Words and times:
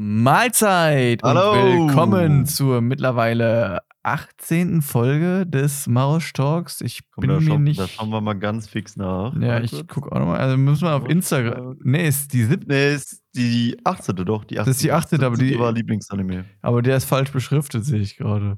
Mahlzeit 0.00 1.24
Hallo. 1.24 1.50
und 1.82 1.88
willkommen 1.88 2.46
zur 2.46 2.80
mittlerweile 2.80 3.80
18. 4.04 4.80
Folge 4.80 5.44
des 5.44 5.88
Mausch 5.88 6.32
Talks. 6.34 6.80
Ich 6.82 7.00
Komm, 7.10 7.22
bin 7.22 7.30
da, 7.30 7.40
mir 7.40 7.46
schauen, 7.48 7.62
nicht. 7.64 7.80
da 7.80 7.88
schauen 7.88 8.10
wir 8.10 8.20
mal 8.20 8.34
ganz 8.34 8.68
fix 8.68 8.94
nach. 8.94 9.32
ja, 9.34 9.38
Mal 9.40 9.64
ich 9.64 9.88
gucke 9.88 10.12
auch 10.12 10.20
nochmal. 10.20 10.38
Also 10.38 10.56
müssen 10.56 10.82
wir 10.84 10.94
auf 10.94 11.08
Instagram. 11.08 11.78
Nee, 11.82 12.06
ist 12.06 12.32
die 12.32 12.44
siebte, 12.44 12.68
Nee, 12.68 12.94
ist 12.94 13.24
die 13.34 13.76
18. 13.82 14.14
doch. 14.24 14.44
Die 14.44 14.60
18. 14.60 14.70
Das 14.70 14.76
ist 14.76 14.84
die 14.84 14.92
18., 14.92 15.24
aber 15.24 15.36
die- 15.36 15.58
war 15.58 15.72
Lieblingsanime. 15.72 16.44
aber 16.62 16.80
der 16.80 16.96
ist 16.96 17.06
falsch 17.06 17.32
beschriftet, 17.32 17.84
sehe 17.84 17.98
ich 18.00 18.16
gerade. 18.16 18.56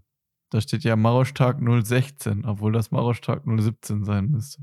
Da 0.51 0.61
steht 0.61 0.85
ja 0.85 0.95
Marosch-Tag 0.95 1.59
016, 1.63 2.45
obwohl 2.45 2.73
das 2.73 2.91
Marosch-Tag 2.91 3.45
017 3.47 4.05
sein 4.05 4.27
müsste. 4.27 4.61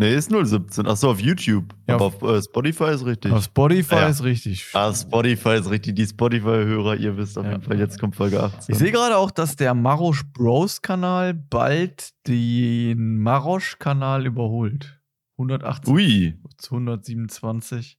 Nee, 0.00 0.14
ist 0.14 0.30
017. 0.30 0.86
Achso, 0.86 1.10
auf 1.10 1.18
YouTube. 1.18 1.74
Ja, 1.88 1.96
aber 1.96 2.04
auf- 2.04 2.22
auf 2.22 2.30
äh, 2.36 2.40
Spotify 2.40 2.90
ist 2.92 3.04
richtig. 3.04 3.32
Auf 3.32 3.42
Spotify 3.42 3.94
Ja. 3.96 4.06
ist 4.06 4.22
richtig. 4.22 4.64
Ah, 4.72 4.94
Spotify 4.94 5.54
ist 5.56 5.68
richtig. 5.70 5.96
Die 5.96 6.06
Spotify-Hörer, 6.06 6.94
ihr 6.98 7.16
wisst 7.16 7.36
auf 7.36 7.44
Ja. 7.44 7.50
jeden 7.50 7.62
Fall, 7.64 7.80
jetzt 7.80 7.98
kommt 7.98 8.14
Folge 8.14 8.40
18. 8.40 8.72
Ich 8.74 8.78
sehe 8.78 8.92
gerade 8.92 9.16
auch, 9.16 9.32
dass 9.32 9.56
der 9.56 9.74
Marosch 9.74 10.22
Bros 10.32 10.82
Kanal 10.82 11.34
bald 11.34 12.10
den 12.28 13.18
Marosch 13.18 13.80
Kanal 13.80 14.24
überholt. 14.26 15.00
180 15.36 15.92
Ui. 15.92 16.38
zu 16.58 16.76
127. 16.76 17.98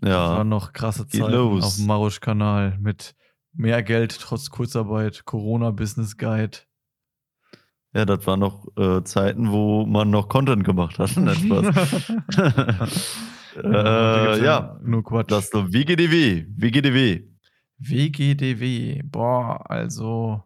Das 0.00 0.10
waren 0.12 0.36
Ja. 0.38 0.44
noch 0.44 0.74
krasse 0.74 1.06
Zeiten 1.06 1.22
auf 1.34 1.76
dem 1.76 1.86
Marosch-Kanal 1.86 2.76
mit 2.80 3.14
mehr 3.54 3.82
Geld 3.82 4.18
trotz 4.20 4.50
Kurzarbeit, 4.50 5.24
Corona-Business 5.24 6.18
Guide. 6.18 6.58
Ja, 7.94 8.06
das 8.06 8.26
waren 8.26 8.40
noch 8.40 8.66
äh, 8.78 9.02
Zeiten, 9.04 9.52
wo 9.52 9.84
man 9.84 10.10
noch 10.10 10.28
Content 10.28 10.64
gemacht 10.64 10.98
hat. 10.98 11.16
Nein, 11.16 11.36
Spaß. 11.36 12.12
Äh, 13.62 14.42
ja, 14.42 14.78
Nur 14.82 15.04
Quatsch. 15.04 15.30
das 15.30 15.44
ist 15.44 15.54
doch 15.54 15.70
WGDW. 15.70 16.46
WGDW. 16.56 17.20
WGDW. 17.76 19.02
Boah, 19.04 19.68
also. 19.70 20.42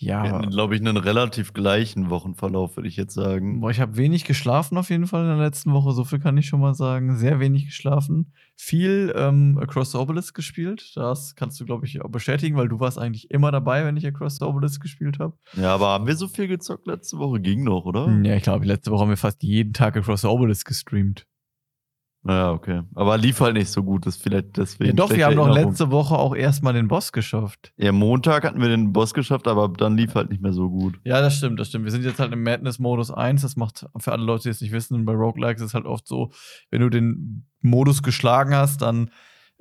Wir 0.00 0.08
Ja. 0.08 0.22
hatten, 0.22 0.48
glaube 0.50 0.74
ich, 0.74 0.80
einen 0.80 0.96
relativ 0.96 1.52
gleichen 1.52 2.08
Wochenverlauf, 2.08 2.76
würde 2.76 2.88
ich 2.88 2.96
jetzt 2.96 3.12
sagen. 3.14 3.60
Boah, 3.60 3.70
ich 3.70 3.80
habe 3.80 3.96
wenig 3.98 4.24
geschlafen 4.24 4.78
auf 4.78 4.88
jeden 4.88 5.06
Fall 5.06 5.22
in 5.22 5.28
der 5.28 5.36
letzten 5.36 5.72
Woche. 5.72 5.92
So 5.92 6.04
viel 6.04 6.18
kann 6.18 6.38
ich 6.38 6.46
schon 6.46 6.60
mal 6.60 6.72
sagen. 6.74 7.16
Sehr 7.16 7.38
wenig 7.38 7.66
geschlafen. 7.66 8.32
Viel 8.56 9.12
ähm, 9.14 9.58
Across 9.60 9.92
the 9.92 9.98
Obelisk 9.98 10.34
gespielt. 10.34 10.92
Das 10.96 11.34
kannst 11.34 11.60
du, 11.60 11.66
glaube 11.66 11.84
ich, 11.86 12.02
auch 12.02 12.08
bestätigen, 12.10 12.56
weil 12.56 12.68
du 12.68 12.80
warst 12.80 12.98
eigentlich 12.98 13.30
immer 13.30 13.50
dabei, 13.52 13.84
wenn 13.84 13.96
ich 13.98 14.06
Across 14.06 14.36
the 14.38 14.44
Obelisk 14.46 14.80
gespielt 14.82 15.18
habe. 15.18 15.34
Ja, 15.54 15.74
aber 15.74 15.88
haben 15.88 16.06
wir 16.06 16.16
so 16.16 16.28
viel 16.28 16.48
gezockt 16.48 16.86
letzte 16.86 17.18
Woche? 17.18 17.40
Ging 17.40 17.64
noch, 17.64 17.84
oder? 17.84 18.08
Ja, 18.24 18.34
ich 18.36 18.42
glaube, 18.42 18.64
letzte 18.64 18.90
Woche 18.90 19.02
haben 19.02 19.10
wir 19.10 19.16
fast 19.18 19.42
jeden 19.42 19.72
Tag 19.74 19.96
Across 19.96 20.22
the 20.22 20.28
Obelisk 20.28 20.66
gestreamt. 20.66 21.26
Naja, 22.22 22.52
okay. 22.52 22.82
Aber 22.94 23.16
lief 23.16 23.40
halt 23.40 23.54
nicht 23.54 23.70
so 23.70 23.82
gut, 23.82 24.04
das 24.04 24.16
vielleicht 24.16 24.58
deswegen. 24.58 24.90
Ja, 24.90 24.94
doch, 24.94 25.10
wir 25.10 25.24
haben 25.24 25.36
doch 25.36 25.46
Erinnerung. 25.46 25.70
letzte 25.70 25.90
Woche 25.90 26.18
auch 26.18 26.34
erstmal 26.34 26.74
den 26.74 26.86
Boss 26.86 27.12
geschafft. 27.12 27.72
Ja, 27.78 27.92
Montag 27.92 28.44
hatten 28.44 28.60
wir 28.60 28.68
den 28.68 28.92
Boss 28.92 29.14
geschafft, 29.14 29.48
aber 29.48 29.68
dann 29.68 29.96
lief 29.96 30.14
halt 30.14 30.28
nicht 30.28 30.42
mehr 30.42 30.52
so 30.52 30.68
gut. 30.68 31.00
Ja, 31.04 31.22
das 31.22 31.36
stimmt, 31.36 31.58
das 31.58 31.68
stimmt. 31.68 31.86
Wir 31.86 31.92
sind 31.92 32.04
jetzt 32.04 32.20
halt 32.20 32.32
im 32.32 32.42
Madness-Modus 32.42 33.10
1. 33.10 33.40
Das 33.40 33.56
macht 33.56 33.86
für 33.96 34.12
alle 34.12 34.24
Leute, 34.24 34.44
die 34.44 34.48
es 34.50 34.60
nicht 34.60 34.72
wissen, 34.72 35.04
bei 35.06 35.14
Roguelikes 35.14 35.62
ist 35.62 35.68
es 35.68 35.74
halt 35.74 35.86
oft 35.86 36.06
so, 36.06 36.30
wenn 36.70 36.82
du 36.82 36.90
den 36.90 37.46
Modus 37.62 38.02
geschlagen 38.02 38.54
hast, 38.54 38.82
dann 38.82 39.10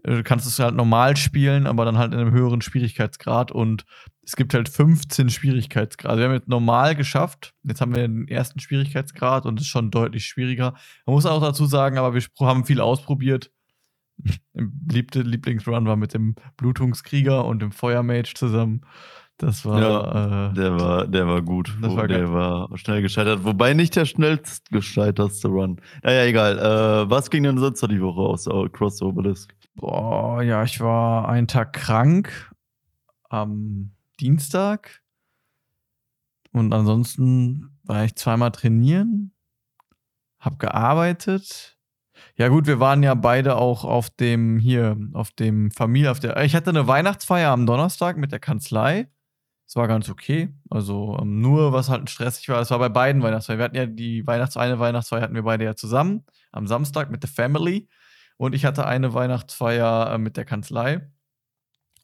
äh, 0.03 0.23
kannst 0.23 0.45
du 0.45 0.49
es 0.49 0.59
halt 0.59 0.75
normal 0.75 1.17
spielen, 1.17 1.67
aber 1.67 1.85
dann 1.85 1.97
halt 1.97 2.13
in 2.13 2.19
einem 2.19 2.31
höheren 2.31 2.61
Schwierigkeitsgrad. 2.61 3.51
Und 3.51 3.85
es 4.23 4.35
gibt 4.35 4.53
halt 4.53 4.69
15 4.69 5.29
Schwierigkeitsgrade. 5.29 6.19
Wir 6.19 6.25
haben 6.25 6.33
jetzt 6.33 6.47
normal 6.47 6.95
geschafft. 6.95 7.53
Jetzt 7.63 7.81
haben 7.81 7.95
wir 7.95 8.03
den 8.03 8.27
ersten 8.27 8.59
Schwierigkeitsgrad 8.59 9.45
und 9.45 9.59
es 9.59 9.65
ist 9.65 9.71
schon 9.71 9.91
deutlich 9.91 10.25
schwieriger. 10.25 10.73
Man 11.05 11.15
muss 11.15 11.25
auch 11.25 11.41
dazu 11.41 11.65
sagen, 11.65 11.97
aber 11.97 12.13
wir 12.13 12.23
haben 12.41 12.65
viel 12.65 12.81
ausprobiert. 12.81 13.51
Im 14.53 14.71
beliebte 14.85 15.21
Lieblingsrun 15.21 15.85
war 15.85 15.95
mit 15.95 16.13
dem 16.13 16.35
Blutungskrieger 16.57 17.45
und 17.45 17.61
dem 17.61 17.71
Feuermage 17.71 18.33
zusammen. 18.35 18.81
Das 19.37 19.65
war. 19.65 19.81
Ja, 19.81 20.49
äh, 20.49 20.53
Der 20.53 20.79
war, 20.79 21.07
der 21.07 21.25
war 21.25 21.41
gut. 21.41 21.73
Das 21.81 21.95
war 21.95 22.07
der 22.09 22.19
geil. 22.25 22.33
war 22.33 22.77
schnell 22.77 23.01
gescheitert. 23.01 23.45
Wobei 23.45 23.73
nicht 23.73 23.95
der 23.95 24.03
schnellst 24.03 24.69
gescheitertste 24.69 25.47
Run. 25.47 25.79
Naja, 26.03 26.25
egal. 26.25 26.59
Äh, 26.59 27.09
was 27.09 27.29
ging 27.29 27.43
denn 27.43 27.57
sonst 27.57 27.81
die 27.89 28.01
Woche 28.01 28.19
aus 28.19 28.47
äh, 28.47 28.69
Cross 28.69 29.01
Obelisk? 29.01 29.55
Boah, 29.75 30.41
ja, 30.41 30.63
ich 30.63 30.79
war 30.79 31.29
einen 31.29 31.47
Tag 31.47 31.73
krank 31.73 32.51
am 33.29 33.91
Dienstag. 34.19 35.01
Und 36.51 36.73
ansonsten 36.73 37.79
war 37.83 38.03
ich 38.03 38.15
zweimal 38.15 38.51
trainieren, 38.51 39.33
hab 40.39 40.59
gearbeitet. 40.59 41.77
Ja, 42.35 42.47
gut, 42.47 42.67
wir 42.67 42.79
waren 42.79 43.03
ja 43.03 43.13
beide 43.15 43.55
auch 43.55 43.83
auf 43.85 44.09
dem 44.09 44.59
hier, 44.59 44.97
auf 45.13 45.31
dem 45.31 45.71
Familie, 45.71 46.11
auf 46.11 46.19
der. 46.19 46.37
Ich 46.43 46.55
hatte 46.55 46.69
eine 46.69 46.87
Weihnachtsfeier 46.87 47.51
am 47.51 47.65
Donnerstag 47.65 48.17
mit 48.17 48.31
der 48.31 48.39
Kanzlei. 48.39 49.09
Es 49.67 49.75
war 49.75 49.87
ganz 49.87 50.09
okay. 50.09 50.49
Also 50.69 51.17
ähm, 51.21 51.41
nur, 51.41 51.73
was 51.73 51.89
halt 51.89 52.09
stressig 52.09 52.49
war, 52.49 52.57
das 52.57 52.71
war 52.71 52.79
bei 52.79 52.89
beiden 52.89 53.21
Weihnachtsfeiern. 53.21 53.59
Wir 53.59 53.65
hatten 53.65 53.75
ja 53.75 53.85
die 53.85 54.25
Weihnachts 54.25 54.57
eine 54.57 54.79
Weihnachtsfeier 54.79 55.21
hatten 55.21 55.35
wir 55.35 55.43
beide 55.43 55.63
ja 55.63 55.75
zusammen 55.75 56.25
am 56.51 56.65
Samstag 56.65 57.11
mit 57.11 57.21
der 57.21 57.29
Family. 57.29 57.87
Und 58.39 58.55
ich 58.55 58.63
hatte 58.63 58.87
eine 58.87 59.13
Weihnachtsfeier 59.13 60.13
äh, 60.13 60.17
mit 60.17 60.37
der 60.37 60.45
Kanzlei. 60.45 61.11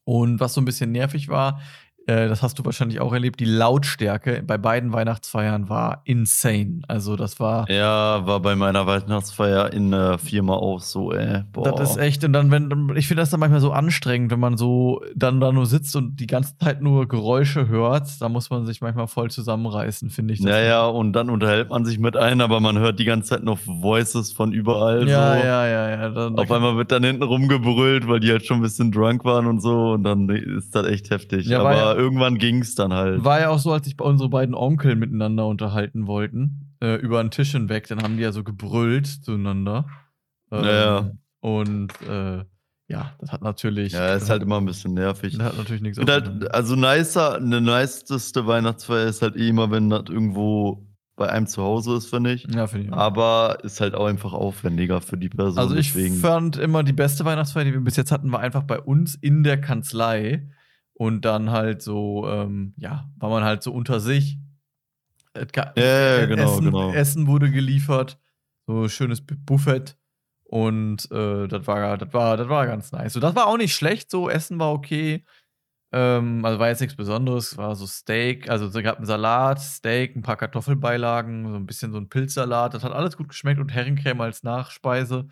Und 0.04 0.38
was 0.38 0.52
so 0.52 0.60
ein 0.60 0.66
bisschen 0.66 0.92
nervig 0.92 1.28
war, 1.28 1.62
äh, 2.06 2.28
das 2.28 2.42
hast 2.42 2.58
du 2.58 2.64
wahrscheinlich 2.64 3.00
auch 3.00 3.12
erlebt, 3.12 3.40
die 3.40 3.46
Lautstärke 3.46 4.42
bei 4.46 4.58
beiden 4.58 4.92
Weihnachtsfeiern 4.92 5.68
war 5.68 6.02
insane. 6.04 6.82
Also 6.86 7.16
das 7.16 7.40
war. 7.40 7.68
Ja, 7.68 8.26
war 8.26 8.40
bei 8.40 8.54
meiner 8.54 8.86
Weihnachtsfeier 8.86 9.72
in 9.72 9.90
der 9.90 10.18
Firma 10.18 10.54
auch 10.54 10.80
so, 10.80 11.12
ey. 11.12 11.42
Boah. 11.52 11.72
Das 11.72 11.90
ist 11.90 11.96
echt, 11.96 12.22
und 12.24 12.32
dann, 12.32 12.50
wenn, 12.50 12.92
ich 12.96 13.08
finde 13.08 13.22
das 13.22 13.30
dann 13.30 13.40
manchmal 13.40 13.60
so 13.60 13.72
anstrengend, 13.72 14.30
wenn 14.30 14.38
man 14.38 14.56
so 14.56 15.02
dann 15.16 15.40
da 15.40 15.50
nur 15.50 15.66
sitzt 15.66 15.96
und 15.96 16.20
die 16.20 16.28
ganze 16.28 16.56
Zeit 16.58 16.80
nur 16.80 17.08
Geräusche 17.08 17.66
hört, 17.68 18.08
da 18.20 18.28
muss 18.28 18.50
man 18.50 18.66
sich 18.66 18.80
manchmal 18.80 19.08
voll 19.08 19.30
zusammenreißen, 19.30 20.10
finde 20.10 20.34
ich. 20.34 20.40
das. 20.40 20.50
Ja, 20.50 20.60
ja, 20.60 20.86
und 20.86 21.12
dann 21.12 21.28
unterhält 21.28 21.70
man 21.70 21.84
sich 21.84 21.98
mit 21.98 22.16
ein, 22.16 22.40
aber 22.40 22.60
man 22.60 22.78
hört 22.78 23.00
die 23.00 23.04
ganze 23.04 23.30
Zeit 23.30 23.42
noch 23.42 23.58
Voices 23.66 24.32
von 24.32 24.52
überall. 24.52 25.08
ja, 25.08 25.36
so. 25.36 25.44
ja, 25.44 25.66
ja, 25.66 25.90
ja. 25.90 26.08
Dann, 26.10 26.38
Auf 26.38 26.50
einmal 26.52 26.76
wird 26.76 26.92
dann 26.92 27.02
hinten 27.02 27.24
rumgebrüllt, 27.24 28.06
weil 28.06 28.20
die 28.20 28.30
halt 28.30 28.46
schon 28.46 28.58
ein 28.58 28.62
bisschen 28.62 28.92
drunk 28.92 29.24
waren 29.24 29.46
und 29.46 29.60
so. 29.60 29.92
Und 29.92 30.04
dann 30.04 30.28
ist 30.28 30.74
das 30.74 30.86
echt 30.86 31.10
heftig. 31.10 31.46
Ja, 31.46 31.60
aber 31.60 31.95
irgendwann 31.96 32.38
ging's 32.38 32.74
dann 32.74 32.92
halt. 32.92 33.24
War 33.24 33.40
ja 33.40 33.48
auch 33.48 33.58
so, 33.58 33.72
als 33.72 33.86
sich 33.86 34.00
unsere 34.00 34.28
beiden 34.28 34.54
Onkel 34.54 34.94
miteinander 34.96 35.46
unterhalten 35.46 36.06
wollten, 36.06 36.74
äh, 36.80 36.96
über 36.96 37.22
den 37.22 37.30
Tisch 37.30 37.52
hinweg, 37.52 37.88
dann 37.88 38.02
haben 38.02 38.16
die 38.16 38.22
ja 38.22 38.32
so 38.32 38.44
gebrüllt 38.44 39.06
zueinander. 39.06 39.86
Ähm, 40.50 40.64
Ja. 40.64 41.10
Und 41.40 41.92
äh, 42.08 42.44
ja, 42.88 43.14
das 43.18 43.32
hat 43.32 43.42
natürlich. 43.42 43.92
ja, 43.92 44.14
ist 44.14 44.30
halt 44.30 44.42
immer 44.42 44.58
ein 44.58 44.64
bisschen 44.64 44.94
nervig. 44.94 45.36
Das 45.36 45.46
hat 45.46 45.56
natürlich 45.56 45.82
nichts 45.82 45.98
halt, 45.98 46.52
also 46.54 46.76
nicer, 46.76 47.36
eine 47.36 47.60
niceste 47.60 48.46
Weihnachtsfeier 48.46 49.06
ist 49.06 49.22
halt 49.22 49.36
eh 49.36 49.48
immer, 49.48 49.70
wenn 49.70 49.90
das 49.90 50.04
irgendwo 50.08 50.86
bei 51.16 51.30
einem 51.30 51.46
zu 51.46 51.62
Hause 51.62 51.96
ist, 51.96 52.10
finde 52.10 52.32
ich. 52.34 52.46
Ja, 52.54 52.66
finde 52.66 52.86
ich. 52.86 52.92
auch. 52.92 52.96
Aber 52.98 53.58
ist 53.62 53.80
halt 53.80 53.94
auch 53.94 54.06
einfach 54.06 54.34
aufwendiger 54.34 55.00
für 55.00 55.16
die 55.16 55.30
Person. 55.30 55.58
Also 55.58 55.74
ich 55.74 55.92
deswegen. 55.92 56.16
fand 56.16 56.58
immer 56.58 56.84
die 56.84 56.92
beste 56.92 57.24
Weihnachtsfeier, 57.24 57.64
die 57.64 57.72
wir 57.72 57.80
bis 57.80 57.96
jetzt 57.96 58.12
hatten, 58.12 58.30
war 58.30 58.40
einfach 58.40 58.62
bei 58.62 58.78
uns 58.78 59.14
in 59.14 59.42
der 59.42 59.60
Kanzlei. 59.60 60.48
Und 60.98 61.26
dann 61.26 61.50
halt 61.50 61.82
so, 61.82 62.26
ähm, 62.26 62.72
ja, 62.78 63.10
war 63.18 63.28
man 63.28 63.44
halt 63.44 63.62
so 63.62 63.70
unter 63.72 64.00
sich. 64.00 64.38
Ja, 65.36 65.42
ja, 65.76 66.22
äh, 66.22 66.26
genau, 66.26 66.54
Essen, 66.54 66.64
genau. 66.64 66.92
Essen 66.92 67.26
wurde 67.26 67.50
geliefert, 67.50 68.18
so 68.66 68.88
schönes 68.88 69.20
Bu- 69.20 69.36
Buffet. 69.36 69.98
Und 70.44 71.10
äh, 71.10 71.48
das 71.48 71.66
war, 71.66 71.98
das 71.98 72.14
war, 72.14 72.36
das 72.38 72.48
war 72.48 72.66
ganz 72.66 72.92
nice. 72.92 73.12
So, 73.12 73.20
das 73.20 73.34
war 73.34 73.46
auch 73.46 73.58
nicht 73.58 73.74
schlecht, 73.74 74.10
so 74.10 74.30
Essen 74.30 74.58
war 74.58 74.72
okay. 74.72 75.24
Ähm, 75.92 76.44
also 76.44 76.58
war 76.58 76.68
jetzt 76.68 76.80
nichts 76.80 76.96
Besonderes, 76.96 77.58
war 77.58 77.76
so 77.76 77.86
Steak, 77.86 78.48
also 78.48 78.66
es 78.66 78.82
gab 78.82 78.96
einen 78.96 79.06
Salat, 79.06 79.60
Steak, 79.60 80.16
ein 80.16 80.22
paar 80.22 80.36
Kartoffelbeilagen, 80.36 81.46
so 81.50 81.56
ein 81.56 81.66
bisschen 81.66 81.92
so 81.92 81.98
ein 81.98 82.08
Pilzsalat. 82.08 82.72
Das 82.72 82.84
hat 82.84 82.92
alles 82.92 83.18
gut 83.18 83.28
geschmeckt 83.28 83.60
und 83.60 83.68
Herrencreme 83.68 84.22
als 84.22 84.42
Nachspeise. 84.44 85.26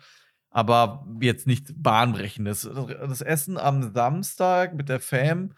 Aber 0.55 1.05
jetzt 1.19 1.47
nichts 1.47 1.73
Bahnbrechendes. 1.75 2.69
Das 2.87 3.19
Essen 3.19 3.57
am 3.57 3.91
Samstag 3.93 4.73
mit 4.73 4.87
der 4.87 5.01
Fam 5.01 5.51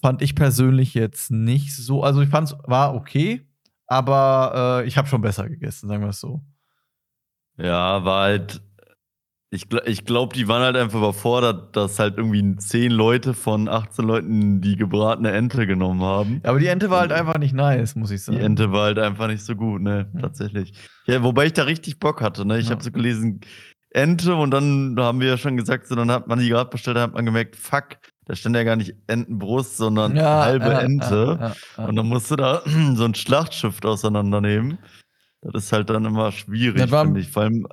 fand 0.00 0.22
ich 0.22 0.34
persönlich 0.34 0.94
jetzt 0.94 1.30
nicht 1.30 1.76
so. 1.76 2.02
Also 2.02 2.22
ich 2.22 2.30
fand 2.30 2.48
es 2.48 2.56
war 2.64 2.94
okay, 2.94 3.46
aber 3.86 4.80
äh, 4.82 4.88
ich 4.88 4.96
habe 4.96 5.06
schon 5.06 5.20
besser 5.20 5.50
gegessen, 5.50 5.86
sagen 5.86 6.02
wir 6.02 6.08
es 6.08 6.20
so. 6.20 6.40
Ja, 7.58 8.02
war 8.06 8.22
halt. 8.22 8.62
Ich, 9.50 9.66
ich 9.86 10.04
glaube, 10.06 10.34
die 10.34 10.48
waren 10.48 10.62
halt 10.62 10.76
einfach 10.76 10.98
überfordert, 10.98 11.74
dass 11.76 11.98
halt 11.98 12.16
irgendwie 12.16 12.56
zehn 12.56 12.90
Leute 12.92 13.34
von 13.34 13.68
18 13.68 14.04
Leuten 14.04 14.60
die 14.62 14.76
gebratene 14.76 15.30
Ente 15.32 15.66
genommen 15.66 16.02
haben. 16.02 16.40
Aber 16.44 16.58
die 16.58 16.66
Ente 16.68 16.88
war 16.90 17.00
halt 17.00 17.12
einfach 17.12 17.38
nicht 17.38 17.54
nice, 17.54 17.96
muss 17.96 18.10
ich 18.10 18.20
Die 18.20 18.24
sagen. 18.32 18.38
Ente 18.40 18.72
war 18.72 18.84
halt 18.84 18.98
einfach 18.98 19.26
nicht 19.26 19.42
so 19.42 19.54
gut, 19.54 19.82
ne? 19.82 20.10
Tatsächlich. 20.20 20.72
Ja, 21.06 21.22
wobei 21.22 21.46
ich 21.46 21.54
da 21.54 21.64
richtig 21.64 21.98
Bock 21.98 22.22
hatte, 22.22 22.46
ne? 22.46 22.58
Ich 22.58 22.66
Ja. 22.66 22.72
habe 22.72 22.84
so 22.84 22.90
gelesen, 22.90 23.40
Ente 23.90 24.34
und 24.34 24.50
dann 24.50 24.96
haben 24.98 25.20
wir 25.20 25.28
ja 25.28 25.36
schon 25.38 25.56
gesagt, 25.56 25.86
so, 25.86 25.94
dann 25.94 26.10
hat 26.10 26.26
man 26.28 26.38
die 26.38 26.48
gerade 26.48 26.68
bestellt, 26.70 26.96
dann 26.96 27.04
hat 27.04 27.14
man 27.14 27.24
gemerkt, 27.24 27.56
fuck, 27.56 27.98
da 28.26 28.34
stand 28.34 28.54
ja 28.56 28.62
gar 28.64 28.76
nicht 28.76 28.94
Entenbrust, 29.06 29.76
sondern 29.78 30.14
halbe 30.44 30.66
ja, 30.66 30.80
Ente. 30.80 31.38
ja, 31.40 31.46
ja, 31.48 31.54
ja. 31.78 31.84
Und 31.86 31.96
dann 31.96 32.06
musst 32.06 32.30
du 32.30 32.36
da 32.36 32.62
so 32.94 33.04
ein 33.04 33.14
Schlachtschiff 33.14 33.82
auseinandernehmen. 33.84 34.78
Das 35.40 35.64
ist 35.64 35.72
halt 35.72 35.88
dann 35.88 36.04
immer 36.04 36.32
schwierig, 36.32 36.90
finde 36.90 37.20
ich. 37.20 37.30
Vor 37.30 37.44
allem 37.44 37.66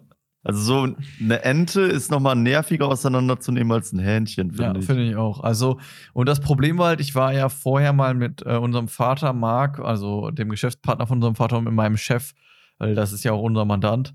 Also 0.43 0.59
so 0.61 0.95
eine 1.19 1.43
Ente 1.43 1.81
ist 1.81 2.11
noch 2.11 2.19
mal 2.19 2.35
nerviger 2.35 2.87
auseinanderzunehmen 2.87 3.71
als 3.73 3.91
ein 3.91 3.99
Hähnchen, 3.99 4.51
Ja, 4.51 4.65
finde 4.65 4.79
ich. 4.79 4.85
finde 4.85 5.03
ich 5.09 5.15
auch. 5.17 5.41
Also, 5.41 5.79
und 6.13 6.29
das 6.29 6.39
Problem 6.39 6.77
war 6.77 6.89
halt, 6.89 7.01
ich 7.01 7.15
war 7.15 7.33
ja 7.33 7.49
vorher 7.49 7.91
mal 7.91 8.13
mit 8.13 8.43
äh, 8.45 8.55
unserem 8.55 8.87
Vater, 8.87 9.33
Marc, 9.33 9.79
also 9.79 10.29
dem 10.31 10.49
Geschäftspartner 10.49 11.07
von 11.07 11.17
unserem 11.17 11.35
Vater 11.35 11.57
und 11.57 11.63
mit 11.65 11.73
meinem 11.73 11.97
Chef, 11.97 12.33
weil 12.77 12.93
das 12.95 13.11
ist 13.11 13.23
ja 13.25 13.33
auch 13.33 13.41
unser 13.41 13.65
Mandant. 13.65 14.13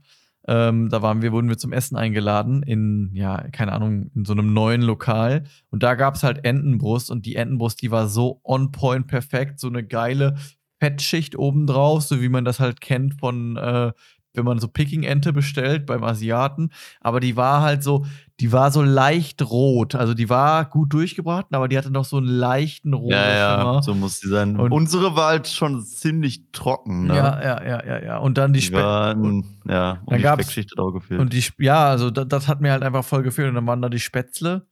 Ähm, 0.51 0.89
da 0.89 1.01
waren 1.01 1.23
wir, 1.23 1.31
wurden 1.31 1.49
wir 1.49 1.59
zum 1.59 1.73
Essen 1.73 1.97
eingeladen 1.97 2.65
in, 2.65 3.11
ja, 3.15 3.47
keine 3.53 3.71
Ahnung, 3.71 4.11
in 4.17 4.25
so 4.25 4.33
einem 4.33 4.53
neuen 4.53 4.83
Lokal. 4.83 5.45
Und 5.71 5.85
da 5.85 5.95
gab 5.95 6.17
es 6.17 6.25
halt 6.25 6.45
Entenbrust 6.45 7.09
und 7.09 7.25
die 7.25 7.37
Entenbrust, 7.37 7.81
die 7.83 7.93
war 7.93 8.09
so 8.09 8.41
on 8.43 8.73
point 8.73 9.07
perfekt, 9.07 9.61
so 9.61 9.69
eine 9.69 9.87
geile 9.87 10.35
Fettschicht 10.81 11.39
obendrauf, 11.39 12.03
so 12.03 12.21
wie 12.21 12.29
man 12.29 12.45
das 12.45 12.59
halt 12.59 12.81
kennt 12.81 13.21
von, 13.21 13.57
äh, 13.59 13.93
wenn 14.35 14.45
man 14.45 14.59
so 14.59 14.69
Picking-Ente 14.69 15.33
bestellt 15.33 15.87
beim 15.87 16.05
Asiaten. 16.05 16.71
Aber 17.01 17.21
die 17.21 17.37
war 17.37 17.63
halt 17.63 17.83
so, 17.83 18.07
die 18.39 18.53
war 18.53 18.71
so 18.71 18.81
leicht 18.83 19.43
rot. 19.43 19.95
Also 19.95 20.15
die 20.15 20.29
war 20.31 20.65
gut 20.65 20.93
durchgebraten, 20.93 21.55
aber 21.57 21.69
die 21.69 21.77
hatte 21.77 21.91
noch 21.91 22.05
so 22.05 22.17
einen 22.19 22.27
leichten 22.29 22.95
roten 22.95 23.11
Ja, 23.13 23.35
ja, 23.77 23.83
so 23.83 23.95
muss 23.95 24.21
die 24.21 24.29
sein. 24.29 24.57
Und- 24.59 24.73
Unsere 24.73 25.17
war 25.17 25.29
halt 25.29 25.49
schon 25.49 25.83
ziemlich 25.85 26.45
trocken, 26.53 27.07
ne? 27.09 27.17
Ja, 27.17 27.43
ja, 27.43 27.65
ja, 27.67 27.85
ja, 27.87 28.03
ja. 28.05 28.19
Und 28.19 28.39
dann 28.39 28.53
die 28.53 28.61
Die 28.61 28.67
Spe 28.67 28.77
war, 28.77 29.17
und, 29.17 29.45
ja, 29.69 29.95
Dann 29.95 30.05
und 30.05 30.17
die 30.19 30.23
gab's- 30.23 30.43
Speckschicht 30.45 30.71
hat 30.73 30.79
auch 30.79 30.93
gefehlt. 30.93 31.21
und 31.21 31.33
die 31.33 31.45
ja, 31.59 31.89
also 31.89 32.11
das, 32.11 32.29
das 32.29 32.49
hat 32.49 32.61
mir 32.61 32.73
halt 32.73 32.83
einfach 32.83 33.05
voll 33.05 33.23
gefehlt. 33.23 33.49
Und 33.49 33.57
dann 33.57 33.67
waren 33.67 33.83
da 33.83 33.89
die 33.89 33.99
Spätzle. 34.01 34.67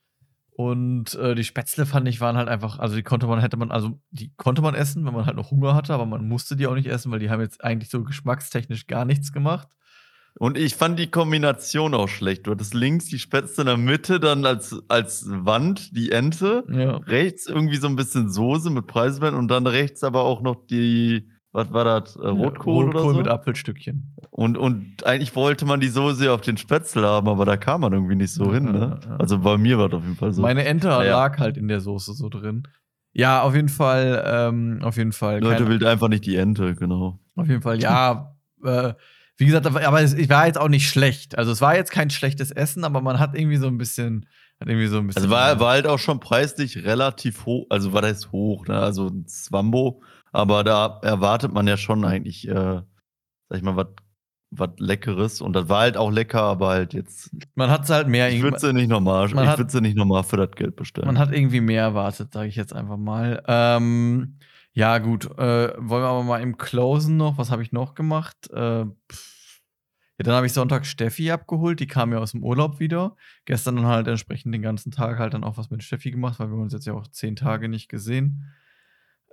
Und 0.58 1.14
äh, 1.14 1.36
die 1.36 1.44
Spätzle 1.44 1.86
fand 1.86 2.08
ich 2.08 2.20
waren 2.20 2.36
halt 2.36 2.48
einfach, 2.48 2.80
also 2.80 2.96
die 2.96 3.04
konnte 3.04 3.28
man, 3.28 3.38
hätte 3.38 3.56
man, 3.56 3.70
also 3.70 4.00
die 4.10 4.32
konnte 4.36 4.60
man 4.60 4.74
essen, 4.74 5.06
wenn 5.06 5.14
man 5.14 5.24
halt 5.24 5.36
noch 5.36 5.52
Hunger 5.52 5.72
hatte, 5.76 5.94
aber 5.94 6.04
man 6.04 6.26
musste 6.26 6.56
die 6.56 6.66
auch 6.66 6.74
nicht 6.74 6.88
essen, 6.88 7.12
weil 7.12 7.20
die 7.20 7.30
haben 7.30 7.40
jetzt 7.40 7.62
eigentlich 7.62 7.90
so 7.90 8.02
geschmackstechnisch 8.02 8.88
gar 8.88 9.04
nichts 9.04 9.32
gemacht. 9.32 9.68
Und 10.36 10.58
ich 10.58 10.74
fand 10.74 10.98
die 10.98 11.12
Kombination 11.12 11.94
auch 11.94 12.08
schlecht. 12.08 12.48
Du 12.48 12.50
hattest 12.50 12.74
links 12.74 13.04
die 13.04 13.20
Spätzle 13.20 13.62
in 13.62 13.66
der 13.68 13.76
Mitte, 13.76 14.18
dann 14.18 14.44
als, 14.44 14.74
als 14.88 15.26
Wand 15.28 15.96
die 15.96 16.10
Ente, 16.10 16.64
Ja. 16.68 16.96
rechts 16.96 17.46
irgendwie 17.46 17.76
so 17.76 17.86
ein 17.86 17.94
bisschen 17.94 18.28
Soße 18.28 18.70
mit 18.70 18.88
Preiselbeeren 18.88 19.36
und 19.36 19.46
dann 19.46 19.68
rechts 19.68 20.02
aber 20.02 20.22
auch 20.24 20.42
noch 20.42 20.66
die, 20.66 21.30
was 21.58 21.72
war 21.72 21.84
das, 21.84 22.16
äh, 22.16 22.26
Rotkohl, 22.26 22.88
oder 22.88 23.00
so? 23.00 23.12
mit 23.14 23.28
Apfelstückchen. 23.28 24.14
Und, 24.30 24.56
und 24.56 25.04
eigentlich 25.04 25.34
wollte 25.36 25.66
man 25.66 25.80
die 25.80 25.88
Soße 25.88 26.32
auf 26.32 26.40
den 26.40 26.56
Spätzle 26.56 27.06
haben, 27.06 27.28
aber 27.28 27.44
da 27.44 27.56
kam 27.56 27.80
man 27.82 27.92
irgendwie 27.92 28.14
nicht 28.14 28.32
so 28.32 28.46
Ja, 28.46 28.52
hin, 28.54 28.66
ja, 28.66 28.72
ne? 28.72 29.00
ja. 29.04 29.16
Also 29.16 29.38
bei 29.40 29.58
mir 29.58 29.78
war 29.78 29.88
das 29.88 29.98
auf 29.98 30.04
jeden 30.04 30.16
Fall 30.16 30.32
so. 30.32 30.42
Meine 30.42 30.64
Ente 30.64 30.88
lag 30.88 31.38
halt 31.38 31.56
in 31.56 31.68
der 31.68 31.80
Soße 31.80 32.14
so 32.14 32.28
drin. 32.28 32.62
Ja, 33.12 33.42
auf 33.42 33.54
jeden 33.54 33.68
Fall, 33.68 34.22
ähm, 34.26 34.78
auf 34.82 34.96
jeden 34.96 35.12
Fall. 35.12 35.40
Leute 35.40 35.64
keine- 35.64 35.68
will 35.80 35.86
einfach 35.86 36.08
nicht 36.08 36.24
die 36.26 36.36
Ente, 36.36 36.74
genau. 36.74 37.18
Auf 37.36 37.48
jeden 37.48 37.62
Fall, 37.62 37.80
ja. 37.80 38.36
äh, 38.64 38.94
wie 39.36 39.46
gesagt, 39.46 39.66
aber 39.66 40.00
es 40.02 40.16
war 40.28 40.46
jetzt 40.46 40.58
auch 40.60 40.68
nicht 40.68 40.88
schlecht. 40.88 41.38
Also 41.38 41.52
es 41.52 41.60
war 41.60 41.76
jetzt 41.76 41.90
kein 41.92 42.10
schlechtes 42.10 42.50
Essen, 42.50 42.84
aber 42.84 43.00
man 43.00 43.18
hat 43.20 43.36
irgendwie 43.36 43.56
so 43.56 43.68
ein 43.68 43.78
bisschen, 43.78 44.26
hat 44.60 44.68
irgendwie 44.68 44.88
so 44.88 44.98
ein 44.98 45.06
bisschen. 45.06 45.22
Also 45.22 45.34
war, 45.34 45.58
war 45.60 45.70
halt 45.72 45.86
auch 45.86 45.98
schon 46.00 46.18
preislich 46.20 46.84
relativ 46.84 47.46
hoch, 47.46 47.66
also 47.70 47.92
war 47.92 48.02
das 48.02 48.32
hoch, 48.32 48.66
ne? 48.66 48.78
Also 48.78 49.06
ein 49.08 49.26
Zwambo, 49.28 50.02
aber 50.32 50.64
da 50.64 51.00
erwartet 51.02 51.52
man 51.52 51.66
ja 51.66 51.76
schon 51.76 52.04
eigentlich, 52.04 52.46
äh, 52.48 52.52
sag 52.52 53.56
ich 53.56 53.62
mal, 53.62 53.76
was 53.76 53.86
was 54.50 54.70
Leckeres. 54.78 55.42
Und 55.42 55.52
das 55.52 55.68
war 55.68 55.80
halt 55.80 55.98
auch 55.98 56.10
lecker, 56.10 56.40
aber 56.42 56.68
halt 56.68 56.94
jetzt. 56.94 57.30
man 57.54 57.70
hat 57.70 57.84
es 57.84 57.90
halt 57.90 58.08
mehr. 58.08 58.28
Ich 58.28 58.36
irgendwie- 58.36 58.44
würde 58.52 58.58
sie 58.60 58.72
nicht 58.72 58.88
nochmal, 58.88 59.26
ich 59.26 59.34
würde 59.34 59.70
sie 59.70 59.80
nicht 59.82 59.96
nochmal 59.96 60.24
für 60.24 60.38
das 60.38 60.52
Geld 60.52 60.74
bestellen. 60.74 61.06
Man 61.06 61.18
hat 61.18 61.32
irgendwie 61.32 61.60
mehr 61.60 61.82
erwartet, 61.82 62.32
sage 62.32 62.48
ich 62.48 62.56
jetzt 62.56 62.72
einfach 62.72 62.96
mal. 62.96 63.42
Ähm, 63.46 64.38
ja, 64.72 64.98
gut. 64.98 65.26
Äh, 65.38 65.72
wollen 65.76 66.02
wir 66.02 66.08
aber 66.08 66.22
mal 66.22 66.40
im 66.40 66.56
Closen 66.56 67.16
noch. 67.18 67.36
Was 67.36 67.50
habe 67.50 67.62
ich 67.62 67.72
noch 67.72 67.94
gemacht? 67.94 68.36
Äh, 68.50 68.84
ja, 68.86 70.24
dann 70.24 70.34
habe 70.34 70.46
ich 70.46 70.52
Sonntag 70.52 70.86
Steffi 70.86 71.30
abgeholt. 71.30 71.78
Die 71.80 71.86
kam 71.86 72.12
ja 72.12 72.18
aus 72.18 72.32
dem 72.32 72.42
Urlaub 72.42 72.80
wieder. 72.80 73.16
Gestern 73.44 73.76
dann 73.76 73.86
halt 73.86 74.08
entsprechend 74.08 74.52
den 74.54 74.62
ganzen 74.62 74.90
Tag 74.90 75.18
halt 75.18 75.34
dann 75.34 75.44
auch 75.44 75.58
was 75.58 75.70
mit 75.70 75.82
Steffi 75.84 76.10
gemacht, 76.10 76.40
weil 76.40 76.48
wir 76.50 76.56
uns 76.56 76.72
jetzt 76.72 76.86
ja 76.86 76.94
auch 76.94 77.06
zehn 77.06 77.36
Tage 77.36 77.68
nicht 77.68 77.88
gesehen. 77.88 78.44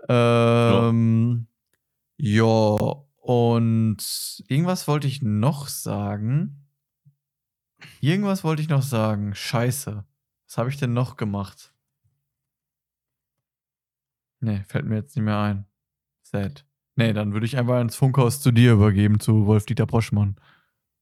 Ähm, 0.07 1.47
ja. 2.17 2.45
und 2.45 4.43
irgendwas 4.47 4.87
wollte 4.87 5.07
ich 5.07 5.21
noch 5.21 5.67
sagen. 5.67 6.67
Irgendwas 8.01 8.43
wollte 8.43 8.61
ich 8.61 8.69
noch 8.69 8.83
sagen. 8.83 9.35
Scheiße. 9.35 10.05
Was 10.47 10.57
habe 10.57 10.69
ich 10.69 10.77
denn 10.77 10.93
noch 10.93 11.17
gemacht? 11.17 11.73
Nee, 14.39 14.63
fällt 14.67 14.85
mir 14.85 14.95
jetzt 14.95 15.15
nicht 15.15 15.25
mehr 15.25 15.39
ein. 15.39 15.65
Sad. 16.21 16.65
Nee, 16.95 17.13
dann 17.13 17.33
würde 17.33 17.45
ich 17.45 17.57
einfach 17.57 17.81
ins 17.81 17.95
Funkhaus 17.95 18.41
zu 18.41 18.51
dir 18.51 18.73
übergeben, 18.73 19.19
zu 19.19 19.45
Wolf-Dieter 19.45 19.85
Poschmann. 19.85 20.35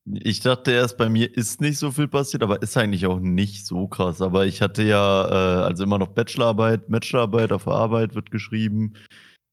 Ich 0.05 0.41
dachte 0.41 0.71
erst, 0.71 0.97
bei 0.97 1.07
mir 1.07 1.33
ist 1.35 1.61
nicht 1.61 1.77
so 1.77 1.91
viel 1.91 2.09
passiert, 2.09 2.43
aber 2.43 2.61
ist 2.61 2.75
eigentlich 2.75 3.05
auch 3.05 3.19
nicht 3.19 3.65
so 3.65 3.87
krass. 3.87 4.21
Aber 4.21 4.45
ich 4.45 4.61
hatte 4.61 4.83
ja, 4.83 5.61
äh, 5.61 5.63
also 5.63 5.83
immer 5.83 5.97
noch 5.97 6.09
Bachelorarbeit, 6.09 6.89
Bachelorarbeit 6.89 7.53
auf 7.53 7.67
Arbeit 7.69 8.13
wird 8.13 8.29
geschrieben. 8.29 8.93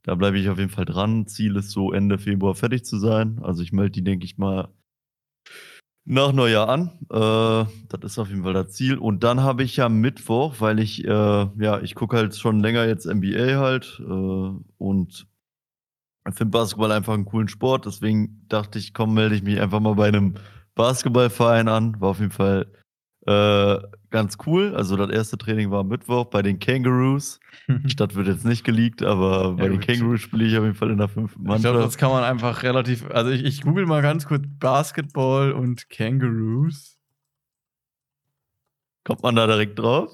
Da 0.03 0.17
bleibe 0.17 0.39
ich 0.39 0.49
auf 0.49 0.59
jeden 0.59 0.71
Fall 0.71 0.87
dran. 0.87 1.27
Ziel 1.29 1.57
ist 1.57 1.71
so 1.71 1.93
Ende 1.93 2.19
Februar 2.19 2.57
fertig 2.57 2.85
zu 2.85 2.99
sein. 2.99 3.39
Also 3.43 3.63
ich 3.63 3.73
melde 3.73 3.93
die, 3.93 4.05
denke 4.05 4.25
ich 4.25 4.39
mal, 4.39 4.69
nach 6.05 6.33
Neujahr 6.33 6.69
an. 6.69 6.99
Äh, 7.11 7.71
das 7.89 8.13
ist 8.13 8.19
auf 8.19 8.29
jeden 8.29 8.43
Fall 8.43 8.55
das 8.55 8.73
Ziel. 8.73 8.99
Und 8.99 9.23
dann 9.23 9.43
habe 9.43 9.63
ich 9.63 9.77
ja 9.77 9.89
Mittwoch, 9.89 10.57
weil 10.59 10.81
ich, 10.81 11.05
äh, 11.05 11.09
ja, 11.09 11.81
ich 11.81 11.95
gucke 11.95 12.17
halt 12.17 12.35
schon 12.35 12.61
länger 12.61 12.87
jetzt 12.87 13.07
NBA 13.07 13.57
halt 13.59 14.01
äh, 14.01 14.51
und 14.79 15.30
finde 16.35 16.51
Basketball 16.51 16.93
einfach 16.93 17.15
einen 17.15 17.25
coolen 17.25 17.49
Sport. 17.49 17.87
Deswegen 17.87 18.45
dachte 18.49 18.79
ich, 18.79 18.93
komm, 18.95 19.15
melde 19.15 19.35
ich 19.35 19.43
mich 19.43 19.61
einfach 19.61 19.81
mal 19.81 19.95
bei 19.95 20.09
einem 20.09 20.35
Basketballverein 20.75 21.69
an. 21.69 22.01
War 22.01 22.11
auf 22.11 22.21
jeden 22.21 22.31
Fall 22.31 22.71
äh, 23.27 23.79
ganz 24.11 24.39
cool. 24.47 24.75
Also 24.75 24.97
das 24.97 25.11
erste 25.11 25.37
Training 25.39 25.71
war 25.71 25.81
am 25.81 25.89
Mittwoch 25.89 26.27
bei 26.27 26.43
den 26.43 26.59
Kangaroos. 26.59 27.41
Die 27.69 27.91
Stadt 27.91 28.15
wird 28.15 28.27
jetzt 28.29 28.45
nicht 28.45 28.65
geleakt, 28.65 29.03
aber 29.03 29.55
bei 29.55 29.65
Ja, 29.65 29.69
den. 29.71 29.81
Kangaroos 29.81 30.21
spiele 30.21 30.45
ich 30.45 30.57
auf 30.57 30.65
jeden 30.65 30.75
Fall 30.77 30.91
in 30.91 30.99
der 30.99 31.09
fünften 31.09 31.41
Ich 31.41 31.45
glaube, 31.47 31.63
Mannschaft. 31.79 31.87
das 31.87 31.99
kann 31.99 32.11
man 32.11 32.25
einfach 32.25 32.63
relativ. 32.63 33.11
Also, 33.11 33.31
ich, 33.31 33.45
ich 33.45 33.63
google 33.63 33.87
mal 33.87 34.03
ganz 34.03 34.27
kurz 34.27 34.45
Basketball 34.59 35.53
und 35.53 35.89
Kangaroos. 35.91 36.99
Kommt 39.05 39.23
man 39.23 39.35
da 39.37 39.47
direkt 39.47 39.79
drauf? 39.79 40.13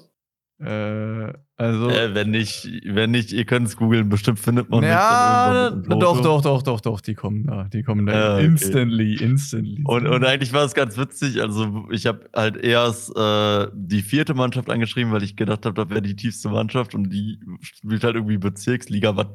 Äh, 0.59 1.33
also. 1.59 1.89
Äh, 1.89 2.13
wenn 2.13 2.29
nicht, 2.29 2.69
wenn 2.85 3.09
nicht, 3.09 3.33
ihr 3.33 3.43
könnt 3.43 3.67
es 3.67 3.75
googeln, 3.75 4.09
bestimmt 4.09 4.39
findet 4.39 4.69
man 4.69 4.81
mich 4.81 4.89
ja, 4.89 5.71
dem 5.71 5.99
doch, 5.99 6.21
doch, 6.21 6.41
doch, 6.41 6.61
doch, 6.61 6.81
doch, 6.81 7.01
die 7.01 7.15
kommen 7.15 7.47
da. 7.47 7.63
Die 7.63 7.81
kommen 7.81 8.05
da. 8.05 8.13
Ja, 8.13 8.35
okay. 8.35 8.45
instantly, 8.45 9.15
instantly. 9.15 9.81
Und, 9.83 10.05
und 10.05 10.23
eigentlich 10.23 10.53
war 10.53 10.63
es 10.65 10.75
ganz 10.75 10.97
witzig. 10.97 11.41
Also, 11.41 11.87
ich 11.91 12.05
habe 12.05 12.29
halt 12.35 12.57
erst 12.57 13.09
äh, 13.17 13.67
die 13.73 14.03
vierte 14.03 14.35
Mannschaft 14.35 14.69
angeschrieben, 14.69 15.11
weil 15.11 15.23
ich 15.23 15.35
gedacht 15.35 15.65
habe, 15.65 15.73
das 15.73 15.89
wäre 15.89 16.03
die 16.03 16.15
tiefste 16.15 16.49
Mannschaft 16.49 16.93
und 16.93 17.09
die 17.09 17.39
spielt 17.61 18.03
halt 18.03 18.15
irgendwie 18.15 18.37
Bezirksliga, 18.37 19.15
was 19.17 19.27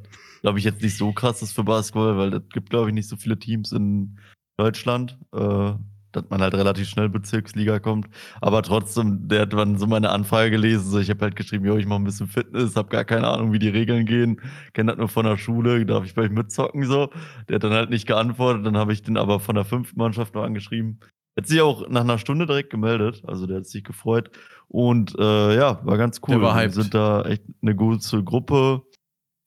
glaube 0.43 0.61
ich 0.61 0.65
jetzt 0.65 0.81
nicht 0.81 0.97
so 0.97 1.13
krass 1.13 1.43
ist 1.43 1.53
für 1.53 1.65
Basketball, 1.65 2.17
weil 2.17 2.35
es 2.35 2.43
gibt, 2.53 2.71
glaube 2.71 2.89
ich, 2.89 2.95
nicht 2.95 3.09
so 3.09 3.17
viele 3.17 3.37
Teams 3.37 3.73
in 3.73 4.19
Deutschland, 4.57 5.19
äh, 5.35 5.73
dass 6.13 6.25
man 6.29 6.41
halt 6.41 6.55
relativ 6.55 6.89
schnell 6.89 7.09
Bezirksliga 7.09 7.79
kommt. 7.79 8.09
Aber 8.41 8.63
trotzdem, 8.63 9.29
der 9.29 9.43
hat 9.43 9.53
dann 9.53 9.79
so 9.79 9.87
meine 9.87 10.11
Anfrage 10.11 10.51
gelesen. 10.51 10.91
So, 10.91 10.99
ich 10.99 11.11
habe 11.11 11.23
halt 11.23 11.37
geschrieben, 11.37 11.65
jo, 11.65 11.77
ich 11.77 11.87
mache 11.87 12.01
ein 12.01 12.05
bisschen 12.05 12.29
Fitness, 12.29 12.77
habe 12.77 12.89
gar 12.89 13.05
keine 13.05 13.29
Ahnung, 13.29 13.53
wie 13.53 13.59
die 13.59 13.69
Regeln 13.69 14.07
gehen, 14.07 14.41
kenne 14.73 14.93
das 14.93 14.99
nur 14.99 15.09
von 15.09 15.25
der 15.25 15.37
Schule, 15.37 15.85
darf 15.87 16.05
ich 16.05 16.15
bei 16.15 16.23
euch 16.23 16.31
mitzocken 16.31 16.85
so. 16.85 17.11
Der 17.49 17.57
hat 17.57 17.65
dann 17.65 17.73
halt 17.73 17.91
nicht 17.91 18.07
geantwortet, 18.07 18.65
dann 18.67 18.77
habe 18.77 18.93
ich 18.93 19.03
den 19.03 19.17
aber 19.17 19.41
von 19.41 19.55
der 19.55 19.65
fünften 19.65 19.99
Mannschaft 19.99 20.35
noch 20.35 20.45
angeschrieben. 20.45 21.01
Hat 21.37 21.47
sich 21.47 21.61
auch 21.63 21.89
nach 21.89 22.03
einer 22.03 22.19
Stunde 22.19 22.47
direkt 22.47 22.71
gemeldet, 22.71 23.23
also 23.27 23.47
der 23.47 23.59
hat 23.59 23.67
sich 23.67 23.85
gefreut. 23.85 24.31
Und 24.69 25.15
äh, 25.19 25.57
ja, 25.57 25.85
war 25.85 25.97
ganz 25.97 26.21
cool. 26.27 26.35
Der 26.35 26.43
war 26.43 26.61
Wir 26.61 26.71
sind 26.71 26.95
da 26.95 27.23
echt 27.23 27.43
eine 27.63 27.75
gute 27.75 28.23
Gruppe. 28.23 28.83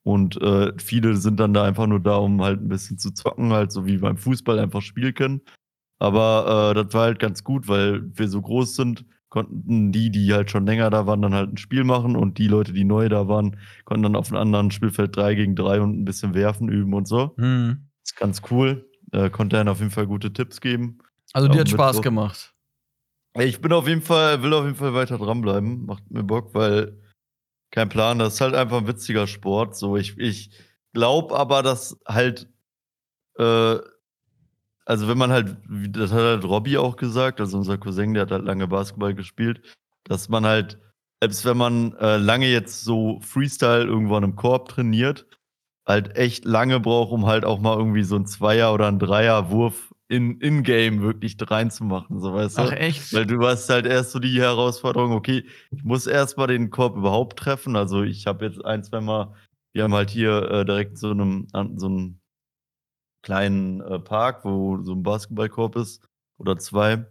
Und 0.04 0.40
äh, 0.40 0.72
viele 0.78 1.16
sind 1.16 1.40
dann 1.40 1.56
da 1.56 1.64
einfach 1.64 1.88
nur 1.88 2.00
da, 2.00 2.18
um 2.18 2.40
halt 2.44 2.62
ein 2.62 2.68
bisschen 2.68 3.00
zu 3.00 3.12
zocken, 3.12 3.52
halt 3.52 3.72
so 3.72 3.88
wie 3.88 3.98
beim 3.98 4.18
Fußball 4.18 4.60
einfach 4.60 4.84
spielen 4.84 5.16
können. 5.16 5.42
Aber 6.00 6.72
äh, 6.72 6.84
das 6.84 6.94
war 6.94 7.04
halt 7.04 7.20
ganz 7.20 7.44
gut, 7.44 7.68
weil 7.68 8.04
wir 8.18 8.28
so 8.28 8.42
groß 8.42 8.76
sind, 8.76 9.06
konnten 9.30 9.92
die, 9.92 10.12
die 10.12 10.34
halt 10.34 10.50
schon 10.50 10.66
länger 10.66 10.90
da 10.90 11.08
waren, 11.08 11.22
dann 11.22 11.34
halt 11.34 11.54
ein 11.54 11.58
Spiel 11.58 11.84
machen 11.84 12.16
und 12.16 12.38
die 12.38 12.48
Leute, 12.48 12.74
die 12.74 12.86
neu 12.86 13.10
da 13.10 13.28
waren, 13.28 13.58
konnten 13.84 14.04
dann 14.04 14.16
auf 14.16 14.32
einem 14.32 14.42
anderen 14.42 14.72
Spielfeld 14.72 15.16
3 15.16 15.36
gegen 15.36 15.56
3 15.56 15.82
und 15.82 16.00
ein 16.00 16.06
bisschen 16.06 16.34
werfen 16.34 16.70
üben 16.70 16.94
und 16.94 17.08
so. 17.08 17.36
Hm. 17.38 17.88
ist 18.04 18.16
ganz 18.16 18.42
cool. 18.50 18.90
Äh, 19.12 19.30
konnte 19.30 19.58
dann 19.58 19.68
auf 19.68 19.80
jeden 19.80 19.92
Fall 19.92 20.08
gute 20.08 20.32
Tipps 20.32 20.62
geben. 20.62 21.00
Also, 21.34 21.48
dir 21.48 21.60
hat 21.60 21.70
Spaß 21.70 21.98
Mittwoch. 21.98 22.04
gemacht. 22.04 22.54
Ich 23.38 23.60
bin 23.60 23.74
auf 23.74 23.88
jeden 23.88 24.02
Fall, 24.02 24.42
will 24.42 24.54
auf 24.54 24.64
jeden 24.64 24.78
Fall 24.78 24.94
weiter 24.94 25.18
dranbleiben. 25.18 25.86
Macht 25.86 26.10
mir 26.10 26.24
Bock, 26.24 26.54
weil 26.54 26.98
kein 27.72 27.90
Plan, 27.90 28.20
das 28.20 28.36
ist 28.36 28.42
halt 28.42 28.56
einfach 28.56 28.78
ein 28.78 28.88
witziger 28.88 29.28
Sport. 29.28 29.76
So, 29.76 29.98
ich, 29.98 30.18
ich 30.18 30.52
glaube 30.94 31.38
aber, 31.38 31.62
dass 31.62 32.00
halt, 32.08 32.50
äh, 33.38 33.76
also 34.86 35.08
wenn 35.08 35.18
man 35.18 35.32
halt, 35.32 35.58
das 35.90 36.12
hat 36.12 36.22
halt 36.22 36.44
Robby 36.44 36.78
auch 36.78 36.96
gesagt, 36.96 37.40
also 37.40 37.58
unser 37.58 37.78
Cousin, 37.78 38.14
der 38.14 38.24
hat 38.24 38.32
halt 38.32 38.46
lange 38.46 38.68
Basketball 38.68 39.16
gespielt, 39.16 39.62
dass 40.04 40.30
man 40.30 40.46
halt, 40.46 40.80
selbst 41.22 41.46
wenn 41.46 41.58
man 41.58 41.94
äh, 41.94 42.18
lange 42.18 42.48
jetzt 42.48 42.84
so 42.84 43.20
Freestyle 43.22 43.86
irgendwo 43.86 44.16
an 44.16 44.24
einem 44.24 44.36
Korb 44.36 44.70
trainiert, 44.70 45.26
halt 45.88 46.16
echt 46.16 46.46
lange 46.46 46.80
braucht, 46.80 47.12
um 47.12 47.26
halt 47.26 47.46
auch 47.46 47.60
mal 47.60 47.78
irgendwie 47.78 48.04
so 48.04 48.16
ein 48.16 48.26
Zweier 48.26 48.74
oder 48.74 48.88
ein 48.88 49.00
Dreier 49.00 49.50
Wurf 49.52 49.94
in, 50.08 50.40
in-game 50.40 51.02
wirklich 51.02 51.36
reinzumachen, 51.40 52.20
so 52.20 52.34
weißt 52.34 52.58
du? 52.58 52.62
Ach, 52.62 52.72
echt? 52.72 53.12
Weil 53.14 53.26
du 53.26 53.44
hast 53.46 53.70
halt 53.70 53.88
erst 53.88 54.12
so 54.12 54.20
die 54.20 54.40
Herausforderung, 54.40 55.14
okay, 55.14 55.46
ich 55.72 55.84
muss 55.84 56.06
erstmal 56.06 56.48
den 56.48 56.70
Korb 56.70 56.96
überhaupt 56.96 57.40
treffen. 57.40 57.76
Also 57.76 58.04
ich 58.04 58.28
habe 58.28 58.46
jetzt 58.46 58.64
ein, 58.64 58.84
zwei 58.84 59.02
Mal, 59.02 59.34
wir 59.74 59.84
haben 59.84 59.96
halt 59.96 60.12
hier 60.12 60.44
äh, 60.52 60.66
direkt 60.66 60.98
so 61.00 61.10
einem, 61.10 61.48
so 61.76 61.88
einem 61.88 62.20
kleinen 63.26 63.82
äh, 63.82 64.00
Park, 64.00 64.46
wo 64.46 64.82
so 64.84 64.94
ein 64.94 65.04
Basketballkorb 65.04 65.76
ist 65.76 66.08
oder 66.38 66.58
zwei, 66.58 67.06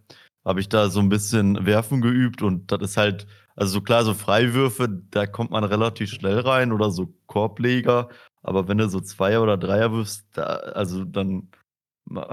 habe 0.44 0.61
ich 0.61 0.68
da 0.68 0.88
so 0.88 1.00
ein 1.00 1.09
bisschen 1.09 1.66
Werfen 1.66 2.00
geübt 2.00 2.40
und 2.42 2.71
das 2.73 2.80
ist 2.83 2.97
halt, 2.97 3.26
also 3.56 3.73
so 3.75 3.80
klar, 3.83 4.04
so 4.04 4.14
Freiwürfe, 4.14 4.88
da 5.11 5.26
kommt 5.26 5.50
man 5.50 5.64
relativ 5.64 6.11
schnell 6.11 6.38
rein 6.40 6.73
oder 6.73 6.90
so 6.90 7.12
Korbleger, 7.26 8.09
aber 8.42 8.68
wenn 8.68 8.78
du 8.78 8.88
so 8.88 9.00
Zweier 9.00 9.42
oder 9.42 9.56
Dreier 9.59 9.92
wirfst, 9.92 10.26
da, 10.33 10.44
also 10.44 11.04
dann 11.04 11.49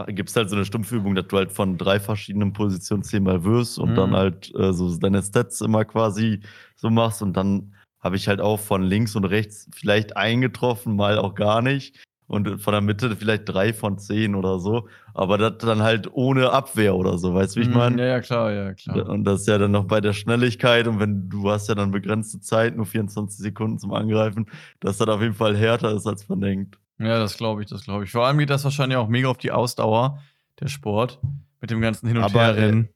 gibt 0.08 0.30
es 0.30 0.36
halt 0.36 0.50
so 0.50 0.56
eine 0.58 0.66
Stumpfübung, 0.66 1.16
dass 1.16 1.28
du 1.28 1.38
halt 1.38 1.52
von 1.52 1.78
drei 1.78 2.00
verschiedenen 2.00 2.52
Positionen 2.54 3.04
zehnmal 3.04 3.44
wirst 3.46 3.80
und 3.80 3.92
Mhm. 3.92 3.96
dann 3.96 4.16
halt 4.16 4.54
äh, 4.56 4.74
so 4.74 4.96
deine 4.98 5.24
Stats 5.24 5.62
immer 5.62 5.86
quasi 5.86 6.42
so 6.76 6.90
machst 6.90 7.22
und 7.22 7.34
dann 7.38 7.74
habe 8.02 8.16
ich 8.18 8.28
halt 8.28 8.42
auch 8.42 8.60
von 8.60 8.84
links 8.84 9.16
und 9.16 9.26
rechts 9.26 9.70
vielleicht 9.74 10.18
eingetroffen, 10.18 10.96
mal 10.96 11.18
auch 11.18 11.36
gar 11.36 11.62
nicht. 11.62 11.96
Und 12.32 12.62
von 12.62 12.72
der 12.72 12.80
Mitte 12.80 13.14
vielleicht 13.18 13.44
drei 13.50 13.74
von 13.74 13.98
zehn 14.00 14.36
oder 14.36 14.58
so. 14.60 14.88
Aber 15.14 15.38
das 15.38 15.58
dann 15.58 15.84
halt 15.84 16.10
ohne 16.14 16.52
Abwehr 16.52 16.96
oder 16.96 17.18
so, 17.18 17.34
weißt 17.34 17.56
du, 17.56 17.60
wie 17.60 17.64
ich 17.64 17.70
Mhm, 17.70 17.74
meine? 17.76 18.02
Ja, 18.02 18.08
ja, 18.08 18.20
klar, 18.22 18.52
ja, 18.54 18.74
klar. 18.74 19.10
Und 19.10 19.26
das 19.26 19.42
ist 19.42 19.48
ja 19.48 19.58
dann 19.58 19.72
noch 19.72 19.84
bei 19.84 20.00
der 20.00 20.14
Schnelligkeit 20.14 20.88
und 20.88 21.00
wenn 21.02 21.28
du 21.28 21.52
hast 21.52 21.68
ja 21.68 21.76
dann 21.76 21.92
begrenzte 21.92 22.40
Zeit, 22.40 22.78
nur 22.78 22.86
24 22.86 23.38
Sekunden 23.38 23.80
zum 23.80 23.94
Angreifen, 23.94 24.46
dass 24.80 24.98
das 24.98 25.10
auf 25.10 25.22
jeden 25.22 25.34
Fall 25.34 25.58
härter 25.58 25.92
ist, 25.92 26.08
als 26.08 26.30
man 26.30 26.40
denkt. 26.40 26.80
Ja, 27.00 27.20
das 27.20 27.36
glaube 27.36 27.64
ich, 27.64 27.70
das 27.70 27.84
glaube 27.84 28.06
ich. 28.06 28.12
Vor 28.12 28.26
allem 28.26 28.38
geht 28.38 28.50
das 28.50 28.64
wahrscheinlich 28.64 28.98
auch 28.98 29.10
mega 29.10 29.28
auf 29.28 29.38
die 29.38 29.52
Ausdauer, 29.52 30.20
der 30.62 30.70
Sport, 30.70 31.20
mit 31.60 31.70
dem 31.70 31.82
ganzen 31.82 32.08
Hin- 32.08 32.18
und 32.18 32.24
Aber, 32.24 32.40
Herrennen. 32.40 32.88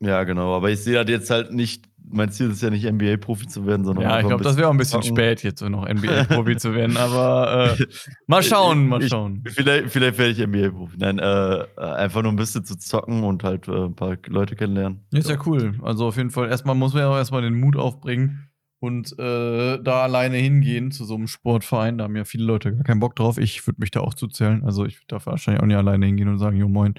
Ja, 0.00 0.24
genau. 0.24 0.56
Aber 0.56 0.70
ich 0.70 0.80
sehe 0.82 0.94
das 0.94 1.10
jetzt 1.10 1.28
halt 1.30 1.52
nicht, 1.52 1.88
mein 2.12 2.30
Ziel 2.30 2.50
ist 2.50 2.62
ja 2.62 2.70
nicht 2.70 2.84
NBA-Profi 2.84 3.46
zu 3.46 3.66
werden, 3.66 3.84
sondern 3.84 4.04
Ja, 4.04 4.20
ich 4.20 4.26
glaube, 4.26 4.44
das 4.44 4.56
wäre 4.56 4.68
auch 4.68 4.72
ein 4.72 4.76
bisschen 4.78 5.02
spät, 5.02 5.42
jetzt 5.42 5.62
noch 5.62 5.88
NBA-Profi 5.88 6.56
zu 6.56 6.74
werden, 6.74 6.96
aber 6.96 7.76
äh, 7.78 7.86
mal 8.26 8.42
schauen, 8.42 8.86
mal 8.88 9.02
Ich- 9.02 9.08
schauen. 9.08 9.42
Vielleicht, 9.46 9.90
vielleicht 9.90 10.18
werde 10.18 10.30
ich 10.32 10.38
NBA-Profi. 10.46 10.96
Nein, 10.98 11.18
äh, 11.18 11.64
einfach 11.80 12.22
nur 12.22 12.32
ein 12.32 12.36
bisschen 12.36 12.64
zu 12.64 12.76
zocken 12.78 13.24
und 13.24 13.44
halt 13.44 13.68
äh, 13.68 13.72
ein 13.86 13.94
paar 13.94 14.16
Leute 14.28 14.56
kennenlernen. 14.56 15.00
Ist 15.12 15.28
ja 15.30 15.36
cool. 15.46 15.74
Also 15.82 16.06
auf 16.06 16.16
jeden 16.16 16.30
Fall, 16.30 16.48
erstmal 16.48 16.74
muss 16.74 16.92
man 16.94 17.02
ja 17.02 17.08
auch 17.10 17.16
erstmal 17.16 17.42
den 17.42 17.58
Mut 17.58 17.76
aufbringen 17.76 18.48
und 18.80 19.12
äh, 19.18 19.78
da 19.82 20.02
alleine 20.02 20.36
hingehen 20.38 20.90
zu 20.90 21.04
so 21.04 21.14
einem 21.14 21.28
Sportverein. 21.28 21.98
Da 21.98 22.04
haben 22.04 22.16
ja 22.16 22.24
viele 22.24 22.44
Leute 22.44 22.74
gar 22.74 22.82
keinen 22.84 23.00
Bock 23.00 23.14
drauf. 23.16 23.38
Ich 23.38 23.66
würde 23.66 23.80
mich 23.80 23.90
da 23.92 24.00
auch 24.00 24.14
zuzählen. 24.14 24.64
Also 24.64 24.84
ich 24.86 24.96
würde 24.96 25.06
da 25.08 25.24
wahrscheinlich 25.26 25.62
auch 25.62 25.66
nicht 25.66 25.76
alleine 25.76 26.04
hingehen 26.06 26.28
und 26.28 26.38
sagen, 26.38 26.56
jo 26.56 26.68
moin, 26.68 26.94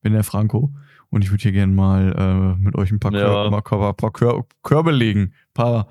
bin 0.00 0.12
der 0.12 0.22
Franco. 0.22 0.72
Und 1.14 1.22
ich 1.22 1.30
würde 1.30 1.42
hier 1.42 1.52
gerne 1.52 1.72
mal 1.72 2.12
äh, 2.58 2.60
mit 2.60 2.74
euch 2.74 2.90
ein 2.90 2.98
paar, 2.98 3.12
Ja. 3.12 3.20
Kör 3.20 3.50
mal, 3.50 3.62
Körper, 3.62 3.92
paar 3.92 4.10
Kör 4.12 4.44
Körbe 4.64 4.90
legen. 4.90 5.32
Paar, 5.54 5.86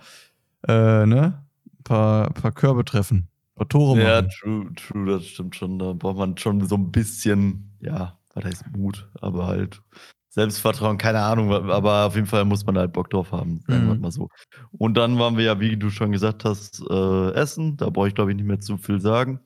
äh, 0.67 1.05
ne? 1.05 1.45
Paar, 1.85 2.29
paar 2.31 2.51
Körbe 2.51 2.83
treffen. 2.83 3.29
Paar 3.55 3.69
Tore 3.69 4.01
Ja, 4.01 4.21
machen. 4.21 4.29
true, 4.41 4.73
true, 4.75 5.05
das 5.13 5.25
stimmt 5.27 5.55
schon. 5.55 5.79
Da 5.79 5.93
braucht 5.93 6.17
man 6.17 6.37
schon 6.37 6.67
so 6.67 6.75
ein 6.75 6.91
bisschen, 6.91 7.71
ja, 7.79 8.17
was 8.33 8.43
heißt 8.43 8.65
Mut, 8.75 9.09
aber 9.21 9.47
halt 9.47 9.81
Selbstvertrauen, 10.29 10.97
keine 10.97 11.19
Ahnung, 11.21 11.53
aber 11.53 12.07
auf 12.07 12.15
jeden 12.15 12.25
Fall 12.27 12.43
muss 12.43 12.65
man 12.65 12.77
halt 12.77 12.91
Bock 12.91 13.09
drauf 13.11 13.31
haben, 13.31 13.63
sagen 13.67 13.87
wir 13.87 13.93
Mhm. 13.95 14.01
mal 14.01 14.11
so. 14.11 14.27
Und 14.71 14.95
dann 14.95 15.17
waren 15.19 15.37
wir 15.37 15.43
ja, 15.45 15.59
wie 15.61 15.77
du 15.77 15.89
schon 15.89 16.11
gesagt 16.11 16.43
hast, 16.43 16.83
äh, 16.89 17.31
essen. 17.33 17.77
Da 17.77 17.89
brauche 17.91 18.07
ich, 18.09 18.15
glaube 18.15 18.31
ich, 18.31 18.35
nicht 18.37 18.45
mehr 18.47 18.59
zu 18.59 18.75
viel 18.77 18.99
sagen. 18.99 19.39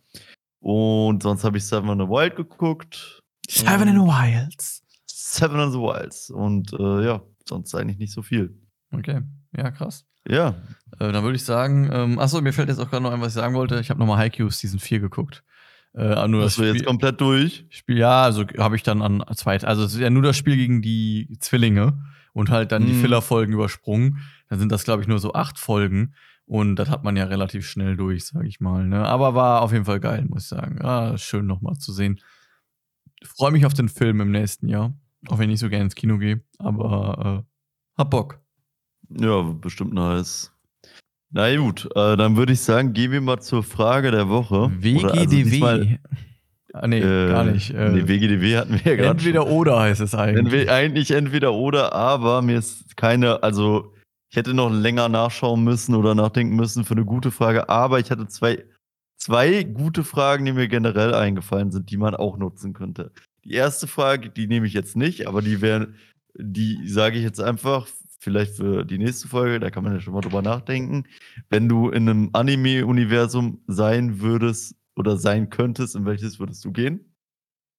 Und 0.59 1.21
sonst 1.23 1.43
habe 1.43 1.57
ich 1.57 1.65
Seven 1.65 1.89
in 1.89 1.99
the 1.99 2.07
Wild 2.07 2.35
geguckt. 2.35 3.21
Seven 3.47 3.89
in 3.89 3.95
the 3.95 4.01
Wilds. 4.01 4.81
Seven 5.33 5.59
in 5.59 5.71
the 5.71 5.77
Wilds. 5.79 6.29
Und 6.29 6.73
äh, 6.73 7.05
ja, 7.05 7.21
sonst 7.45 7.73
eigentlich 7.75 7.97
nicht 7.97 8.13
so 8.13 8.21
viel. 8.21 8.57
Okay, 8.91 9.21
ja, 9.55 9.71
krass. 9.71 10.05
Ja, 10.29 10.55
Äh, 10.99 11.11
dann 11.11 11.23
würde 11.23 11.35
ich 11.37 11.43
sagen, 11.45 11.89
ähm, 11.91 12.19
achso, 12.19 12.41
mir 12.41 12.51
fällt 12.53 12.69
jetzt 12.69 12.79
auch 12.79 12.89
gerade 12.89 13.03
noch 13.03 13.11
ein, 13.13 13.21
was 13.21 13.29
ich 13.29 13.33
sagen 13.35 13.55
wollte. 13.55 13.79
Ich 13.79 13.89
habe 13.89 13.99
nochmal 13.99 14.17
Haikyuu 14.17 14.49
Season 14.49 14.79
4 14.79 14.99
geguckt. 14.99 15.43
Äh, 15.93 16.27
nur 16.27 16.41
das 16.41 16.51
hast 16.51 16.57
du 16.59 16.63
jetzt 16.73 16.85
komplett 16.85 17.19
durch? 17.21 17.65
Spiel, 17.69 17.97
ja, 17.97 18.23
also 18.23 18.45
habe 18.57 18.75
ich 18.75 18.83
dann 18.83 19.01
an 19.01 19.23
zweit, 19.35 19.63
also 19.65 19.83
es 19.83 19.93
ist 19.93 19.99
ja 19.99 20.09
nur 20.09 20.21
das 20.21 20.35
Spiel 20.37 20.55
gegen 20.57 20.81
die 20.81 21.37
Zwillinge 21.39 22.03
und 22.33 22.49
halt 22.49 22.71
dann 22.71 22.85
die 22.85 22.93
Mhm. 22.93 23.01
Filler-Folgen 23.01 23.53
übersprungen. 23.53 24.19
Dann 24.49 24.59
sind 24.59 24.71
das, 24.71 24.83
glaube 24.83 25.01
ich, 25.01 25.07
nur 25.07 25.19
so 25.19 25.33
acht 25.33 25.57
Folgen 25.57 26.13
und 26.45 26.75
das 26.75 26.89
hat 26.89 27.03
man 27.03 27.15
ja 27.15 27.23
relativ 27.25 27.67
schnell 27.67 27.95
durch, 27.97 28.25
sage 28.27 28.47
ich 28.47 28.59
mal. 28.59 28.85
Ne? 28.85 29.05
Aber 29.05 29.33
war 29.33 29.61
auf 29.61 29.71
jeden 29.71 29.85
Fall 29.85 29.99
geil, 29.99 30.25
muss 30.27 30.43
ich 30.43 30.49
sagen. 30.49 30.81
Ah, 30.83 31.17
schön 31.17 31.47
nochmal 31.47 31.77
zu 31.77 31.91
sehen. 31.93 32.19
Freue 33.23 33.51
mich 33.51 33.65
auf 33.65 33.73
den 33.73 33.89
Film 33.89 34.21
im 34.21 34.31
nächsten 34.31 34.67
Jahr, 34.67 34.93
auch 35.29 35.37
wenn 35.37 35.45
ich 35.45 35.53
nicht 35.53 35.59
so 35.59 35.69
gerne 35.69 35.85
ins 35.85 35.95
Kino 35.95 36.17
gehe, 36.17 36.41
aber 36.59 37.43
äh, 37.43 37.97
hab 37.97 38.11
Bock. 38.11 38.39
Ja, 39.09 39.41
bestimmt 39.41 39.93
nice. 39.93 40.51
Na 41.29 41.53
gut, 41.55 41.89
äh, 41.95 42.15
dann 42.15 42.37
würde 42.37 42.53
ich 42.53 42.61
sagen, 42.61 42.93
gehen 42.93 43.11
wir 43.11 43.21
mal 43.21 43.39
zur 43.39 43.63
Frage 43.63 44.11
der 44.11 44.29
Woche. 44.29 44.55
Oder, 44.55 45.13
also 45.13 45.31
WGDW. 45.31 45.97
ah, 46.73 46.87
nee, 46.87 46.99
äh, 46.99 47.29
gar 47.29 47.43
nicht. 47.43 47.71
Äh, 47.71 47.89
nee, 47.89 48.07
WGDW 48.07 48.57
hatten 48.57 48.73
wir 48.73 48.91
ja 48.91 48.95
gerade. 48.95 49.09
entweder 49.09 49.47
oder 49.47 49.79
heißt 49.79 50.01
es 50.01 50.15
eigentlich. 50.15 50.45
Entweder, 50.45 50.73
eigentlich 50.73 51.11
entweder 51.11 51.53
oder, 51.53 51.93
aber 51.93 52.41
mir 52.41 52.57
ist 52.57 52.95
keine, 52.95 53.43
also 53.43 53.93
ich 54.29 54.37
hätte 54.37 54.53
noch 54.53 54.69
länger 54.69 55.09
nachschauen 55.09 55.63
müssen 55.63 55.95
oder 55.95 56.15
nachdenken 56.15 56.55
müssen 56.55 56.85
für 56.85 56.93
eine 56.93 57.05
gute 57.05 57.31
Frage, 57.31 57.67
aber 57.67 57.99
ich 57.99 58.09
hatte 58.09 58.27
zwei, 58.27 58.63
zwei 59.17 59.63
gute 59.63 60.03
Fragen, 60.03 60.45
die 60.45 60.53
mir 60.53 60.67
generell 60.67 61.13
eingefallen 61.13 61.71
sind, 61.71 61.91
die 61.91 61.97
man 61.97 62.15
auch 62.15 62.37
nutzen 62.37 62.73
könnte. 62.73 63.11
Die 63.47 63.53
erste 63.53 63.87
Frage, 63.87 64.29
die 64.29 64.47
nehme 64.47 64.67
ich 64.67 64.73
jetzt 64.73 64.97
nicht, 64.97 65.25
aber 65.25 65.41
die 65.41 65.61
wäre, 65.61 65.93
die 66.37 66.85
sage 66.87 67.17
ich 67.17 67.23
jetzt 67.23 67.39
einfach, 67.39 67.87
vielleicht 68.19 68.55
für 68.55 68.83
die 68.83 68.97
nächste 68.97 69.29
Folge, 69.29 69.61
da 69.61 69.69
kann 69.69 69.85
man 69.85 69.93
ja 69.93 70.01
schon 70.01 70.13
mal 70.13 70.21
drüber 70.21 70.41
nachdenken. 70.41 71.05
Wenn 71.49 71.69
du 71.69 71.89
in 71.89 72.09
einem 72.09 72.29
Anime-Universum 72.33 73.61
sein 73.67 74.19
würdest 74.19 74.75
oder 74.97 75.15
sein 75.15 75.49
könntest, 75.49 75.95
in 75.95 76.05
welches 76.05 76.39
würdest 76.39 76.65
du 76.65 76.73
gehen? 76.73 77.13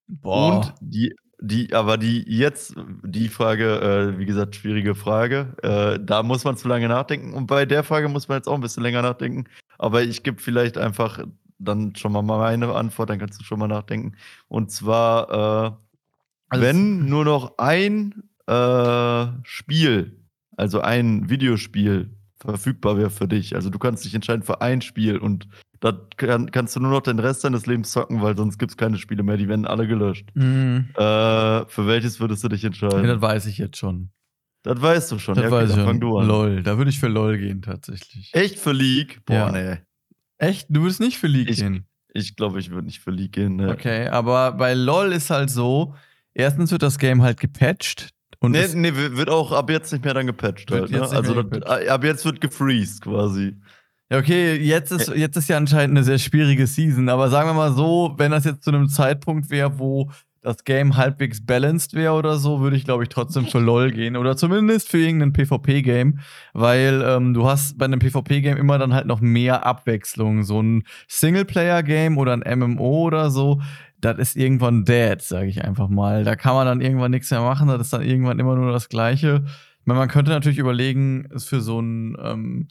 Boah. 0.07 0.57
Und 0.57 0.75
die, 0.81 1.15
die, 1.39 1.75
aber 1.75 1.99
die 1.99 2.25
jetzt, 2.27 2.75
die 3.05 3.29
Frage, 3.29 4.15
äh, 4.15 4.19
wie 4.19 4.25
gesagt, 4.25 4.57
schwierige 4.57 4.95
Frage. 4.95 5.55
Äh, 5.63 6.03
da 6.03 6.23
muss 6.23 6.45
man 6.45 6.57
zu 6.57 6.67
lange 6.67 6.89
nachdenken. 6.89 7.35
Und 7.35 7.47
bei 7.47 7.67
der 7.67 7.85
Frage 7.85 8.09
muss 8.09 8.29
man 8.29 8.39
jetzt 8.39 8.49
auch 8.49 8.55
ein 8.55 8.63
bisschen 8.63 8.83
länger 8.83 9.03
nachdenken. 9.03 9.45
Aber 9.77 10.03
ich 10.03 10.23
gebe 10.23 10.41
vielleicht 10.41 10.79
einfach 10.79 11.23
dann 11.59 11.95
schon 11.97 12.13
mal 12.13 12.23
meine 12.23 12.73
Antwort, 12.75 13.11
dann 13.11 13.19
kannst 13.19 13.41
du 13.41 13.45
schon 13.45 13.59
mal 13.59 13.69
nachdenken. 13.69 14.17
Und 14.49 14.71
zwar, 14.71 15.31
äh, 15.31 15.71
Also- 16.51 16.65
wenn 16.65 17.07
nur 17.07 17.25
noch 17.25 17.59
ein 17.59 18.23
äh, 18.47 19.27
Spiel, 19.43 20.21
also 20.57 20.81
ein 20.81 21.29
Videospiel 21.29 22.11
verfügbar 22.41 22.97
wäre 22.97 23.11
für 23.11 23.29
dich. 23.29 23.55
Also 23.55 23.69
du 23.69 23.79
kannst 23.79 24.05
dich 24.05 24.15
entscheiden 24.15 24.43
für 24.43 24.61
ein 24.63 24.81
Spiel 24.81 25.19
und 25.19 25.49
da 25.81 25.93
kann, 26.17 26.51
kannst 26.51 26.75
du 26.75 26.81
nur 26.81 26.91
noch 26.91 27.03
den 27.03 27.19
Rest 27.19 27.45
deines 27.45 27.67
Lebens 27.67 27.91
zocken, 27.93 28.23
weil 28.23 28.37
sonst 28.37 28.59
gibt 28.59 28.71
es 28.73 28.77
keine 28.77 28.97
Spiele 28.97 29.23
mehr, 29.23 29.37
die 29.37 29.49
werden 29.49 29.67
alle 29.67 29.87
gelöscht. 29.87 30.31
Mhm. 30.35 30.89
Äh, 30.95 31.67
für 31.67 31.87
welches 31.87 32.21
würdest 32.21 32.43
du 32.43 32.49
dich 32.49 32.63
Ja, 32.63 32.69
entscheiden? 32.69 33.05
das 33.07 33.21
weiß 33.21 33.47
ich 33.47 33.59
jetzt 33.59 33.77
schon. 33.77 34.11
das 34.63 34.81
weißt 34.81 35.13
du 35.13 35.19
schon. 35.19 35.35
Das 35.35 35.43
ja, 35.45 35.49
okay, 35.51 35.57
weiß 35.57 35.71
ich 35.71 35.77
dann 35.77 35.85
schon. 35.85 35.93
fang 35.93 36.01
du 36.01 36.19
an. 36.19 36.27
LOL. 36.27 36.63
Da 36.63 36.79
würde 36.79 36.91
ich 36.91 36.99
für 36.99 37.09
LOL 37.09 37.39
gehen, 37.39 37.61
tatsächlich. 37.63 38.31
Echt 38.35 38.59
für 38.59 38.73
League? 38.73 39.21
Boah, 39.27 39.35
Ja. 39.35 39.53
nee. 39.53 39.79
Echt? 40.39 40.67
Du 40.71 40.83
würdest 40.83 41.01
nicht 41.01 41.19
für 41.19 41.27
League 41.27 41.51
Ich- 41.51 41.59
gehen? 41.59 41.85
Ich 42.15 42.37
glaube, 42.37 42.59
ich 42.59 42.71
würde 42.71 42.87
nicht 42.87 43.01
für 43.01 43.11
League 43.11 43.33
gehen. 43.33 43.57
Ne. 43.57 43.71
Okay, 43.71 44.09
aber 44.09 44.53
bei 44.53 44.73
LOL 44.75 45.13
ist 45.13 45.31
halt 45.31 45.51
so, 45.51 45.95
erstens 46.33 46.73
wird 46.73 46.83
das 46.83 46.99
Game 46.99 47.23
halt 47.23 47.39
gepatcht. 47.39 48.11
Und 48.41 48.53
Nee, 48.53 48.67
nee, 48.75 48.93
wird 48.95 49.29
auch 49.29 49.53
ab 49.53 49.69
jetzt 49.69 49.93
nicht 49.93 50.05
mehr 50.05 50.15
dann 50.15 50.27
gepatcht. 50.27 50.71
Halt, 50.71 50.91
ne? 50.91 51.03
Also 51.03 51.35
mehr 51.35 51.45
das, 51.45 51.89
ab 51.89 52.05
jetzt 52.05 52.25
wird 52.25 52.41
gefreezed 52.41 53.03
quasi. 53.03 53.57
ja, 54.11 54.19
okay, 54.19 54.55
jetzt 54.57 54.91
ist, 54.93 55.09
jetzt 55.09 55.37
ist 55.37 55.49
ja 55.49 55.57
anscheinend 55.59 55.97
eine 55.97 56.05
sehr 56.05 56.19
schwierige 56.19 56.67
Season, 56.67 57.09
aber 57.09 57.29
sagen 57.31 57.49
wir 57.51 57.55
mal 57.55 57.73
so, 57.75 58.15
wenn 58.17 58.31
das 58.31 58.45
jetzt 58.45 58.63
zu 58.65 58.71
einem 58.71 58.89
Zeitpunkt 58.89 59.51
wäre, 59.51 59.79
wo 59.79 60.11
das 60.43 60.65
Game 60.65 60.97
halbwegs 60.97 61.45
balanced 61.45 61.95
wäre 61.95 62.13
oder 62.13 62.37
so, 62.37 62.61
würde 62.61 62.77
ich, 62.77 62.85
glaube 62.85 63.03
ich, 63.03 63.09
trotzdem 63.09 63.47
für 63.47 63.59
LOL 63.59 63.91
gehen. 63.91 64.17
Oder 64.17 64.37
zumindest 64.37 64.89
für 64.89 64.99
irgendein 64.99 65.33
PvP-Game, 65.33 66.21
weil 66.53 67.03
ähm, 67.05 67.35
du 67.35 67.47
hast 67.47 67.77
bei 67.79 67.87
einem 67.87 67.99
PvP-Game 67.99 68.57
immer 68.57 68.79
dann 68.79 68.95
halt 68.95 69.07
noch 69.07 69.21
mehr 69.21 69.67
Abwechslung. 69.67 70.45
So 70.45 70.63
ein 70.63 70.85
Singleplayer-Game 71.09 72.19
oder 72.19 72.33
ein 72.33 72.59
MMO 72.59 73.07
oder 73.07 73.31
so, 73.31 73.61
das 74.01 74.19
ist 74.19 74.37
irgendwann 74.37 74.85
dead, 74.85 75.21
sage 75.21 75.49
ich 75.49 75.65
einfach 75.65 75.89
mal. 75.89 76.25
Da 76.25 76.37
kann 76.37 76.55
man 76.55 76.67
dann 76.67 76.81
irgendwann 76.81 77.11
nichts 77.11 77.31
mehr 77.31 77.41
machen, 77.41 77.69
das 77.69 77.81
ist 77.81 77.93
dann 77.93 78.03
irgendwann 78.03 78.39
immer 78.39 78.55
nur 78.55 78.73
das 78.73 78.89
Gleiche. 78.89 79.45
Ich 79.81 79.87
meine, 79.87 80.01
man 80.01 80.09
könnte 80.09 80.31
natürlich 80.31 80.59
überlegen, 80.59 81.29
es 81.35 81.47
für 81.47 81.61
so 81.61 81.79
einen 81.79 82.17
ähm, 82.23 82.69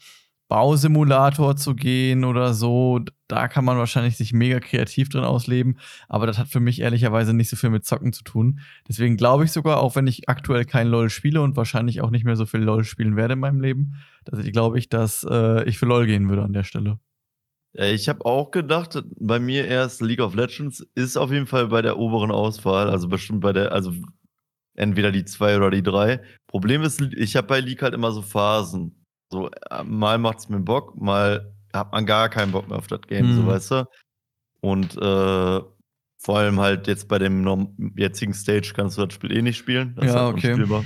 Bausimulator 0.48 1.56
zu 1.58 1.76
gehen 1.76 2.24
oder 2.24 2.54
so. 2.54 3.02
Da 3.28 3.48
kann 3.48 3.66
man 3.66 3.78
wahrscheinlich 3.78 4.16
sich 4.16 4.32
mega 4.32 4.60
kreativ 4.60 5.10
drin 5.10 5.24
ausleben, 5.24 5.80
aber 6.08 6.28
das 6.28 6.38
hat 6.38 6.48
für 6.48 6.62
mich 6.62 6.80
ehrlicherweise 6.80 7.34
nicht 7.34 7.50
so 7.50 7.56
viel 7.56 7.70
mit 7.70 7.86
Zocken 7.86 8.14
zu 8.14 8.24
tun. 8.24 8.60
Deswegen 8.88 9.18
glaube 9.18 9.44
ich 9.44 9.52
sogar, 9.52 9.82
auch 9.82 9.96
wenn 9.96 10.08
ich 10.08 10.30
aktuell 10.30 10.64
kein 10.66 10.88
LOL 10.88 11.10
spiele 11.10 11.42
und 11.42 11.58
wahrscheinlich 11.58 12.02
auch 12.02 12.10
nicht 12.10 12.24
mehr 12.24 12.38
so 12.38 12.46
viel 12.46 12.62
LOL 12.62 12.86
spielen 12.86 13.18
werde 13.18 13.34
in 13.34 13.40
meinem 13.40 13.60
Leben, 13.60 13.96
dass 14.24 14.40
ich 14.40 14.54
glaube 14.54 14.80
ich, 14.80 14.88
dass 14.90 15.26
äh, 15.30 15.64
ich 15.66 15.78
für 15.78 15.86
LOL 15.86 16.06
gehen 16.06 16.30
würde 16.30 16.44
an 16.44 16.54
der 16.54 16.64
Stelle. 16.64 17.00
Ich 17.74 18.10
habe 18.10 18.26
auch 18.26 18.52
gedacht, 18.52 19.04
bei 19.20 19.40
mir 19.40 19.68
erst 19.68 20.02
League 20.02 20.22
of 20.22 20.34
Legends 20.34 20.80
ist 20.96 21.18
auf 21.18 21.32
jeden 21.32 21.46
Fall 21.46 21.68
bei 21.68 21.82
der 21.82 22.00
oberen 22.00 22.32
Auswahl, 22.32 22.90
also 22.90 23.08
bestimmt 23.08 23.42
bei 23.42 23.54
der, 23.54 23.72
also 23.72 23.94
entweder 24.74 25.12
die 25.12 25.26
zwei 25.26 25.58
oder 25.58 25.70
die 25.70 25.84
drei. 25.84 26.22
Problem 26.48 26.82
ist, 26.82 27.02
ich 27.02 27.36
habe 27.36 27.48
bei 27.48 27.60
League 27.60 27.82
halt 27.82 27.94
immer 27.94 28.12
so 28.12 28.22
Phasen. 28.22 29.06
So, 29.32 29.50
äh, 29.70 29.84
mal 29.84 30.18
macht's 30.18 30.50
mir 30.50 30.60
Bock, 30.60 30.96
mal 31.00 31.54
hat 31.74 31.92
man 31.92 32.06
gar 32.06 32.30
keinen 32.30 32.52
Bock 32.52 32.68
mehr 32.70 32.78
auf 32.78 32.88
das 32.88 33.02
Game, 33.02 33.34
so 33.34 33.44
Mhm. 33.44 33.48
weißt 33.48 33.72
du. 33.72 33.86
Und 34.62 34.96
äh, 34.98 35.62
vor 36.20 36.38
allem 36.38 36.60
halt 36.60 36.88
jetzt 36.88 37.08
bei 37.08 37.20
dem 37.20 37.94
jetzigen 37.96 38.34
Stage 38.34 38.74
kannst 38.76 38.98
du 38.98 39.06
das 39.06 39.14
Spiel 39.14 39.32
eh 39.36 39.42
nicht 39.42 39.58
spielen. 39.58 39.94
Das 39.96 40.06
ist 40.06 40.14
Ja, 40.16 40.28
okay. 40.30 40.52
unspielbar. 40.54 40.84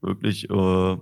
Wirklich. 0.00 0.48
Äh, 0.48 0.96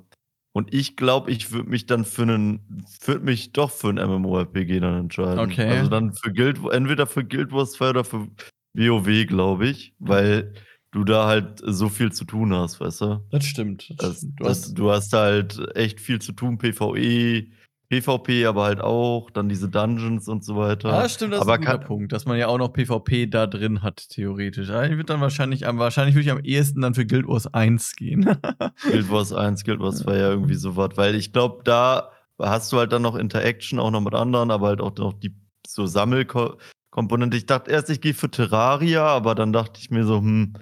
und 0.53 0.75
ich 0.75 0.97
glaube, 0.97 1.31
ich 1.31 1.53
würde 1.53 1.69
mich 1.69 1.87
dann 1.87 2.05
für 2.05 2.23
einen, 2.23 2.85
würde 3.05 3.25
mich 3.25 3.53
doch 3.53 3.71
für 3.71 3.89
ein 3.91 3.97
MMORPG 3.97 4.81
dann 4.81 4.99
entscheiden. 5.01 5.39
Okay. 5.39 5.69
Also 5.79 5.91
dann 5.91 6.15
für 6.15 6.33
Guild, 6.33 6.59
entweder 6.73 7.07
für 7.07 7.25
Guild 7.25 7.53
Wars 7.53 7.73
2 7.73 7.91
oder 7.91 8.05
für 8.05 8.27
WoW, 8.75 9.27
glaube 9.27 9.69
ich, 9.69 9.95
weil 9.99 10.55
du 10.93 11.05
da 11.05 11.27
halt 11.27 11.61
so 11.65 11.89
viel 11.89 12.13
zu 12.13 12.25
tun 12.25 12.55
hast, 12.55 12.81
weißt 12.81 13.01
du? 13.03 13.25
Das 13.31 13.45
stimmt. 13.45 13.93
Das, 14.01 14.21
Du 14.21 14.45
das, 14.45 14.49
hast, 14.65 14.79
du 14.79 14.91
hast 14.91 15.13
halt 15.13 15.59
echt 15.77 16.01
viel 16.01 16.21
zu 16.21 16.33
tun, 16.33 16.59
PvE, 16.59 17.47
PvP 17.91 18.45
aber 18.47 18.65
halt 18.65 18.81
auch, 18.81 19.31
dann 19.31 19.49
diese 19.49 19.69
Dungeons 19.69 20.29
und 20.29 20.45
so 20.45 20.57
weiter. 20.57 20.93
ah, 20.93 21.09
stimmt, 21.09 21.33
das 21.33 21.41
aber 21.41 21.55
ist 21.55 21.61
ein 21.61 21.65
guter 21.67 21.79
Punkt, 21.79 22.13
dass 22.13 22.27
man 22.27 22.39
ja 22.39 22.47
auch 22.49 22.59
noch 22.59 22.69
PvP 22.73 23.27
da 23.27 23.47
drin 23.47 23.83
hat, 23.83 24.09
theoretisch. 24.11 24.69
Ja, 24.69 24.85
Ich 24.85 24.91
würde 24.91 25.05
dann 25.05 25.21
wahrscheinlich, 25.23 25.67
am- 25.67 25.79
wahrscheinlich 25.79 26.15
würde 26.15 26.25
ich 26.27 26.31
am 26.31 26.41
ehesten 26.45 26.83
dann 26.83 26.95
für 26.95 27.07
Guild 27.07 27.27
Wars 27.27 27.47
1 27.53 27.97
gehen. 27.97 28.25
Guild 28.83 29.11
Wars 29.11 29.33
1, 29.33 29.65
Guild 29.65 29.81
Wars 29.81 29.99
2 30.01 30.17
ja 30.19 30.29
irgendwie 30.31 30.55
so 30.55 30.77
was, 30.77 30.97
weil 30.97 31.15
ich 31.15 31.33
glaube, 31.33 31.63
da 31.65 32.11
hast 32.39 32.73
du 32.73 32.77
halt 32.79 32.93
dann 32.93 33.03
noch 33.03 33.17
Interaction 33.17 33.79
auch 33.79 33.91
noch 33.91 34.01
mit 34.03 34.15
anderen, 34.15 34.51
aber 34.51 34.69
halt 34.69 34.81
auch 34.81 34.95
noch 34.97 35.15
die 35.15 35.35
so 35.67 35.87
Sammelkomponente. 35.87 37.37
Ich 37.37 37.47
dachte 37.47 37.71
erst, 37.71 37.91
ich 37.91 38.01
gehe 38.01 38.15
für 38.15 38.31
Terraria, 38.31 39.05
aber 39.07 39.35
dann 39.35 39.53
dachte 39.53 39.81
ich 39.81 39.91
mir 39.91 40.05
so, 40.05 40.19
hm, 40.19 40.55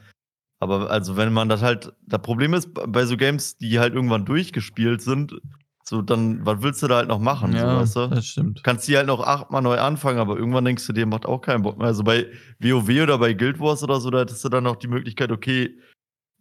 aber 0.58 0.90
also 0.90 1.16
wenn 1.16 1.32
man 1.32 1.48
das 1.48 1.62
halt, 1.62 1.92
das 2.06 2.22
Problem 2.22 2.54
ist 2.54 2.70
bei 2.72 3.04
so 3.04 3.16
Games, 3.16 3.56
die 3.58 3.78
halt 3.78 3.94
irgendwann 3.94 4.25
durchgespielt 4.25 5.02
sind, 5.02 5.34
so 5.88 6.02
dann, 6.02 6.44
was 6.44 6.62
willst 6.62 6.82
du 6.82 6.88
da 6.88 6.96
halt 6.96 7.08
noch 7.08 7.20
machen, 7.20 7.52
so, 7.52 7.58
ja, 7.58 7.80
weißt 7.80 7.96
du? 7.96 8.06
das 8.08 8.26
stimmt. 8.26 8.64
kannst 8.64 8.88
die 8.88 8.96
halt 8.96 9.06
noch 9.06 9.20
achtmal 9.20 9.62
neu 9.62 9.78
anfangen, 9.78 10.18
aber 10.18 10.36
irgendwann 10.36 10.64
denkst 10.64 10.86
du 10.86 10.92
dir, 10.92 11.06
macht 11.06 11.26
auch 11.26 11.40
keinen 11.40 11.62
Bock 11.62 11.78
mehr. 11.78 11.86
Also 11.86 12.02
bei 12.02 12.26
WoW 12.58 13.02
oder 13.02 13.18
bei 13.18 13.34
Guild 13.34 13.60
Wars 13.60 13.82
oder 13.82 14.00
so, 14.00 14.10
da 14.10 14.20
hättest 14.20 14.44
du 14.44 14.48
dann 14.48 14.64
noch 14.64 14.76
die 14.76 14.88
Möglichkeit, 14.88 15.30
okay, 15.30 15.78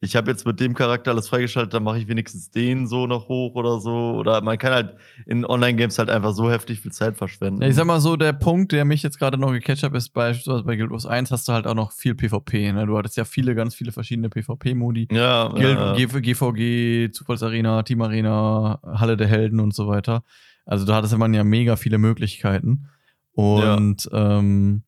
ich 0.05 0.15
habe 0.15 0.29
jetzt 0.29 0.45
mit 0.45 0.59
dem 0.59 0.75
Charakter 0.75 1.12
alles 1.12 1.27
freigeschaltet, 1.27 1.74
dann 1.74 1.83
mache 1.83 1.97
ich 1.97 2.07
wenigstens 2.07 2.51
den 2.51 2.88
so 2.88 3.07
noch 3.07 3.27
hoch 3.27 3.55
oder 3.55 3.79
so. 3.79 4.13
Oder 4.13 4.41
man 4.41 4.57
kann 4.57 4.71
halt 4.71 4.95
in 5.25 5.45
Online-Games 5.45 5.97
halt 5.97 6.09
einfach 6.09 6.33
so 6.33 6.50
heftig 6.50 6.79
viel 6.79 6.91
Zeit 6.91 7.17
verschwenden. 7.17 7.62
Ja, 7.62 7.67
ich 7.67 7.75
sag 7.75 7.85
mal 7.85 8.00
so, 8.00 8.15
der 8.15 8.33
Punkt, 8.33 8.71
der 8.71 8.85
mich 8.85 9.03
jetzt 9.03 9.17
gerade 9.17 9.38
noch 9.38 9.51
gecatcht 9.51 9.83
hat, 9.83 9.93
ist 9.95 10.09
beispielsweise 10.09 10.63
bei 10.63 10.75
Guild 10.75 10.91
Wars 10.91 11.05
1 11.05 11.31
hast 11.31 11.47
du 11.47 11.53
halt 11.53 11.65
auch 11.65 11.74
noch 11.74 11.91
viel 11.91 12.13
PvP. 12.15 12.71
Ne? 12.71 12.85
Du 12.85 12.97
hattest 12.97 13.17
ja 13.17 13.25
viele, 13.25 13.55
ganz 13.55 13.74
viele 13.75 13.91
verschiedene 13.91 14.29
PvP-Modi. 14.29 15.07
ja, 15.12 15.50
Guild, 15.50 15.77
ja, 15.77 15.93
GVG, 15.93 17.12
Zufallsarena, 17.12 17.81
Team 17.83 18.01
Arena, 18.01 18.79
Halle 18.83 19.17
der 19.17 19.27
Helden 19.27 19.59
und 19.59 19.74
so 19.74 19.88
weiter. 19.88 20.24
Also 20.65 20.85
da 20.85 20.95
hattest 20.95 21.17
man 21.17 21.33
ja 21.33 21.43
mega 21.43 21.75
viele 21.75 21.97
Möglichkeiten. 21.97 22.89
Und 23.33 24.07
ja, 24.12 24.38
ähm, 24.38 24.83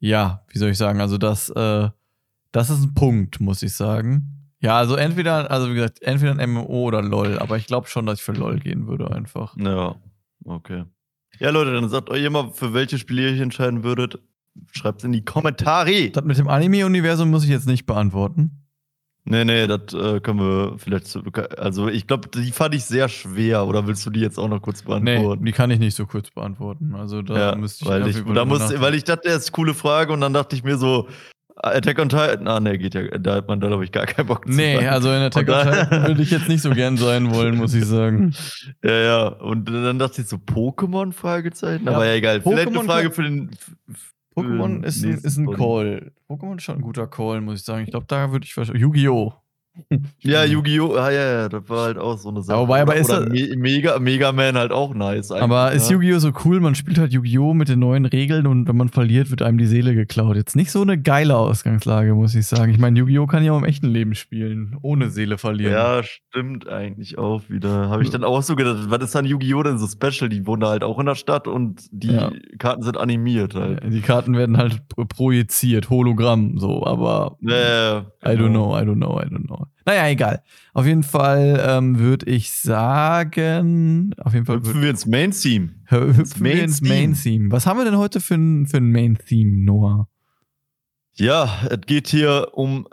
ja 0.00 0.44
wie 0.48 0.58
soll 0.58 0.70
ich 0.70 0.78
sagen, 0.78 1.00
also 1.00 1.18
das, 1.18 1.50
äh, 1.50 1.88
das 2.52 2.70
ist 2.70 2.82
ein 2.82 2.94
Punkt, 2.94 3.40
muss 3.40 3.62
ich 3.62 3.74
sagen. 3.74 4.35
Ja, 4.60 4.76
also 4.78 4.96
entweder, 4.96 5.50
also 5.50 5.70
wie 5.70 5.74
gesagt, 5.74 6.02
entweder 6.02 6.32
ein 6.38 6.50
MMO 6.50 6.64
oder 6.86 7.02
LOL, 7.02 7.38
aber 7.38 7.56
ich 7.58 7.66
glaube 7.66 7.88
schon, 7.88 8.06
dass 8.06 8.18
ich 8.20 8.24
für 8.24 8.32
LOL 8.32 8.58
gehen 8.58 8.86
würde 8.86 9.10
einfach. 9.10 9.56
ja, 9.56 9.94
okay. 10.44 10.84
Ja, 11.38 11.50
Leute, 11.50 11.74
dann 11.74 11.88
sagt 11.90 12.08
euch 12.08 12.24
immer, 12.24 12.50
für 12.52 12.72
welche 12.72 12.96
Spiele 12.98 13.28
ihr 13.28 13.34
euch 13.34 13.40
entscheiden 13.40 13.84
würdet. 13.84 14.18
Schreibt's 14.72 15.04
in 15.04 15.12
die 15.12 15.22
Kommentare. 15.22 16.08
Das 16.10 16.24
mit 16.24 16.38
dem 16.38 16.48
Anime-Universum 16.48 17.30
muss 17.30 17.44
ich 17.44 17.50
jetzt 17.50 17.66
nicht 17.66 17.84
beantworten. 17.84 18.62
Nee, 19.28 19.44
nee, 19.44 19.66
das 19.66 19.92
äh, 19.92 20.20
können 20.20 20.38
wir 20.38 20.78
vielleicht. 20.78 21.14
Also, 21.58 21.88
ich 21.88 22.06
glaube, 22.06 22.28
die 22.28 22.52
fand 22.52 22.74
ich 22.74 22.84
sehr 22.84 23.08
schwer. 23.10 23.66
Oder 23.66 23.86
willst 23.86 24.06
du 24.06 24.10
die 24.10 24.20
jetzt 24.20 24.38
auch 24.38 24.48
noch 24.48 24.62
kurz 24.62 24.82
Nee, 24.84 24.86
beantworten? 24.86 25.44
die 25.44 25.52
kann 25.52 25.70
ich 25.70 25.78
nicht 25.78 25.94
so 25.96 26.06
kurz 26.06 26.30
beantworten. 26.30 26.94
Also 26.94 27.20
da 27.22 27.50
ja, 27.50 27.54
müsste 27.56 27.84
ich 27.84 27.90
weil 27.90 28.06
ich, 28.08 28.22
da 28.24 28.44
muss, 28.46 28.80
weil 28.80 28.94
ich 28.94 29.04
dachte, 29.04 29.28
das 29.28 29.38
ist 29.38 29.48
eine 29.48 29.52
coole 29.56 29.74
Frage 29.74 30.12
und 30.14 30.20
dann 30.22 30.32
dachte 30.32 30.54
ich 30.56 30.62
mir 30.64 30.78
so, 30.78 31.08
Attack 31.62 31.98
on 31.98 32.08
Titan, 32.10 32.46
ah, 32.48 32.60
nee, 32.60 32.76
geht 32.76 32.94
ja, 32.94 33.02
da 33.18 33.36
hat 33.36 33.48
man 33.48 33.60
da, 33.60 33.68
glaube 33.68 33.84
ich, 33.84 33.90
gar 33.90 34.04
keinen 34.04 34.26
Bock 34.26 34.46
zu. 34.46 34.52
Nee, 34.52 34.74
sagen. 34.76 34.88
also 34.88 35.10
in 35.10 35.22
Attack 35.22 35.48
on 35.48 35.62
Titan 35.62 36.06
würde 36.06 36.22
ich 36.22 36.30
jetzt 36.30 36.48
nicht 36.48 36.60
so 36.60 36.70
gern 36.70 36.96
sein 36.98 37.34
wollen, 37.34 37.56
muss 37.56 37.74
ich 37.74 37.84
sagen. 37.84 38.34
Ja, 38.84 38.92
ja, 38.92 39.26
und 39.28 39.64
dann 39.68 39.98
dachte 39.98 40.20
ich 40.20 40.28
so, 40.28 40.36
Pokémon? 40.36 41.12
Fragezeichen? 41.12 41.86
Ja, 41.86 41.92
Aber 41.92 42.06
ja, 42.06 42.14
egal. 42.14 42.40
Vielleicht 42.42 42.68
eine 42.68 42.78
Pokémon 42.78 42.84
Frage 42.84 43.10
für 43.10 43.22
den. 43.22 43.50
Pokémon 44.36 44.84
ist 44.84 45.02
ist 45.02 45.38
ein. 45.38 45.46
Call. 45.46 46.12
Pokémon 46.28 46.56
ist 46.56 46.64
schon 46.64 46.76
ein 46.76 46.82
guter 46.82 47.06
Call, 47.06 47.40
muss 47.40 47.60
ich 47.60 47.64
sagen. 47.64 47.84
Ich 47.84 47.90
glaube, 47.90 48.06
da 48.08 48.30
würde 48.32 48.44
ich 48.44 48.56
wahrscheinlich. 48.56 48.82
Yu-Gi-Oh! 48.82 49.32
Ja, 50.20 50.44
Yu-Gi-Oh! 50.44 50.94
Ah, 50.96 51.10
ja, 51.10 51.32
ja, 51.42 51.48
das 51.48 51.68
war 51.68 51.84
halt 51.86 51.98
auch 51.98 52.16
so 52.18 52.30
eine 52.30 52.42
Sache. 52.42 52.58
aber 52.58 52.82
Oder- 52.82 52.94
ist 52.96 53.10
oder 53.10 53.28
Me 53.28 53.54
Mega, 53.56 53.98
Mega 53.98 54.32
Man 54.32 54.56
halt 54.56 54.72
auch 54.72 54.94
nice. 54.94 55.30
Aber 55.30 55.64
eigentlich, 55.66 55.76
ist 55.82 55.90
ja. 55.90 55.96
Yu-Gi-Oh! 55.96 56.18
so 56.18 56.32
cool? 56.44 56.60
Man 56.60 56.74
spielt 56.74 56.98
halt 56.98 57.12
Yu-Gi-Oh! 57.12 57.54
mit 57.54 57.68
den 57.68 57.78
neuen 57.80 58.06
Regeln 58.06 58.46
und 58.46 58.66
wenn 58.68 58.76
man 58.76 58.88
verliert, 58.88 59.30
wird 59.30 59.42
einem 59.42 59.58
die 59.58 59.66
Seele 59.66 59.94
geklaut. 59.94 60.36
Jetzt 60.36 60.56
nicht 60.56 60.70
so 60.70 60.82
eine 60.82 61.00
geile 61.00 61.36
Ausgangslage, 61.36 62.14
muss 62.14 62.34
ich 62.34 62.46
sagen. 62.46 62.72
Ich 62.72 62.78
meine, 62.78 62.98
Yu-Gi-Oh! 62.98 63.26
kann 63.26 63.44
ja 63.44 63.52
auch 63.52 63.58
im 63.58 63.64
echten 63.64 63.88
Leben 63.88 64.14
spielen, 64.14 64.76
ohne 64.82 65.10
Seele 65.10 65.38
verlieren. 65.38 65.72
Ja, 65.72 66.02
stimmt 66.02 66.68
eigentlich 66.68 67.18
auch 67.18 67.42
wieder. 67.48 67.88
Habe 67.90 68.02
ich 68.02 68.10
dann 68.10 68.24
auch 68.24 68.42
so 68.42 68.56
gedacht, 68.56 68.86
was 68.88 69.02
ist 69.02 69.16
an 69.16 69.26
Yu-Gi-Oh! 69.26 69.62
denn 69.62 69.78
so 69.78 69.86
special? 69.86 70.28
Die 70.28 70.46
wohnen 70.46 70.60
da 70.62 70.68
halt 70.70 70.84
auch 70.84 70.98
in 70.98 71.06
der 71.06 71.14
Stadt 71.14 71.46
und 71.48 71.82
die 71.92 72.12
Ja. 72.12 72.30
Karten 72.58 72.82
sind 72.82 72.96
animiert 72.96 73.54
halt. 73.54 73.82
Die 73.86 74.00
Karten 74.00 74.36
werden 74.36 74.56
halt 74.56 74.88
pro- 74.88 75.04
projiziert, 75.04 75.90
Hologramm, 75.90 76.58
so, 76.58 76.84
aber 76.86 77.36
ja, 77.40 78.06
I 78.24 78.28
don't 78.28 78.36
genau. 78.36 78.48
know, 78.70 78.78
I 78.78 78.82
don't 78.82 78.94
know, 78.96 79.20
I 79.20 79.24
don't 79.26 79.46
know. 79.46 79.65
Naja, 79.84 80.08
egal. 80.08 80.42
Auf 80.74 80.84
jeden 80.86 81.02
Fall 81.04 81.62
ähm, 81.64 81.98
würde 81.98 82.26
ich 82.26 82.50
sagen, 82.52 84.14
auf 84.18 84.34
jeden 84.34 84.46
Fall 84.46 84.56
Hüpfen 84.56 84.82
wir 84.82 84.90
ins 84.90 85.06
Main-Theme. 85.06 85.70
hü- 85.88 86.16
hüpfen 86.16 86.44
wir 86.44 86.54
Main 86.54 86.64
ins 86.64 86.80
Theme. 86.80 86.88
Main-Theme. 86.94 87.52
Was 87.52 87.66
haben 87.66 87.78
wir 87.78 87.84
denn 87.84 87.96
heute 87.96 88.20
für 88.20 88.34
ein, 88.34 88.66
für 88.66 88.78
ein 88.78 88.90
Main-Theme, 88.90 89.64
Noah? 89.64 90.08
Ja, 91.14 91.48
es 91.70 91.80
geht 91.86 92.08
hier 92.08 92.48
um 92.52 92.86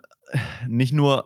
nicht 0.67 0.93
nur 0.93 1.25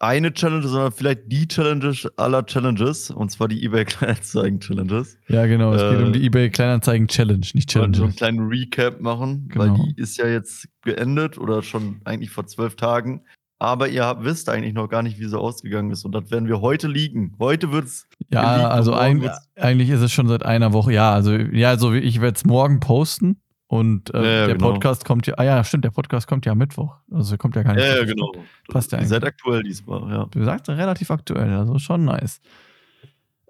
eine 0.00 0.32
Challenge, 0.32 0.66
sondern 0.66 0.90
vielleicht 0.92 1.20
die 1.26 1.46
Challenge 1.46 1.92
aller 2.16 2.44
Challenges. 2.46 3.10
Und 3.10 3.30
zwar 3.30 3.46
die 3.48 3.62
eBay 3.64 3.84
Kleinanzeigen-Challenges. 3.86 5.18
Ja, 5.28 5.46
genau, 5.46 5.72
es 5.74 5.82
geht 5.92 6.00
Äh, 6.00 6.04
um 6.04 6.12
die 6.12 6.24
eBay 6.24 6.50
Kleinanzeigen 6.50 7.06
Challenge, 7.08 7.46
nicht 7.54 7.74
wollen 7.76 7.94
so 7.94 8.00
Challenge. 8.00 8.04
einen 8.04 8.16
kleinen 8.16 8.48
Recap 8.48 9.00
machen, 9.00 9.48
Genau. 9.48 9.64
weil 9.78 9.86
die 9.94 10.00
ist 10.00 10.16
ja 10.18 10.26
jetzt 10.26 10.68
geendet 10.82 11.38
oder 11.38 11.62
schon 11.62 12.00
eigentlich 12.04 12.30
vor 12.30 12.46
zwölf 12.46 12.74
Tagen. 12.76 13.22
Aber 13.60 13.88
ihr 13.88 14.16
wisst 14.20 14.48
eigentlich 14.48 14.72
noch 14.74 14.88
gar 14.88 15.02
nicht, 15.02 15.18
wie 15.18 15.26
sie 15.26 15.38
ausgegangen 15.38 15.90
ist. 15.90 16.04
Und 16.04 16.12
das 16.12 16.30
werden 16.30 16.46
wir 16.46 16.60
heute 16.60 16.86
liegen. 16.86 17.34
Heute 17.40 17.72
wird's. 17.72 18.06
Ja, 18.30 18.54
geleakt 18.54 18.72
also 18.72 18.94
ein, 18.94 19.30
eigentlich 19.56 19.90
ist 19.90 20.00
es 20.00 20.12
schon 20.12 20.28
seit 20.28 20.44
einer 20.44 20.72
Woche. 20.72 20.92
Ja, 20.92 21.12
also 21.12 21.32
ja, 21.32 21.70
also 21.70 21.92
ich 21.92 22.20
werde 22.20 22.36
es 22.36 22.44
morgen 22.44 22.78
posten 22.78 23.40
und 23.66 24.14
äh, 24.14 24.18
Ja, 24.18 24.24
ja, 24.24 24.46
der 24.46 24.56
genau. 24.56 24.72
Podcast 24.72 25.04
kommt 25.04 25.26
ja. 25.26 25.34
Ah 25.38 25.44
ja, 25.44 25.64
stimmt, 25.64 25.84
der 25.84 25.90
Podcast 25.90 26.28
kommt 26.28 26.46
ja 26.46 26.52
am 26.52 26.58
Mittwoch. 26.58 26.94
Also 27.10 27.36
kommt 27.36 27.56
ja 27.56 27.64
gar 27.64 27.74
nicht. 27.74 27.84
Ja, 27.84 27.96
ja, 27.96 28.04
genau. 28.04 28.32
Passt 28.68 28.92
ja 28.92 29.00
Ihr 29.00 29.06
seid 29.06 29.22
eigentlich. 29.22 29.34
aktuell 29.34 29.62
diesmal, 29.64 30.08
ja. 30.10 30.26
Du 30.30 30.44
sagst 30.44 30.68
relativ 30.68 31.10
aktuell, 31.10 31.52
also 31.52 31.78
schon 31.78 32.04
nice. 32.04 32.40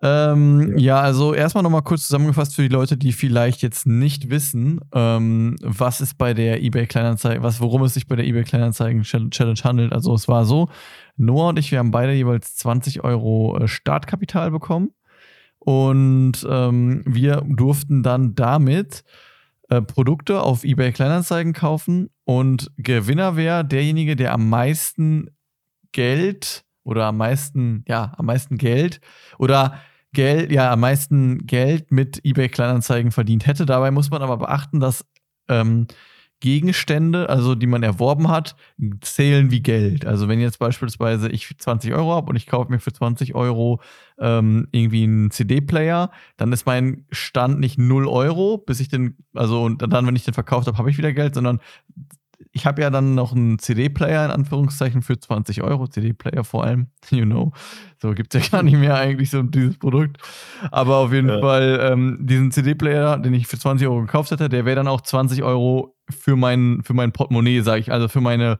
Ähm, 0.01 0.79
ja. 0.79 1.01
also 1.01 1.35
erstmal 1.35 1.65
nochmal 1.65 1.83
kurz 1.83 2.07
zusammengefasst 2.07 2.55
für 2.55 2.63
die 2.63 2.69
Leute, 2.69 2.97
die 2.97 3.13
vielleicht 3.13 3.63
jetzt 3.63 3.87
nicht 3.87 4.31
wissen, 4.31 4.81
ähm, 4.93 5.57
was 5.61 6.01
ist 6.01 6.19
bei 6.19 6.35
der 6.35 6.63
eBay 6.63 6.87
Kleinanzeigen, 6.87 7.43
was, 7.43 7.61
worum 7.61 7.83
es 7.83 7.95
sich 7.95 8.07
bei 8.07 8.15
der 8.15 8.25
eBay 8.25 8.45
Kleinanzeigen 8.45 9.03
Challenge 9.03 9.61
handelt. 9.65 9.93
Also 9.93 10.15
es 10.15 10.29
war 10.29 10.45
so, 10.45 10.69
Noah 11.17 11.49
und 11.49 11.59
ich, 11.59 11.73
wir 11.73 11.81
haben 11.81 11.91
beide 11.91 12.13
jeweils 12.13 12.55
20 12.57 13.03
Euro 13.03 13.59
äh, 13.59 13.67
Startkapital 13.67 14.53
bekommen 14.53 14.93
und 15.59 16.47
ähm, 16.49 17.03
wir 17.05 17.43
durften 17.45 18.05
dann 18.05 18.37
damit 18.37 19.03
äh, 19.69 19.83
Produkte 19.83 20.43
auf 20.43 20.63
eBay 20.63 20.93
Kleinanzeigen 20.93 21.53
kaufen 21.55 22.11
und 22.25 22.71
Gewinner 22.77 23.37
wäre 23.37 23.65
derjenige, 23.65 24.15
der 24.15 24.33
am 24.33 24.49
meisten 24.49 25.31
Geld 25.91 26.65
oder 26.89 27.05
am 27.05 27.19
meisten, 27.19 27.85
ja, 27.87 28.15
am 28.17 28.27
meisten 28.27 28.57
Geld 28.57 29.01
oder 29.39 29.79
Geld, 30.15 30.51
ja, 30.51 30.73
am 30.73 30.81
meisten 30.81 31.47
Geld 31.47 31.93
mit 31.93 32.25
eBay 32.25 32.49
Kleinanzeigen 32.49 33.13
verdient 33.13 33.47
hätte. 33.47 33.67
Dabei 33.67 33.91
muss 33.91 34.11
man 34.11 34.23
aber 34.23 34.39
beachten, 34.39 34.81
dass 34.81 35.05
ähm, 35.49 35.87
Gegenstände, 36.41 37.29
also 37.29 37.55
die 37.55 37.67
man 37.67 37.83
erworben 37.83 38.29
hat, 38.29 38.57
zählen 39.03 39.51
wie 39.51 39.61
Geld. 39.61 40.07
Also 40.07 40.29
wenn 40.29 40.41
jetzt 40.41 40.59
beispielsweise 40.59 41.29
ich 41.29 41.55
20 41.59 41.93
Euro 41.93 42.13
habe 42.13 42.31
und 42.31 42.37
ich 42.37 42.47
kaufe 42.47 42.71
mir 42.71 42.79
für 42.79 42.93
20 42.93 43.35
Euro 43.35 43.83
ähm, 44.19 44.67
irgendwie 44.73 45.03
einen 45.03 45.31
CD-Player, 45.31 46.11
dann 46.39 46.53
ist 46.53 46.65
mein 46.65 47.05
Stand 47.11 47.61
nicht 47.61 47.77
0 47.77 48.07
Euro, 48.09 48.57
bis 48.57 48.81
ich 48.81 48.89
den, 48.89 49.19
also 49.35 49.63
und 49.63 49.83
dann, 49.83 50.07
wenn 50.07 50.17
ich 50.17 50.25
den 50.25 50.33
verkauft 50.33 50.69
habe, 50.69 50.79
habe 50.79 50.91
ich 50.91 50.97
wieder 50.97 51.13
Geld, 51.13 51.35
sondern 51.35 51.61
ich 52.53 52.67
habe 52.67 52.83
ja 52.83 52.91
dann 52.91 53.15
noch 53.15 53.33
einen 53.33 53.59
CD-Player 53.59 54.25
in 54.25 54.31
Anführungszeichen 54.31 55.03
für 55.03 55.19
20 55.19 55.63
Euro, 55.63 55.87
CD-Player 55.87 56.45
vor 56.45 56.65
allem, 56.65 56.89
you 57.11 57.25
know. 57.25 57.53
So 58.01 58.13
gibt 58.13 58.35
es 58.35 58.43
ja 58.43 58.59
gar 58.59 58.63
nicht 58.63 58.79
mehr 58.79 58.97
eigentlich 58.97 59.31
so 59.31 59.43
dieses 59.43 59.79
Produkt. 59.79 60.19
Aber 60.71 60.97
auf 60.99 61.13
jeden 61.13 61.29
ja. 61.29 61.41
Fall, 61.41 61.81
ähm, 61.83 62.19
diesen 62.21 62.51
CD-Player, 62.51 63.19
den 63.19 63.35
ich 63.35 63.47
für 63.47 63.59
20 63.59 63.87
Euro 63.89 64.03
gekauft 64.03 64.31
hätte, 64.31 64.49
der 64.49 64.65
wäre 64.65 64.77
dann 64.77 64.89
auch 64.89 65.01
20 65.01 65.43
Euro 65.43 65.97
für 66.09 66.37
mein, 66.37 66.83
für 66.85 66.95
mein 66.95 67.13
Portemonnaie, 67.13 67.61
sage 67.61 67.81
ich, 67.81 67.93
also 67.93 68.09
für 68.09 68.21
meine, 68.21 68.59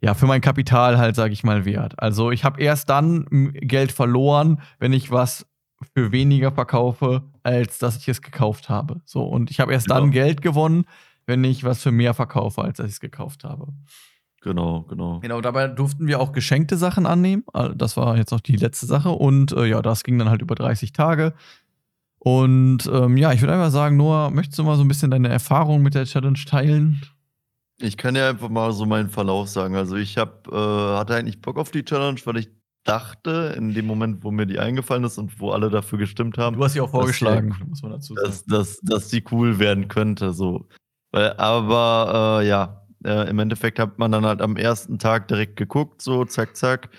ja, 0.00 0.14
für 0.14 0.26
mein 0.26 0.40
Kapital 0.40 0.98
halt, 0.98 1.16
sage 1.16 1.32
ich 1.32 1.44
mal, 1.44 1.64
wert. 1.64 1.94
Also 1.98 2.30
ich 2.30 2.44
habe 2.44 2.60
erst 2.60 2.90
dann 2.90 3.52
Geld 3.54 3.90
verloren, 3.90 4.60
wenn 4.78 4.92
ich 4.92 5.10
was 5.10 5.46
für 5.94 6.12
weniger 6.12 6.52
verkaufe, 6.52 7.22
als 7.42 7.78
dass 7.78 7.96
ich 7.96 8.08
es 8.08 8.22
gekauft 8.22 8.68
habe. 8.68 9.00
So, 9.04 9.24
und 9.24 9.50
ich 9.50 9.60
habe 9.60 9.72
erst 9.72 9.86
genau. 9.86 10.00
dann 10.00 10.10
Geld 10.10 10.42
gewonnen, 10.42 10.84
wenn 11.28 11.44
ich 11.44 11.62
was 11.62 11.82
für 11.82 11.92
mehr 11.92 12.14
verkaufe, 12.14 12.62
als 12.62 12.78
dass 12.78 12.86
ich 12.86 12.92
es 12.94 13.00
gekauft 13.00 13.44
habe. 13.44 13.68
Genau, 14.40 14.82
genau. 14.82 15.20
Genau, 15.20 15.40
dabei 15.40 15.68
durften 15.68 16.06
wir 16.06 16.20
auch 16.20 16.32
geschenkte 16.32 16.76
Sachen 16.76 17.06
annehmen. 17.06 17.44
Also, 17.52 17.74
das 17.74 17.96
war 17.96 18.16
jetzt 18.16 18.30
noch 18.30 18.40
die 18.40 18.56
letzte 18.56 18.86
Sache. 18.86 19.10
Und 19.10 19.52
äh, 19.52 19.66
ja, 19.66 19.82
das 19.82 20.04
ging 20.04 20.18
dann 20.18 20.30
halt 20.30 20.42
über 20.42 20.54
30 20.54 20.92
Tage. 20.92 21.34
Und 22.18 22.88
ähm, 22.92 23.16
ja, 23.16 23.32
ich 23.32 23.42
würde 23.42 23.52
einfach 23.52 23.70
sagen, 23.70 23.96
Noah, 23.96 24.30
möchtest 24.30 24.58
du 24.58 24.64
mal 24.64 24.76
so 24.76 24.82
ein 24.82 24.88
bisschen 24.88 25.10
deine 25.10 25.28
Erfahrung 25.28 25.82
mit 25.82 25.94
der 25.94 26.04
Challenge 26.04 26.38
teilen? 26.46 27.02
Ich 27.80 27.96
kann 27.96 28.16
ja 28.16 28.30
einfach 28.30 28.48
mal 28.48 28.72
so 28.72 28.86
meinen 28.86 29.10
Verlauf 29.10 29.48
sagen. 29.48 29.76
Also 29.76 29.96
ich 29.96 30.18
hab, 30.18 30.48
äh, 30.48 30.56
hatte 30.56 31.14
eigentlich 31.14 31.40
Bock 31.40 31.58
auf 31.58 31.70
die 31.70 31.84
Challenge, 31.84 32.18
weil 32.24 32.38
ich 32.38 32.48
dachte, 32.84 33.54
in 33.56 33.74
dem 33.74 33.86
Moment, 33.86 34.24
wo 34.24 34.30
mir 34.30 34.46
die 34.46 34.58
eingefallen 34.58 35.04
ist 35.04 35.18
und 35.18 35.38
wo 35.40 35.50
alle 35.50 35.68
dafür 35.68 35.98
gestimmt 35.98 36.38
haben. 36.38 36.56
Du 36.56 36.64
hast 36.64 36.72
sie 36.72 36.80
auch 36.80 36.90
vorgeschlagen, 36.90 37.50
dass, 37.50 37.68
muss 37.68 37.82
man 37.82 37.92
dazu 37.92 38.14
sagen. 38.14 38.26
Dass, 38.26 38.44
dass, 38.46 38.80
dass 38.80 39.08
die 39.08 39.22
cool 39.30 39.58
werden 39.58 39.88
könnte. 39.88 40.32
So. 40.32 40.66
Aber 41.12 42.40
äh, 42.42 42.48
ja, 42.48 42.86
äh, 43.04 43.28
im 43.30 43.38
Endeffekt 43.38 43.78
hat 43.78 43.98
man 43.98 44.12
dann 44.12 44.26
halt 44.26 44.42
am 44.42 44.56
ersten 44.56 44.98
Tag 44.98 45.28
direkt 45.28 45.56
geguckt, 45.56 46.02
so 46.02 46.24
zack, 46.24 46.56
zack. 46.56 46.90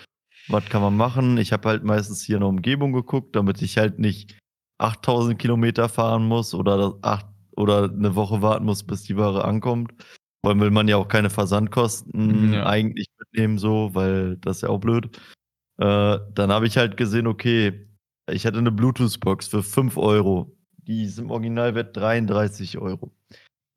Was 0.48 0.64
kann 0.66 0.82
man 0.82 0.96
machen? 0.96 1.38
Ich 1.38 1.52
habe 1.52 1.68
halt 1.68 1.84
meistens 1.84 2.22
hier 2.22 2.36
in 2.36 2.40
der 2.40 2.48
Umgebung 2.48 2.92
geguckt, 2.92 3.36
damit 3.36 3.62
ich 3.62 3.78
halt 3.78 3.98
nicht 3.98 4.36
8000 4.78 5.38
Kilometer 5.38 5.88
fahren 5.88 6.26
muss 6.26 6.54
oder, 6.54 6.94
acht, 7.02 7.26
oder 7.56 7.84
eine 7.84 8.16
Woche 8.16 8.42
warten 8.42 8.64
muss, 8.64 8.82
bis 8.82 9.02
die 9.04 9.16
Ware 9.16 9.44
ankommt. 9.44 9.92
Vor 10.42 10.50
allem 10.50 10.60
will 10.60 10.70
man 10.70 10.88
ja 10.88 10.96
auch 10.96 11.08
keine 11.08 11.30
Versandkosten 11.30 12.54
ja. 12.54 12.66
eigentlich 12.66 13.08
mitnehmen, 13.18 13.58
so, 13.58 13.90
weil 13.94 14.38
das 14.38 14.56
ist 14.56 14.62
ja 14.62 14.70
auch 14.70 14.80
blöd. 14.80 15.16
Äh, 15.78 16.18
dann 16.34 16.50
habe 16.50 16.66
ich 16.66 16.78
halt 16.78 16.96
gesehen, 16.96 17.26
okay, 17.26 17.86
ich 18.30 18.46
hatte 18.46 18.58
eine 18.58 18.72
Bluetooth-Box 18.72 19.48
für 19.48 19.62
5 19.62 19.96
Euro. 19.98 20.56
Die 20.78 21.04
ist 21.04 21.18
im 21.18 21.30
Originalwert 21.30 21.96
33 21.96 22.78
Euro. 22.78 23.12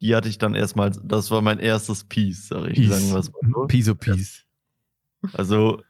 Die 0.04 0.14
hatte 0.16 0.28
ich 0.28 0.38
dann 0.38 0.54
erstmal, 0.54 0.92
das 1.04 1.32
war 1.32 1.42
mein 1.42 1.60
erstes 1.60 2.04
Piece, 2.04 2.50
sag 2.50 2.68
ich. 2.68 2.74
Piece. 2.74 2.90
Sagen 2.90 3.08
wir 3.08 3.14
mal 3.14 3.24
so. 3.24 3.68
Piece 3.68 3.88
of 3.88 4.00
Piece. 4.00 4.44
Also, 5.32 5.82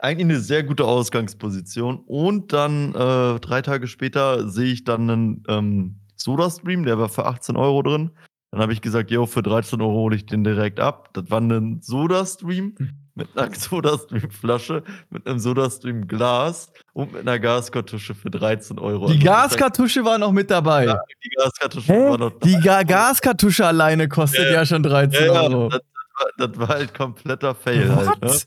eigentlich 0.00 0.24
eine 0.24 0.40
sehr 0.40 0.62
gute 0.62 0.86
Ausgangsposition. 0.86 1.98
Und 2.06 2.54
dann 2.54 2.94
äh, 2.94 3.38
drei 3.40 3.60
Tage 3.60 3.86
später 3.86 4.48
sehe 4.48 4.72
ich 4.72 4.84
dann 4.84 5.10
einen 5.10 5.42
ähm, 5.48 5.96
Soda-Stream, 6.16 6.84
der 6.84 6.98
war 6.98 7.10
für 7.10 7.26
18 7.26 7.56
Euro 7.56 7.82
drin. 7.82 8.12
Dann 8.50 8.62
habe 8.62 8.72
ich 8.72 8.80
gesagt, 8.80 9.10
yo, 9.10 9.26
für 9.26 9.42
13 9.42 9.78
Euro 9.82 9.92
hole 9.92 10.16
ich 10.16 10.24
den 10.24 10.42
direkt 10.42 10.80
ab. 10.80 11.10
Das 11.12 11.30
war 11.30 11.40
ein 11.40 11.82
Soda-Stream. 11.82 12.74
Hm 12.78 13.03
mit 13.14 13.28
einer 13.36 13.54
Sodastream-Flasche, 13.54 14.82
mit 15.10 15.26
einem 15.26 15.38
Sodastream-Glas 15.38 16.72
und 16.92 17.12
mit 17.12 17.22
einer 17.22 17.38
Gaskartusche 17.38 18.14
für 18.14 18.30
13 18.30 18.78
Euro. 18.78 19.06
Die 19.06 19.14
also 19.14 19.24
Gaskartusche 19.24 20.04
war 20.04 20.18
noch 20.18 20.32
mit 20.32 20.50
dabei. 20.50 20.86
Ja, 20.86 21.00
die 21.24 21.30
Gaskartusche 21.30 21.92
Hä? 21.92 22.08
war 22.10 22.18
noch 22.18 22.30
dabei. 22.30 22.46
Die 22.46 22.60
Ga 22.60 22.82
Gaskartusche 22.82 23.66
alleine 23.66 24.08
kostet 24.08 24.44
ja, 24.44 24.52
ja 24.52 24.66
schon 24.66 24.82
13 24.82 25.26
ja, 25.26 25.32
Euro. 25.32 25.68
Das, 25.68 25.80
das, 25.80 26.38
war, 26.38 26.48
das, 26.48 26.58
war, 26.58 26.68
halt 26.68 26.94
kompletter 26.94 27.54
Fail. 27.54 27.88
What? 27.88 28.06
Halt, 28.06 28.22
ne? 28.22 28.28
Was? 28.28 28.46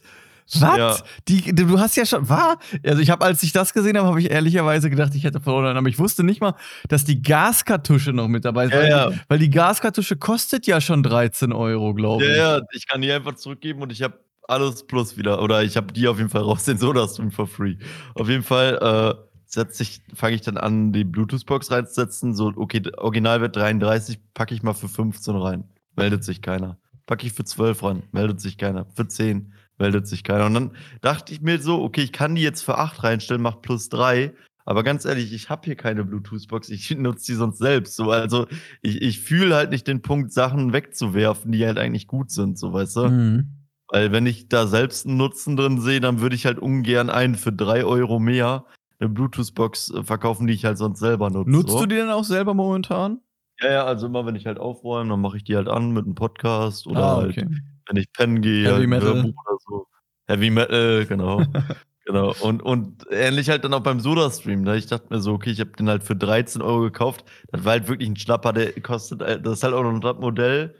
Ja. 0.77 0.95
Die, 1.27 1.53
du 1.53 1.77
hast 1.77 1.97
ja 1.97 2.05
schon, 2.05 2.29
war? 2.29 2.57
Also 2.85 3.01
ich 3.01 3.09
habe, 3.09 3.25
als 3.25 3.43
ich 3.43 3.51
das 3.51 3.73
gesehen 3.73 3.97
habe, 3.97 4.07
habe 4.07 4.21
ich 4.21 4.31
ehrlicherweise 4.31 4.89
gedacht, 4.89 5.13
ich 5.13 5.25
hätte 5.25 5.41
verloren. 5.41 5.75
Aber 5.75 5.89
ich 5.89 5.99
wusste 5.99 6.23
nicht 6.23 6.39
mal, 6.39 6.53
dass 6.87 7.03
die 7.03 7.21
Gaskartusche 7.21 8.13
noch 8.13 8.29
mit 8.29 8.45
dabei 8.45 8.65
ist. 8.65 8.71
Ja, 8.71 8.79
weil, 8.79 8.89
ja. 8.89 9.09
Die, 9.09 9.19
weil 9.27 9.39
die 9.39 9.49
Gaskartusche 9.49 10.15
kostet 10.15 10.65
ja 10.65 10.79
schon 10.79 11.03
13 11.03 11.51
Euro, 11.51 11.93
glaube 11.93 12.23
ich. 12.23 12.29
Ja, 12.29 12.57
ja, 12.57 12.61
ich 12.71 12.87
kann 12.87 13.01
die 13.01 13.11
einfach 13.11 13.35
zurückgeben 13.35 13.81
und 13.81 13.91
ich 13.91 14.01
habe 14.01 14.17
alles 14.47 14.85
plus 14.85 15.17
wieder. 15.17 15.41
Oder 15.41 15.63
ich 15.63 15.77
habe 15.77 15.93
die 15.93 16.07
auf 16.07 16.17
jeden 16.17 16.29
Fall 16.29 16.41
raus, 16.41 16.65
den 16.65 16.77
Soda-Stream 16.77 17.31
for 17.31 17.47
free. 17.47 17.75
Auf 18.15 18.29
jeden 18.29 18.43
Fall 18.43 18.77
äh, 18.81 19.27
setze 19.45 19.83
ich, 19.83 20.01
fange 20.13 20.35
ich 20.35 20.41
dann 20.41 20.57
an, 20.57 20.91
die 20.93 21.03
Bluetooth-Box 21.03 21.71
reinzusetzen. 21.71 22.33
So, 22.33 22.53
okay, 22.55 22.81
original 22.97 23.41
wird 23.41 23.55
33, 23.55 24.19
packe 24.33 24.53
ich 24.53 24.63
mal 24.63 24.73
für 24.73 24.89
15 24.89 25.35
rein. 25.35 25.63
Meldet 25.95 26.23
sich 26.23 26.41
keiner. 26.41 26.77
Packe 27.05 27.25
ich 27.25 27.33
für 27.33 27.45
12 27.45 27.83
rein, 27.83 28.03
meldet 28.11 28.41
sich 28.41 28.57
keiner. 28.57 28.85
Für 28.95 29.07
10 29.07 29.53
meldet 29.79 30.07
sich 30.07 30.23
keiner. 30.23 30.45
Und 30.45 30.53
dann 30.53 30.71
dachte 31.01 31.33
ich 31.33 31.41
mir 31.41 31.59
so, 31.59 31.81
okay, 31.81 32.01
ich 32.01 32.11
kann 32.11 32.35
die 32.35 32.41
jetzt 32.41 32.63
für 32.63 32.77
8 32.77 33.03
reinstellen, 33.03 33.41
mach 33.41 33.61
plus 33.61 33.89
3. 33.89 34.33
Aber 34.65 34.83
ganz 34.83 35.05
ehrlich, 35.05 35.31
ich 35.31 35.49
habe 35.49 35.61
hier 35.63 35.75
keine 35.75 36.03
Bluetooth-Box, 36.03 36.69
ich 36.69 36.91
nutze 36.97 37.27
die 37.27 37.37
sonst 37.37 37.59
selbst. 37.59 37.95
So, 37.95 38.11
also 38.11 38.47
ich, 38.81 39.01
ich 39.01 39.21
fühle 39.21 39.55
halt 39.55 39.71
nicht 39.71 39.87
den 39.87 40.01
Punkt, 40.01 40.33
Sachen 40.33 40.73
wegzuwerfen, 40.73 41.53
die 41.53 41.65
halt 41.65 41.77
eigentlich 41.77 42.07
gut 42.07 42.31
sind, 42.31 42.59
so 42.59 42.73
weißt 42.73 42.95
du. 42.97 43.07
Mhm. 43.09 43.56
Weil 43.89 44.11
wenn 44.11 44.25
ich 44.25 44.49
da 44.49 44.67
selbst 44.67 45.05
einen 45.05 45.17
Nutzen 45.17 45.55
drin 45.55 45.79
sehe, 45.79 46.01
dann 46.01 46.19
würde 46.19 46.35
ich 46.35 46.45
halt 46.45 46.59
ungern 46.59 47.09
einen 47.09 47.35
für 47.35 47.53
drei 47.53 47.85
Euro 47.85 48.19
mehr 48.19 48.65
eine 48.99 49.09
Bluetooth-Box 49.09 49.91
äh, 49.91 50.03
verkaufen, 50.03 50.47
die 50.47 50.53
ich 50.53 50.65
halt 50.65 50.77
sonst 50.77 50.99
selber 50.99 51.29
nutze. 51.29 51.49
Nutzt 51.49 51.71
so. 51.71 51.79
du 51.81 51.85
die 51.85 51.95
denn 51.95 52.09
auch 52.09 52.23
selber 52.23 52.53
momentan? 52.53 53.21
Ja, 53.61 53.71
ja, 53.71 53.85
also 53.85 54.07
immer 54.07 54.25
wenn 54.25 54.35
ich 54.35 54.45
halt 54.45 54.59
aufräume, 54.59 55.09
dann 55.09 55.21
mache 55.21 55.37
ich 55.37 55.43
die 55.43 55.55
halt 55.55 55.67
an 55.67 55.91
mit 55.91 56.05
einem 56.05 56.15
Podcast 56.15 56.85
oder 56.87 57.03
ah, 57.03 57.17
okay. 57.19 57.41
halt, 57.41 57.61
wenn 57.87 57.97
ich 57.97 58.11
pennen 58.11 58.41
gehe, 58.41 58.65
Heavy 58.65 58.87
halt 58.87 58.89
Metal. 58.89 59.19
oder 59.19 59.57
so. 59.65 59.87
Heavy 60.27 60.49
Metal, 60.49 61.05
genau. 61.05 61.41
genau. 62.05 62.35
Und, 62.41 62.61
und 62.61 63.05
ähnlich 63.09 63.49
halt 63.49 63.63
dann 63.63 63.73
auch 63.73 63.81
beim 63.81 63.99
Soda-Stream. 63.99 64.61
Ne? 64.61 64.77
Ich 64.77 64.87
dachte 64.87 65.07
mir 65.09 65.21
so, 65.21 65.33
okay, 65.33 65.51
ich 65.51 65.59
habe 65.59 65.71
den 65.71 65.89
halt 65.89 66.03
für 66.03 66.15
13 66.15 66.61
Euro 66.61 66.81
gekauft. 66.81 67.23
Das 67.51 67.63
war 67.63 67.73
halt 67.73 67.87
wirklich 67.87 68.09
ein 68.09 68.15
Schnapper, 68.15 68.53
der 68.53 68.79
kostet, 68.81 69.21
äh, 69.21 69.41
das 69.41 69.53
ist 69.53 69.63
halt 69.63 69.73
auch 69.73 69.83
noch 69.83 69.91
ein 69.91 70.19
Modell 70.19 70.75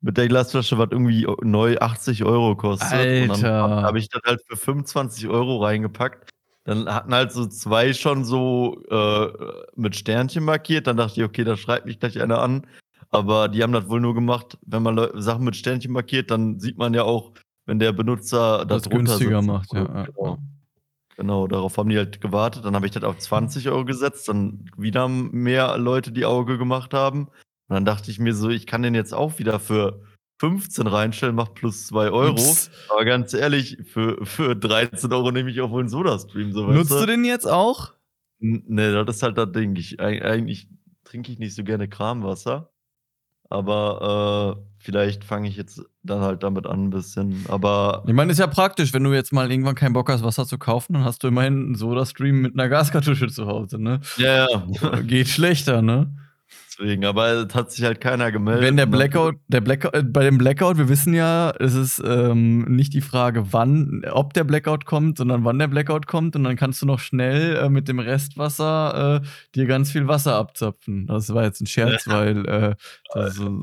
mit 0.00 0.16
der 0.16 0.28
Glasflasche, 0.28 0.78
was 0.78 0.88
irgendwie 0.90 1.26
neu 1.42 1.76
80 1.78 2.24
Euro 2.24 2.56
kostet. 2.56 2.92
Alter. 2.92 3.32
Und 3.34 3.42
dann 3.42 3.82
habe 3.82 3.98
ich 3.98 4.08
das 4.08 4.22
halt 4.24 4.40
für 4.46 4.56
25 4.56 5.28
Euro 5.28 5.64
reingepackt. 5.64 6.30
Dann 6.64 6.92
hatten 6.92 7.14
halt 7.14 7.32
so 7.32 7.46
zwei 7.46 7.94
schon 7.94 8.24
so 8.24 8.82
äh, 8.90 9.28
mit 9.74 9.96
Sternchen 9.96 10.44
markiert. 10.44 10.86
Dann 10.86 10.98
dachte 10.98 11.20
ich, 11.20 11.24
okay, 11.24 11.42
da 11.42 11.56
schreibt 11.56 11.86
mich 11.86 11.98
gleich 11.98 12.20
einer 12.20 12.40
an. 12.40 12.66
Aber 13.10 13.48
die 13.48 13.62
haben 13.62 13.72
das 13.72 13.88
wohl 13.88 14.00
nur 14.00 14.14
gemacht, 14.14 14.58
wenn 14.66 14.82
man 14.82 14.96
Le 14.96 15.12
Sachen 15.16 15.44
mit 15.44 15.56
Sternchen 15.56 15.92
markiert, 15.92 16.30
dann 16.30 16.60
sieht 16.60 16.76
man 16.76 16.92
ja 16.92 17.04
auch, 17.04 17.32
wenn 17.64 17.78
der 17.78 17.92
Benutzer 17.92 18.66
das, 18.66 18.82
das 18.82 18.90
günstiger 18.90 19.40
macht. 19.40 19.72
Ja, 19.72 20.04
genau. 20.04 20.38
genau, 21.16 21.46
darauf 21.46 21.78
haben 21.78 21.88
die 21.88 21.96
halt 21.96 22.20
gewartet. 22.20 22.66
Dann 22.66 22.74
habe 22.74 22.84
ich 22.84 22.92
das 22.92 23.04
auf 23.04 23.18
20 23.18 23.68
Euro 23.70 23.86
gesetzt. 23.86 24.28
Dann 24.28 24.70
wieder 24.76 25.08
mehr 25.08 25.78
Leute 25.78 26.12
die 26.12 26.26
Auge 26.26 26.58
gemacht 26.58 26.92
haben. 26.92 27.28
Und 27.68 27.74
dann 27.74 27.84
dachte 27.84 28.10
ich 28.10 28.18
mir 28.18 28.34
so, 28.34 28.48
ich 28.48 28.66
kann 28.66 28.82
den 28.82 28.94
jetzt 28.94 29.12
auch 29.12 29.38
wieder 29.38 29.60
für 29.60 30.02
15 30.40 30.86
reinstellen, 30.86 31.34
macht 31.34 31.54
plus 31.54 31.86
2 31.88 32.10
Euro. 32.10 32.30
Ups. 32.30 32.70
Aber 32.88 33.04
ganz 33.04 33.34
ehrlich, 33.34 33.78
für, 33.84 34.24
für 34.24 34.54
13 34.54 35.12
Euro 35.12 35.30
nehme 35.32 35.50
ich 35.50 35.60
auch 35.60 35.70
wohl 35.70 35.80
einen 35.80 35.88
Soda-Stream. 35.88 36.52
So, 36.52 36.66
Nutzt 36.66 36.90
du? 36.90 37.00
du 37.00 37.06
den 37.06 37.24
jetzt 37.24 37.46
auch? 37.46 37.92
Ne, 38.40 39.04
das 39.04 39.16
ist 39.16 39.22
halt 39.22 39.36
das 39.36 39.52
Ding. 39.52 39.74
Ich, 39.76 40.00
eigentlich 40.00 40.68
trinke 41.04 41.32
ich 41.32 41.38
nicht 41.38 41.54
so 41.54 41.64
gerne 41.64 41.88
Kramwasser. 41.88 42.70
Aber 43.50 44.58
äh, 44.58 44.74
vielleicht 44.78 45.24
fange 45.24 45.48
ich 45.48 45.56
jetzt 45.56 45.82
dann 46.02 46.20
halt 46.20 46.42
damit 46.42 46.66
an 46.66 46.84
ein 46.84 46.90
bisschen. 46.90 47.46
Aber. 47.48 48.04
Ich 48.06 48.12
meine, 48.12 48.30
ist 48.30 48.38
ja 48.38 48.46
praktisch, 48.46 48.92
wenn 48.92 49.04
du 49.04 49.12
jetzt 49.12 49.32
mal 49.32 49.50
irgendwann 49.50 49.74
keinen 49.74 49.94
Bock 49.94 50.10
hast, 50.10 50.22
Wasser 50.22 50.46
zu 50.46 50.58
kaufen, 50.58 50.92
dann 50.92 51.04
hast 51.04 51.22
du 51.24 51.28
immerhin 51.28 51.54
einen 51.54 51.74
Soda-Stream 51.74 52.42
mit 52.42 52.54
einer 52.54 52.68
Gaskartusche 52.68 53.28
zu 53.28 53.46
Hause, 53.46 53.78
ne? 53.78 54.00
Ja, 54.18 54.48
ja. 54.50 55.00
Geht 55.00 55.28
schlechter, 55.28 55.80
ne? 55.82 56.14
Deswegen, 56.78 57.04
aber 57.04 57.28
es 57.28 57.54
hat 57.54 57.70
sich 57.70 57.84
halt 57.84 58.00
keiner 58.00 58.32
gemeldet. 58.32 58.62
Wenn 58.62 58.76
der 58.76 58.86
Blackout, 58.86 59.36
der 59.48 59.60
Blackout, 59.60 59.94
äh, 59.94 60.02
bei 60.02 60.24
dem 60.24 60.38
Blackout, 60.38 60.78
wir 60.78 60.88
wissen 60.88 61.14
ja, 61.14 61.52
es 61.58 61.74
ist 61.74 62.02
ähm, 62.04 62.64
nicht 62.64 62.94
die 62.94 63.00
Frage, 63.00 63.52
wann, 63.52 64.02
ob 64.10 64.32
der 64.34 64.44
Blackout 64.44 64.84
kommt, 64.84 65.18
sondern 65.18 65.44
wann 65.44 65.58
der 65.58 65.68
Blackout 65.68 66.06
kommt 66.06 66.36
und 66.36 66.44
dann 66.44 66.56
kannst 66.56 66.82
du 66.82 66.86
noch 66.86 66.98
schnell 66.98 67.56
äh, 67.56 67.68
mit 67.68 67.88
dem 67.88 67.98
Restwasser 67.98 69.22
äh, 69.22 69.26
dir 69.54 69.66
ganz 69.66 69.90
viel 69.90 70.08
Wasser 70.08 70.36
abzapfen. 70.36 71.06
Das 71.06 71.32
war 71.34 71.44
jetzt 71.44 71.60
ein 71.60 71.66
Scherz, 71.66 72.06
weil 72.06 72.46
äh, 72.46 72.74
so, 73.30 73.60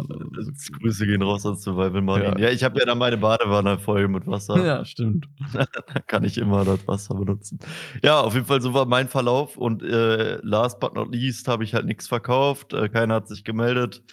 Grüße 0.80 1.06
gehen 1.06 1.22
raus 1.22 1.46
an 1.46 1.56
Survival 1.56 2.02
Martin. 2.02 2.38
Ja. 2.38 2.48
ja, 2.48 2.50
ich 2.50 2.64
habe 2.64 2.80
ja 2.80 2.86
dann 2.86 2.98
meine 2.98 3.18
Badewanne 3.18 3.78
voll 3.78 4.08
mit 4.08 4.28
Wasser. 4.28 4.64
Ja, 4.64 4.86
stimmt. 4.86 5.28
da 5.54 6.00
kann 6.08 6.24
ich 6.24 6.38
immer 6.38 6.66
das 6.66 6.88
Wasser 6.88 7.16
benutzen. 7.16 7.60
Ja, 8.04 8.22
auf 8.22 8.34
jeden 8.34 8.46
Fall 8.46 8.62
so 8.62 8.74
war 8.74 8.86
mein 8.86 9.08
Verlauf 9.08 9.58
und 9.58 9.84
äh, 9.84 10.38
last 10.42 10.80
but 10.80 10.96
not 10.96 11.14
least 11.14 11.48
habe 11.48 11.64
ich 11.64 11.74
halt 11.74 11.86
nichts 11.86 12.08
verkauft, 12.08 12.74
äh, 12.74 12.90
keiner 13.06 13.16
hat 13.16 13.28
sich 13.28 13.44
gemeldet. 13.44 14.04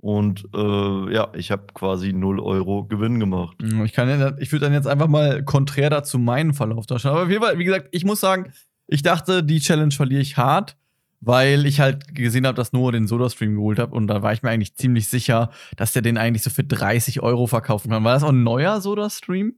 Und 0.00 0.44
äh, 0.54 1.12
ja, 1.12 1.32
ich 1.34 1.50
habe 1.50 1.66
quasi 1.74 2.12
0 2.12 2.38
Euro 2.38 2.84
Gewinn 2.84 3.18
gemacht. 3.18 3.56
Hm, 3.60 3.84
ich, 3.84 3.92
ich 3.92 4.52
würde 4.52 4.66
dann 4.66 4.72
jetzt 4.72 4.86
einfach 4.86 5.08
mal 5.08 5.44
konträr 5.44 5.90
dazu 5.90 6.18
meinen 6.20 6.54
Verlauf 6.54 6.86
darstellen. 6.86 7.16
Aber 7.16 7.28
wie, 7.28 7.40
wie 7.58 7.64
gesagt, 7.64 7.88
ich 7.90 8.04
muss 8.04 8.20
sagen, 8.20 8.52
ich 8.86 9.02
dachte, 9.02 9.42
die 9.42 9.58
Challenge 9.58 9.90
verliere 9.92 10.22
ich 10.22 10.36
hart. 10.36 10.76
weil 11.20 11.66
ich 11.66 11.80
halt 11.80 12.14
gesehen 12.14 12.46
habe, 12.46 12.54
dass 12.54 12.72
Noah 12.72 12.92
den 12.92 13.08
Soda-Stream 13.08 13.56
geholt 13.56 13.80
hat 13.80 13.90
und 13.90 14.06
da 14.06 14.22
war 14.22 14.32
ich 14.32 14.44
mir 14.44 14.50
eigentlich 14.50 14.76
ziemlich 14.76 15.08
sicher, 15.08 15.50
dass 15.76 15.92
der 15.92 16.02
den 16.02 16.16
eigentlich 16.16 16.44
so 16.44 16.50
für 16.50 16.62
30 16.62 17.20
Euro 17.22 17.48
verkaufen 17.48 17.90
kann. 17.90 18.04
War 18.04 18.14
das 18.14 18.22
auch 18.22 18.28
ein 18.28 18.44
neuer 18.44 18.80
Soda-Stream? 18.80 19.54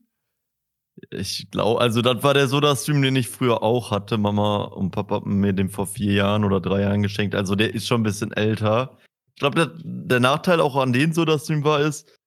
Ich 1.11 1.51
glaube, 1.51 1.81
also 1.81 2.03
das 2.03 2.23
war 2.23 2.35
der 2.35 2.49
Soda-Stream, 2.49 3.03
den 3.03 3.17
ich 3.17 3.29
früher 3.29 3.63
auch 3.63 3.91
hatte. 3.91 4.19
Mama 4.19 4.65
und 4.65 4.91
Papa 4.91 5.17
haben 5.17 5.41
mir 5.41 5.53
den 5.53 5.69
vor 5.69 5.87
vier 5.87 6.13
Jahren 6.13 6.45
oder 6.45 6.61
drei 6.61 6.83
Jahren 6.83 7.03
geschenkt. 7.03 7.35
Also 7.35 7.55
der 7.55 7.75
ist 7.75 7.87
schon 7.87 8.01
ein 8.01 8.05
bisschen 8.05 8.33
älter. 8.33 8.99
Ich 9.35 9.41
glaube, 9.41 9.57
der, 9.57 9.71
der, 9.83 10.21
Nachteil 10.21 10.61
auch 10.61 10.77
an 10.77 10.93
den 10.93 11.13
Soda-Stream 11.13 11.65
war, 11.65 11.81
ist, 11.81 12.20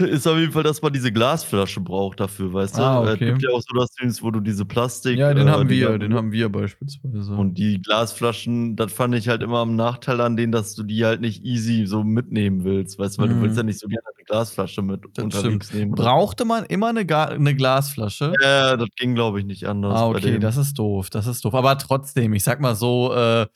ist 0.00 0.26
auf 0.26 0.36
jeden 0.38 0.52
Fall, 0.52 0.62
dass 0.64 0.82
man 0.82 0.92
diese 0.92 1.12
Glasflasche 1.12 1.80
braucht 1.80 2.18
dafür, 2.20 2.52
weißt 2.52 2.78
Ah, 2.78 3.00
du? 3.02 3.06
Es 3.08 3.14
okay. 3.14 3.26
gibt 3.26 3.42
ja 3.42 3.50
auch 3.50 3.60
Soda-Streams, 3.62 4.22
wo 4.22 4.30
du 4.30 4.40
diese 4.40 4.64
Plastik. 4.64 5.18
Ja, 5.18 5.32
den 5.32 5.46
äh, 5.46 5.50
haben 5.50 5.68
wir, 5.68 5.98
den 5.98 6.14
haben 6.14 6.32
wir 6.32 6.48
beispielsweise. 6.50 7.34
Und 7.34 7.54
die 7.58 7.80
Glasflaschen, 7.80 8.76
das 8.76 8.92
fand 8.92 9.14
ich 9.14 9.28
halt 9.28 9.42
immer 9.42 9.58
am 9.58 9.76
Nachteil 9.76 10.20
an 10.20 10.36
denen, 10.36 10.52
dass 10.52 10.74
du 10.74 10.82
die 10.82 11.04
halt 11.04 11.20
nicht 11.20 11.44
easy 11.44 11.86
so 11.86 12.02
mitnehmen 12.02 12.64
willst, 12.64 12.98
weißt 12.98 13.18
du, 13.18 13.22
weil 13.22 13.28
Mhm. 13.28 13.34
du 13.36 13.40
willst 13.42 13.56
ja 13.56 13.62
nicht 13.62 13.78
so 13.80 13.86
gerne 13.88 14.02
eine 14.16 14.24
Glasflasche 14.24 14.82
mit 14.82 15.02
Das 15.14 15.24
unterwegs 15.24 15.72
nehmen. 15.72 15.92
Brauchte 15.92 16.44
man 16.44 16.64
immer 16.64 16.88
eine, 16.88 17.06
Ga 17.06 17.24
eine 17.26 17.54
Glasflasche? 17.54 18.32
Ja, 18.42 18.76
das 18.76 18.88
ging, 18.96 19.14
glaube 19.14 19.38
ich, 19.40 19.46
nicht 19.46 19.66
anders. 19.66 19.94
Ah, 19.94 20.08
okay, 20.08 20.38
das 20.40 20.56
ist 20.56 20.78
doof, 20.78 21.10
das 21.10 21.26
ist 21.26 21.44
doof. 21.44 21.54
Aber 21.54 21.78
trotzdem, 21.78 22.32
ich 22.34 22.42
sag 22.42 22.60
mal 22.60 22.74
so, 22.74 23.12
äh, 23.14 23.46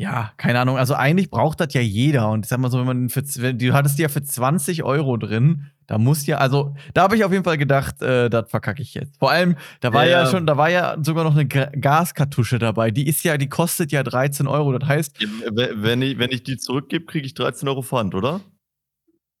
ja, 0.00 0.32
keine 0.38 0.58
Ahnung, 0.60 0.78
also 0.78 0.94
eigentlich 0.94 1.28
braucht 1.28 1.60
das 1.60 1.74
ja 1.74 1.82
jeder. 1.82 2.30
Und 2.30 2.46
ich 2.46 2.48
sag 2.48 2.58
mal 2.58 2.70
so, 2.70 2.78
wenn 2.78 2.86
man 2.86 3.08
für, 3.10 3.22
du 3.22 3.72
hattest 3.74 3.98
die 3.98 4.02
ja 4.02 4.08
für 4.08 4.22
20 4.22 4.82
Euro 4.82 5.18
drin, 5.18 5.66
da 5.86 5.98
muss 5.98 6.24
ja, 6.26 6.38
also 6.38 6.74
da 6.94 7.02
habe 7.02 7.16
ich 7.16 7.24
auf 7.24 7.32
jeden 7.32 7.44
Fall 7.44 7.58
gedacht, 7.58 8.00
äh, 8.00 8.30
das 8.30 8.48
verkacke 8.48 8.80
ich 8.80 8.94
jetzt. 8.94 9.18
Vor 9.18 9.30
allem, 9.30 9.56
da 9.80 9.92
war 9.92 10.06
ja. 10.06 10.22
Ja. 10.22 10.30
schon, 10.30 10.46
da 10.46 10.56
war 10.56 10.70
ja 10.70 10.96
sogar 11.02 11.24
noch 11.24 11.34
eine 11.34 11.46
Ga- 11.46 11.70
Gaskartusche 11.78 12.58
dabei. 12.58 12.90
Die 12.90 13.06
ist 13.08 13.22
ja, 13.24 13.36
die 13.36 13.48
kostet 13.50 13.92
ja 13.92 14.02
13 14.02 14.46
Euro. 14.46 14.72
Das 14.78 14.88
heißt, 14.88 15.18
Wenn 15.20 16.00
ich, 16.00 16.18
wenn 16.18 16.30
ich 16.30 16.44
die 16.44 16.56
zurückgebe, 16.56 17.04
kriege 17.04 17.26
ich 17.26 17.34
13 17.34 17.68
Euro 17.68 17.82
Pfand, 17.82 18.14
oder? 18.14 18.40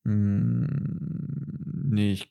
mh, 0.04 0.66
nee, 1.84 2.12
ich, 2.12 2.30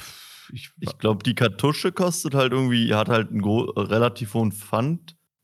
Pff, 0.00 0.50
ich, 0.52 0.70
Ich 0.80 0.98
glaube, 0.98 1.22
die 1.22 1.34
Kartusche 1.34 1.92
kostet 1.92 2.34
halt 2.34 2.52
irgendwie, 2.52 2.94
hat 2.94 3.08
halt 3.08 3.30
einen 3.30 3.44
relativ 3.44 4.34
hohen 4.34 4.52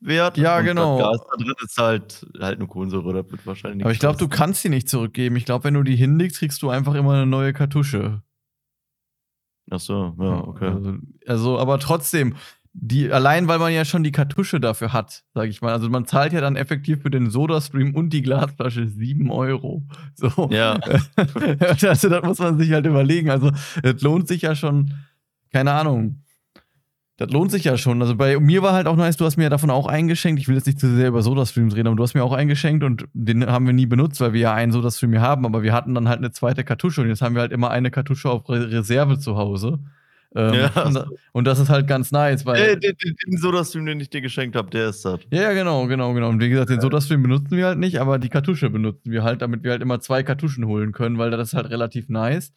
Pfandwert. 0.03 0.37
Ja, 0.37 0.61
genau. 0.61 0.99
Das 0.99 1.19
Gas 1.19 1.27
da 1.29 1.43
drin 1.43 1.53
ist 1.63 1.77
halt, 1.77 2.27
halt 2.39 2.59
eine 2.59 2.67
Kohlensäure, 2.67 3.13
das 3.13 3.31
wird 3.31 3.45
wahrscheinlich 3.47 3.83
aber 3.83 3.91
ich 3.91 3.99
glaube, 3.99 4.17
du 4.17 4.27
kannst 4.27 4.61
sie 4.61 4.69
nicht 4.69 4.89
zurückgeben. 4.89 5.35
Ich 5.35 5.45
glaube, 5.45 5.65
wenn 5.65 5.73
du 5.73 5.83
die 5.83 5.95
hinlegst, 5.95 6.39
kriegst 6.39 6.61
du 6.61 6.69
einfach 6.69 6.95
immer 6.95 7.13
eine 7.13 7.25
neue 7.25 7.53
Kartusche. 7.53 8.21
Ach 9.71 9.79
so, 9.79 10.15
ja, 10.19 10.43
okay. 10.43 10.67
Also, 10.67 10.93
also, 11.25 11.59
aber 11.59 11.79
trotzdem, 11.79 12.35
die, 12.73 13.11
allein 13.11 13.47
weil 13.47 13.59
man 13.59 13.71
ja 13.71 13.85
schon 13.85 14.03
die 14.03 14.11
Kartusche 14.11 14.59
dafür 14.59 14.93
hat, 14.93 15.23
sag 15.33 15.47
ich 15.47 15.61
mal. 15.61 15.73
Also 15.73 15.89
man 15.89 16.05
zahlt 16.05 16.33
ja 16.33 16.41
dann 16.41 16.55
effektiv 16.55 17.01
für 17.01 17.11
den 17.11 17.29
Soda-Stream 17.29 17.95
und 17.95 18.09
die 18.09 18.23
Glasflasche 18.23 18.87
7 18.87 19.31
Euro. 19.31 19.83
So. 20.15 20.49
Ja. 20.51 20.73
also 21.81 22.09
das 22.09 22.23
muss 22.23 22.39
man 22.39 22.57
sich 22.57 22.71
halt 22.71 22.85
überlegen. 22.85 23.29
Also, 23.29 23.51
das 23.81 24.01
lohnt 24.01 24.27
sich 24.27 24.43
ja 24.43 24.55
schon, 24.55 24.93
keine 25.51 25.71
Ahnung. 25.71 26.22
Das 27.17 27.29
lohnt 27.29 27.51
sich 27.51 27.63
ja 27.63 27.77
schon. 27.77 28.01
Also 28.01 28.15
bei 28.15 28.39
mir 28.39 28.63
war 28.63 28.73
halt 28.73 28.87
auch 28.87 28.95
nice, 28.95 29.17
du 29.17 29.25
hast 29.25 29.37
mir 29.37 29.49
davon 29.49 29.69
auch 29.69 29.85
eingeschenkt. 29.85 30.41
Ich 30.41 30.47
will 30.47 30.55
jetzt 30.55 30.65
nicht 30.65 30.79
zu 30.79 30.93
sehr 30.95 31.09
über 31.09 31.21
Soda-Streams 31.21 31.75
reden, 31.75 31.87
aber 31.87 31.95
du 31.95 32.03
hast 32.03 32.15
mir 32.15 32.23
auch 32.23 32.33
eingeschenkt 32.33 32.83
und 32.83 33.05
den 33.13 33.45
haben 33.45 33.67
wir 33.67 33.73
nie 33.73 33.85
benutzt, 33.85 34.19
weil 34.19 34.33
wir 34.33 34.41
ja 34.41 34.53
einen 34.53 34.71
Soda-Stream 34.71 35.11
hier 35.11 35.21
haben, 35.21 35.45
aber 35.45 35.61
wir 35.61 35.73
hatten 35.73 35.93
dann 35.93 36.09
halt 36.09 36.17
eine 36.17 36.31
zweite 36.31 36.63
Kartusche 36.63 37.01
und 37.01 37.09
jetzt 37.09 37.21
haben 37.21 37.35
wir 37.35 37.41
halt 37.41 37.51
immer 37.51 37.69
eine 37.69 37.91
Kartusche 37.91 38.29
auf 38.29 38.49
Re 38.49 38.71
Reserve 38.71 39.19
zu 39.19 39.37
Hause. 39.37 39.79
Ähm, 40.35 40.53
Ja. 40.55 41.05
und, 41.33 41.45
das 41.45 41.59
ist 41.59 41.69
halt 41.69 41.87
ganz 41.87 42.11
nice, 42.11 42.47
weil. 42.47 42.59
Äh, 42.59 42.79
den, 42.79 42.95
den, 43.03 43.15
den 43.27 43.37
Soda-Stream, 43.37 43.85
den 43.85 43.99
ich 43.99 44.09
dir 44.09 44.21
geschenkt 44.21 44.55
habe, 44.55 44.71
der 44.71 44.89
ist 44.89 45.05
das. 45.05 45.19
Ja, 45.31 45.43
ja, 45.43 45.53
genau, 45.53 45.85
genau, 45.85 46.13
genau. 46.15 46.29
Und 46.29 46.41
wie 46.41 46.49
gesagt, 46.49 46.71
den 46.71 46.81
Soda-Stream 46.81 47.21
benutzen 47.21 47.51
wir 47.51 47.67
halt 47.67 47.77
nicht, 47.77 48.01
aber 48.01 48.17
die 48.17 48.29
Kartusche 48.29 48.71
benutzen 48.71 49.11
wir 49.11 49.21
halt, 49.23 49.43
damit 49.43 49.63
wir 49.63 49.69
halt 49.69 49.83
immer 49.83 49.99
zwei 49.99 50.23
Kartuschen 50.23 50.65
holen 50.65 50.91
können, 50.91 51.19
weil 51.19 51.29
das 51.29 51.49
ist 51.49 51.53
halt 51.53 51.69
relativ 51.69 52.09
nice. 52.09 52.53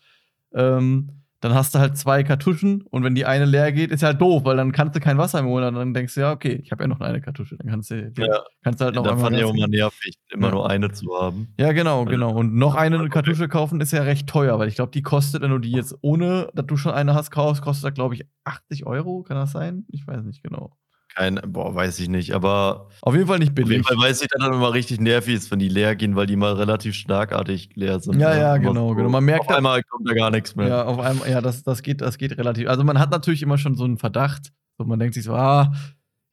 Ähm, 0.55 1.11
dann 1.49 1.55
hast 1.55 1.75
du 1.75 1.79
halt 1.79 1.97
zwei 1.97 2.23
Kartuschen 2.23 2.83
und 2.83 3.03
wenn 3.05 3.15
die 3.15 3.25
eine 3.27 3.45
leer 3.45 3.73
geht, 3.73 3.91
ist 3.91 4.03
halt 4.03 4.21
doof, 4.21 4.45
weil 4.45 4.57
dann 4.57 4.73
kannst 4.73 4.95
du 4.97 5.01
kein 5.01 5.19
Wasser 5.19 5.43
mehr 5.43 5.51
holen 5.51 5.65
und 5.69 5.75
dann 5.75 5.95
denkst 5.95 6.15
du, 6.15 6.21
ja, 6.21 6.33
okay, 6.33 6.61
ich 6.63 6.73
habe 6.73 6.85
ja 6.85 6.89
noch 6.89 7.01
eine 7.01 7.21
Kartusche. 7.21 7.57
Dann 7.57 7.69
kannst 7.69 7.91
du, 7.91 8.13
Ja. 8.19 8.43
kannst 8.63 8.81
du 8.81 8.85
halt 8.87 8.95
noch 8.95 9.03
Dann 9.05 9.15
einmal 9.15 9.31
fand 9.31 9.37
ich 9.39 9.45
auch 9.45 9.55
mal 9.55 9.69
nervig, 9.69 10.15
immer 10.31 10.49
Ja. 10.49 10.53
nur 10.55 10.69
eine 10.71 10.91
zu 10.93 11.07
haben. 11.19 11.49
Ja, 11.59 11.73
genau, 11.73 12.05
genau. 12.05 12.33
Und 12.35 12.55
noch 12.55 12.75
eine. 12.75 13.09
Kartusche 13.09 13.49
kaufen 13.49 13.81
ist 13.81 13.93
ja 13.93 14.03
recht 14.03 14.29
teuer, 14.29 14.59
weil 14.59 14.69
ich 14.69 14.75
glaube, 14.75 14.91
die 14.93 15.03
kostet, 15.03 15.43
wenn 15.43 15.51
du 15.51 15.59
die 15.59 15.73
jetzt 15.73 15.95
ohne, 16.03 16.49
dass 16.55 16.67
du 16.67 16.77
schon 16.77 16.93
eine 16.93 17.15
hast, 17.15 17.31
kaufst, 17.31 17.63
kostet 17.63 17.85
das, 17.87 17.95
glaube 17.95 18.15
ich, 18.15 18.25
80 18.45 18.87
Euro. 18.87 19.23
Kann 19.23 19.37
das 19.37 19.53
sein? 19.53 19.85
Ich 19.89 20.07
weiß 20.07 20.23
nicht 20.25 20.43
genau. 20.43 20.77
Kein, 21.17 21.41
boah, 21.47 21.75
weiß 21.75 21.99
ich 22.01 22.11
nicht, 22.11 22.35
aber 22.35 22.91
Auf 23.01 23.15
jeden 23.15 23.27
Fall 23.27 23.39
nicht 23.39 23.53
auf 23.53 23.59
jeden 23.59 23.69
billig. 23.69 23.87
Fall 23.87 23.97
weiß 23.97 24.21
ich, 24.21 24.29
das 24.29 24.47
immer 24.47 24.75
richtig 24.75 25.01
nervig 25.01 25.35
ist, 25.35 25.51
wenn 25.51 25.59
die 25.59 25.71
leer 25.71 25.97
gehen, 25.97 26.15
weil 26.15 26.27
die 26.27 26.37
mal 26.37 26.53
relativ 26.53 26.95
schlagartig 26.95 27.71
leer 27.75 28.01
sind. 28.01 28.21
Ja, 28.21 28.35
ne? 28.35 28.41
ja, 28.41 28.57
genau, 28.59 28.95
genau. 28.95 29.09
Man 29.09 29.25
merkt 29.25 29.49
auf 29.49 29.57
einmal 29.57 29.83
kommt 29.83 30.07
da 30.07 30.13
gar 30.13 30.31
nichts 30.31 30.55
mehr. 30.57 30.69
Ja, 30.69 30.85
auf 30.85 30.99
einmal, 30.99 31.31
ja, 31.31 31.41
das, 31.41 31.63
das, 31.63 31.83
geht, 31.83 32.03
das 32.03 32.19
geht 32.19 32.37
relativ. 32.37 32.69
Also 32.69 32.85
man 32.85 32.99
hat 32.99 33.11
natürlich 33.13 33.43
immer 33.43 33.57
schon 33.57 33.77
so 33.77 33.85
einen 33.85 33.97
Verdacht. 33.97 34.53
So, 34.77 34.85
man 34.85 34.99
denkt 34.99 35.15
sich 35.15 35.25
so, 35.25 35.33
ah, 35.35 35.73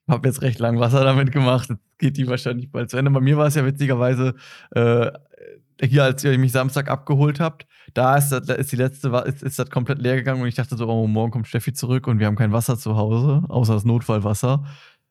hab 0.06 0.26
jetzt 0.26 0.42
recht 0.42 0.60
lang 0.60 0.78
Wasser 0.82 1.06
damit 1.06 1.32
gemacht, 1.32 1.70
jetzt 1.70 1.98
geht 1.98 2.18
die 2.18 2.28
wahrscheinlich 2.28 2.70
bald 2.70 2.90
zu 2.90 2.98
Ende. 2.98 3.10
Bei 3.12 3.22
mir 3.22 3.38
war 3.38 3.48
es 3.48 3.56
ja 3.56 3.66
witzigerweise, 3.66 4.36
äh, 4.72 5.12
hier, 5.82 6.04
als 6.04 6.26
ihr 6.26 6.38
mich 6.38 6.52
Samstag 6.52 6.90
abgeholt 6.90 7.40
habt, 7.40 7.66
da 7.94 8.18
ist, 8.18 8.30
das, 8.30 8.46
da 8.46 8.54
ist 8.56 8.72
die 8.72 8.76
letzte, 8.76 9.10
ist, 9.26 9.44
ist 9.44 9.60
das 9.60 9.70
komplett 9.70 10.00
leer 10.00 10.16
gegangen 10.16 10.42
und 10.42 10.48
ich 10.48 10.56
dachte 10.56 10.76
so, 10.76 10.88
oh, 10.88 11.08
morgen 11.08 11.32
kommt 11.32 11.48
Steffi 11.48 11.74
zurück 11.74 12.08
und 12.08 12.20
wir 12.20 12.28
haben 12.28 12.36
kein 12.36 12.52
Wasser 12.52 12.78
zu 12.78 12.96
Hause, 12.96 13.44
außer 13.50 13.74
das 13.74 13.86
Notfallwasser. 13.86 14.64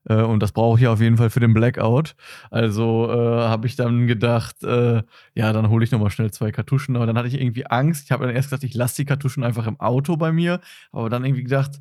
Äh, 0.08 0.22
und 0.22 0.42
das 0.42 0.52
brauche 0.52 0.80
ich 0.80 0.86
auf 0.86 1.00
jeden 1.00 1.16
Fall 1.16 1.30
für 1.30 1.40
den 1.40 1.54
Blackout. 1.54 2.14
Also 2.50 3.08
äh, 3.10 3.14
habe 3.16 3.66
ich 3.66 3.76
dann 3.76 4.06
gedacht, 4.06 4.62
äh, 4.64 5.02
ja, 5.34 5.52
dann 5.52 5.68
hole 5.68 5.84
ich 5.84 5.90
nochmal 5.92 6.10
schnell 6.10 6.30
zwei 6.30 6.50
Kartuschen. 6.50 6.96
Aber 6.96 7.06
dann 7.06 7.16
hatte 7.16 7.28
ich 7.28 7.40
irgendwie 7.40 7.66
Angst. 7.66 8.04
Ich 8.04 8.12
habe 8.12 8.26
dann 8.26 8.34
erst 8.34 8.48
gesagt, 8.48 8.64
ich 8.64 8.74
lasse 8.74 8.96
die 8.96 9.04
Kartuschen 9.04 9.44
einfach 9.44 9.66
im 9.66 9.78
Auto 9.80 10.16
bei 10.16 10.32
mir. 10.32 10.60
Aber 10.90 11.08
dann 11.10 11.24
irgendwie 11.24 11.44
gedacht, 11.44 11.80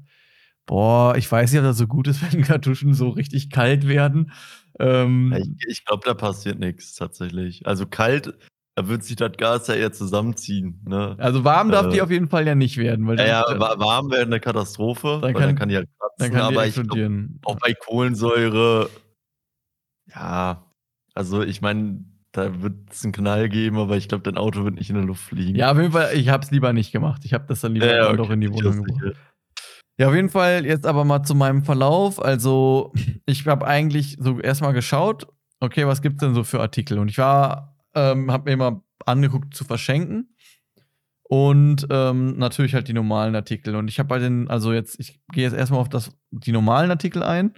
boah, 0.66 1.16
ich 1.18 1.32
weiß 1.32 1.52
nicht, 1.52 1.60
ob 1.60 1.66
das 1.66 1.78
so 1.78 1.88
gut 1.88 2.08
ist, 2.08 2.22
wenn 2.34 2.44
Kartuschen 2.44 2.94
so 2.94 3.10
richtig 3.10 3.50
kalt 3.50 3.88
werden. 3.88 4.32
Ähm, 4.80 5.34
Ich, 5.34 5.68
ich 5.68 5.86
glaube, 5.86 6.04
da 6.06 6.14
passiert 6.14 6.60
nichts 6.60 6.96
tatsächlich. 6.96 7.66
Also 7.68 7.86
kalt, 7.86 8.38
da 8.76 8.88
wird 8.88 9.04
sich 9.04 9.16
das 9.18 9.34
Gas 9.38 9.68
ja 9.68 9.76
eher 9.76 9.92
zusammenziehen. 9.92 10.82
Ne? 10.88 11.16
also 11.20 11.44
warm 11.44 11.72
darf 11.72 11.88
äh, 11.88 11.90
die 11.90 12.02
auf 12.02 12.10
jeden 12.12 12.30
Fall 12.30 12.48
ja 12.48 12.56
nicht 12.56 12.78
werden. 12.78 13.06
Weil 13.08 13.18
Ja, 13.20 13.44
dann, 13.44 13.60
ja, 13.60 13.60
wa- 13.60 13.80
warm 13.80 14.10
wäre 14.12 14.22
eine 14.24 14.40
Katastrophe, 14.40 15.20
Dann 15.22 15.22
weil 15.22 15.34
kann- 15.34 15.42
dann 15.44 15.56
kann 15.56 15.70
die 15.70 15.76
halt 15.76 15.90
kratzen. 16.00 16.16
dann 16.20 16.32
kann 16.32 16.50
die 16.50 16.56
aber 16.58 16.66
ich 16.68 16.74
glaub, 16.76 16.86
explodieren. 16.88 17.40
auch 17.46 17.58
bei 17.60 17.74
Kohlensäure, 17.74 18.90
ja, 20.14 20.66
also 21.14 21.42
ich 21.44 21.62
meine, 21.62 22.06
da 22.32 22.62
wird 22.62 22.76
es 22.92 23.04
einen 23.04 23.12
Knall 23.14 23.50
geben, 23.50 23.78
aber 23.78 23.98
ich 23.98 24.08
glaube, 24.08 24.24
dein 24.24 24.38
Auto 24.38 24.64
wird 24.64 24.76
nicht 24.76 24.90
in 24.90 24.96
der 24.96 25.06
Luft 25.06 25.24
fliegen. 25.24 25.58
ja, 25.58 25.72
auf 25.72 25.78
jeden 25.78 25.92
Fall, 25.92 26.16
ich 26.16 26.30
habe 26.30 26.44
es 26.44 26.52
lieber 26.52 26.72
nicht 26.74 26.92
gemacht. 26.92 27.24
Ich 27.26 27.34
habe 27.34 27.46
das 27.48 27.62
dann 27.62 27.74
lieber 27.74 27.88
Ja, 27.88 28.08
dann 28.08 28.18
doch 28.18 28.26
okay, 28.26 28.34
in 28.34 28.42
die 28.42 28.52
Wohnung 28.54 28.84
gebracht. 28.84 29.18
Ja, 29.98 30.08
auf 30.08 30.16
jeden 30.16 30.30
Fall 30.30 30.66
jetzt 30.66 30.88
aber 30.88 31.04
mal 31.04 31.24
zu 31.24 31.36
meinem 31.36 31.64
Verlauf. 31.66 32.24
Also, 32.24 32.94
ich 33.26 33.46
habe 33.48 33.68
eigentlich 33.68 34.18
so 34.20 34.40
erstmal 34.40 34.74
geschaut, 34.74 35.28
okay, 35.60 35.86
was 35.86 36.02
gibt's 36.02 36.22
denn 36.22 36.34
so 36.34 36.44
für 36.44 36.62
Artikel? 36.62 36.98
Und 37.00 37.10
ich 37.10 37.18
war, 37.18 37.71
ähm, 37.96 38.32
habe 38.32 38.50
mir 38.50 38.58
mal 38.58 38.82
angeguckt 39.06 39.54
zu 39.56 39.64
verschenken. 39.64 40.36
Und 41.24 41.88
ähm, 41.90 42.38
natürlich 42.38 42.74
halt 42.74 42.90
die 42.90 42.94
normalen 42.94 43.36
Artikel. 43.36 43.76
Und 43.76 43.88
ich 43.88 44.00
habe 44.00 44.10
bei 44.10 44.20
den, 44.20 44.50
also 44.50 44.74
jetzt, 44.74 45.00
ich 45.00 45.22
gehe 45.32 45.44
jetzt 45.44 45.56
erstmal 45.56 45.80
auf 45.80 45.88
das, 45.88 46.12
die 46.32 46.52
normalen 46.52 46.92
Artikel 46.92 47.24
ein. 47.24 47.54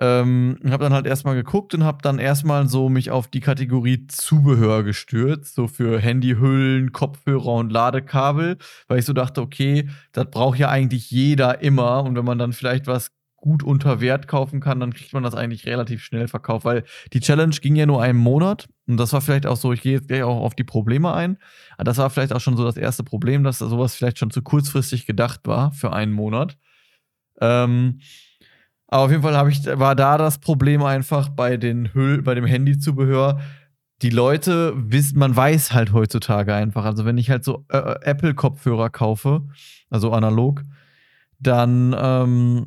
Ähm, 0.00 0.58
habe 0.64 0.82
dann 0.82 0.94
halt 0.94 1.06
erstmal 1.06 1.36
geguckt 1.36 1.74
und 1.74 1.84
habe 1.84 1.98
dann 2.02 2.18
erstmal 2.18 2.66
so 2.66 2.88
mich 2.88 3.10
auf 3.12 3.28
die 3.28 3.40
Kategorie 3.40 4.06
Zubehör 4.08 4.82
gestürzt, 4.82 5.54
so 5.54 5.68
für 5.68 6.00
Handyhüllen, 6.00 6.92
Kopfhörer 6.92 7.54
und 7.54 7.70
Ladekabel, 7.70 8.56
weil 8.88 8.98
ich 8.98 9.04
so 9.04 9.12
dachte, 9.12 9.42
okay, 9.42 9.88
das 10.12 10.30
braucht 10.30 10.58
ja 10.58 10.70
eigentlich 10.70 11.10
jeder 11.10 11.60
immer 11.60 12.02
und 12.02 12.16
wenn 12.16 12.24
man 12.24 12.38
dann 12.38 12.52
vielleicht 12.52 12.86
was 12.86 13.12
gut 13.42 13.64
unter 13.64 14.00
Wert 14.00 14.28
kaufen 14.28 14.60
kann, 14.60 14.78
dann 14.78 14.94
kriegt 14.94 15.12
man 15.12 15.24
das 15.24 15.34
eigentlich 15.34 15.66
relativ 15.66 16.02
schnell 16.02 16.28
verkauft, 16.28 16.64
weil 16.64 16.84
die 17.12 17.18
Challenge 17.20 17.54
ging 17.60 17.74
ja 17.74 17.86
nur 17.86 18.00
einen 18.00 18.18
Monat 18.18 18.68
und 18.86 18.96
das 18.98 19.12
war 19.12 19.20
vielleicht 19.20 19.46
auch 19.46 19.56
so, 19.56 19.72
ich 19.72 19.82
gehe 19.82 19.94
jetzt 19.94 20.06
gleich 20.08 20.22
auch 20.22 20.40
auf 20.40 20.54
die 20.54 20.64
Probleme 20.64 21.12
ein, 21.12 21.36
aber 21.74 21.84
das 21.84 21.98
war 21.98 22.08
vielleicht 22.08 22.32
auch 22.32 22.40
schon 22.40 22.56
so 22.56 22.64
das 22.64 22.76
erste 22.76 23.02
Problem, 23.02 23.42
dass 23.42 23.58
sowas 23.58 23.96
vielleicht 23.96 24.20
schon 24.20 24.30
zu 24.30 24.42
kurzfristig 24.42 25.06
gedacht 25.06 25.40
war 25.44 25.72
für 25.72 25.92
einen 25.92 26.12
Monat. 26.12 26.56
Ähm, 27.40 27.98
aber 28.86 29.04
auf 29.04 29.10
jeden 29.10 29.22
Fall 29.22 29.48
ich, 29.48 29.66
war 29.66 29.96
da 29.96 30.18
das 30.18 30.38
Problem 30.38 30.84
einfach 30.84 31.28
bei 31.28 31.56
den 31.56 31.92
Hüll, 31.94 32.22
bei 32.22 32.34
dem 32.34 32.44
Handyzubehör. 32.44 33.40
Die 34.02 34.10
Leute 34.10 34.74
wissen, 34.76 35.18
man 35.18 35.34
weiß 35.34 35.72
halt 35.72 35.92
heutzutage 35.92 36.54
einfach. 36.54 36.84
Also 36.84 37.04
wenn 37.04 37.18
ich 37.18 37.30
halt 37.30 37.42
so 37.42 37.64
äh, 37.70 37.78
äh, 37.78 37.96
Apple-Kopfhörer 38.02 38.90
kaufe, 38.90 39.48
also 39.90 40.12
analog, 40.12 40.62
dann 41.38 41.96
ähm, 41.98 42.66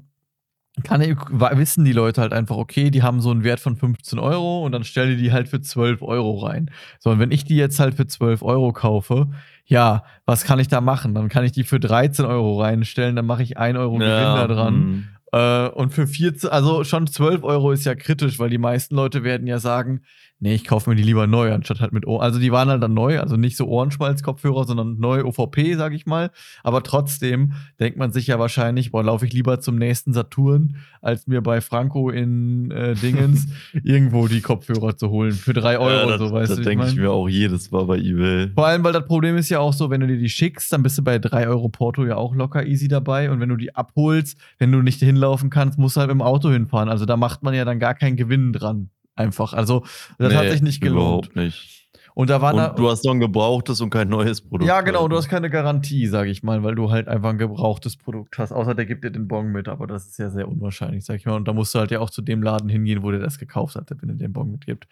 kann 0.84 1.02
wissen 1.02 1.86
die 1.86 1.94
Leute 1.94 2.22
halt 2.22 2.34
einfach, 2.34 2.58
okay, 2.58 2.92
die 2.92 3.02
haben 3.02 3.22
so 3.22 3.32
einen 3.32 3.44
Wert 3.44 3.60
von 3.60 3.78
15 3.78 4.20
Euro 4.20 4.66
und 4.66 4.74
dann 4.74 4.84
stellen 4.84 5.16
die 5.16 5.24
die 5.24 5.32
halt 5.32 5.48
für 5.48 5.62
12 5.62 6.02
Euro 6.02 6.40
rein. 6.40 6.70
So, 7.00 7.12
und 7.12 7.20
wenn 7.20 7.32
ich 7.32 7.46
die 7.46 7.56
jetzt 7.56 7.80
halt 7.80 7.96
für 7.96 8.08
12 8.08 8.42
Euro 8.44 8.74
kaufe, 8.74 9.30
ja, 9.66 10.04
was 10.26 10.44
kann 10.44 10.60
ich 10.60 10.68
da 10.68 10.82
machen? 10.82 11.14
Dann 11.16 11.30
kann 11.30 11.46
ich 11.46 11.54
die 11.54 11.64
für 11.64 11.80
13 11.80 12.26
Euro 12.26 12.62
reinstellen, 12.62 13.16
dann 13.16 13.26
mache 13.26 13.44
ich 13.44 13.58
1 13.58 13.78
Euro 13.78 13.94
Gewinn 13.94 14.10
da 14.10 14.48
dran. 14.48 14.76
mm. 14.76 15.08
Äh, 15.32 15.68
und 15.70 15.94
für 15.94 16.08
14, 16.08 16.50
also 16.50 16.84
schon 16.84 17.08
12 17.08 17.44
Euro 17.44 17.72
ist 17.72 17.86
ja 17.86 17.96
kritisch, 17.96 18.40
weil 18.40 18.50
die 18.50 18.58
meisten 18.58 18.96
Leute 18.96 19.24
werden 19.24 19.48
ja 19.48 19.60
sagen, 19.60 20.02
nee, 20.40 20.54
ich 20.54 20.66
kaufe 20.66 20.90
mir 20.90 20.96
die 20.96 21.04
lieber 21.04 21.28
neu, 21.28 21.54
anstatt 21.54 21.80
halt 21.80 21.92
mit 21.94 22.06
Ohren. 22.06 22.22
Also 22.22 22.40
die 22.40 22.52
waren 22.52 22.70
halt 22.70 22.84
dann 22.84 22.94
neu, 22.94 23.20
also 23.20 23.38
nicht 23.38 23.58
so 23.58 23.66
Ohrenschmalz-Kopfhörer, 23.68 24.66
sondern 24.66 25.00
neu 25.00 25.24
OVP, 25.24 25.76
sag 25.76 25.94
ich 25.94 26.06
mal. 26.06 26.32
Aber 26.64 26.84
trotzdem 26.84 27.54
denkt 27.80 27.98
man 27.98 28.12
sich 28.12 28.28
ja 28.28 28.38
wahrscheinlich, 28.40 28.92
boah, 28.92 29.04
laufe 29.04 29.26
ich 29.26 29.34
lieber 29.34 29.60
zum 29.60 29.78
nächsten 29.78 30.14
Saturn, 30.14 30.78
als 31.02 31.28
mir 31.28 31.42
bei 31.42 31.62
Franco 31.62 32.10
in 32.10 32.72
äh, 32.72 32.96
Dingens 32.96 33.48
irgendwo 33.84 34.28
die 34.28 34.42
Kopfhörer 34.42 34.98
zu 34.98 35.10
holen. 35.10 35.32
Für 35.32 35.54
drei 35.54 35.80
Euro 35.80 36.10
Ja, 36.12 36.18
das 36.18 36.30
so, 36.30 36.32
weißt 36.36 36.52
das 36.52 36.58
du. 36.60 36.64
denke 36.64 36.86
ich, 36.86 36.96
mein? 36.96 37.04
mir 37.04 37.12
auch 37.12 37.28
jedes 37.30 37.72
Mal 37.72 37.86
bei 37.86 37.98
eBay. 37.98 38.50
Vor 38.54 38.68
allem, 38.68 38.84
weil 38.84 38.94
das 38.94 39.06
Problem 39.06 39.38
ist 39.38 39.50
ja 39.50 39.60
auch 39.60 39.74
so, 39.74 39.90
wenn 39.90 40.02
du 40.02 40.08
dir 40.08 40.18
die 40.18 40.30
schickst, 40.30 40.72
dann 40.74 40.84
bist 40.84 40.98
du 40.98 41.04
bei 41.04 41.18
3 41.20 41.48
Euro 41.48 41.70
Porto 41.70 42.06
ja 42.06 42.18
auch 42.18 42.36
locker 42.36 42.66
easy 42.66 42.88
dabei. 42.88 43.32
Und 43.32 43.40
wenn 43.40 43.50
du 43.50 43.56
die 43.56 43.76
abholst, 43.76 44.38
wenn 44.58 44.72
du 44.72 44.82
nicht 44.82 45.00
hinlaufen 45.00 45.50
kannst, 45.50 45.80
musst 45.80 45.96
du 45.96 46.02
halt 46.02 46.12
dem 46.12 46.22
Auto 46.22 46.50
hinfahren. 46.50 46.90
Also 46.90 47.06
da 47.06 47.18
macht 47.18 47.44
man 47.44 47.54
ja 47.54 47.66
dann 47.66 47.80
gar 47.80 47.94
keinen 47.94 48.16
Gewinn 48.16 48.54
dran. 48.54 48.90
Einfach. 49.16 49.54
Also, 49.54 49.84
das 50.18 50.34
hat 50.34 50.46
Nee, 50.46 50.52
sich 50.52 50.62
nicht 50.62 50.82
gelohnt. 50.82 51.28
Überhaupt 51.28 51.36
nicht. 51.36 51.76
Und 52.16 52.30
da 52.30 52.40
da. 52.40 52.68
Und 52.68 52.80
du 52.80 52.90
hast 52.90 53.04
noch 53.04 53.14
ein 53.14 53.20
gebrauchtes 53.20 53.82
und 53.82 53.90
kein 53.90 54.08
neues 54.08 54.42
Produkt. 54.42 54.68
ja, 54.68 54.80
genau, 54.82 55.08
du 55.10 55.16
halt. 55.16 55.26
hast 55.26 55.30
keine 55.30 55.50
Garantie, 55.50 56.08
sag 56.08 56.28
ich 56.28 56.44
mal, 56.44 56.64
weil 56.64 56.74
du 56.74 56.90
halt 56.90 57.10
einfach 57.10 57.30
ein 57.30 57.38
gebrauchtes 57.38 57.98
Produkt 57.98 58.38
hast. 58.38 58.54
Außer 58.54 58.74
der 58.74 58.86
gibt 58.86 59.04
dir 59.04 59.12
den 59.12 59.28
Bon 59.28 59.52
mit, 59.52 59.68
aber 59.68 59.86
das 59.86 60.06
ist 60.08 60.18
ja 60.18 60.30
sehr 60.30 60.48
unwahrscheinlich, 60.48 61.04
sag 61.04 61.18
ich 61.18 61.26
mal. 61.26 61.36
Und 61.36 61.46
da 61.48 61.54
musst 61.54 61.76
du 61.76 61.80
halt 61.80 61.92
ja 61.92 62.00
auch 62.00 62.10
zu 62.10 62.22
dem 62.22 62.42
Laden 62.42 62.70
hingehen, 62.70 63.04
wo 63.04 63.12
der 63.12 63.20
das 63.20 63.38
gekauft 63.38 63.76
hat, 63.76 63.90
wenn 64.02 64.10
er 64.10 64.16
den 64.16 64.32
Bon 64.32 64.50
mitgibt. 64.50 64.88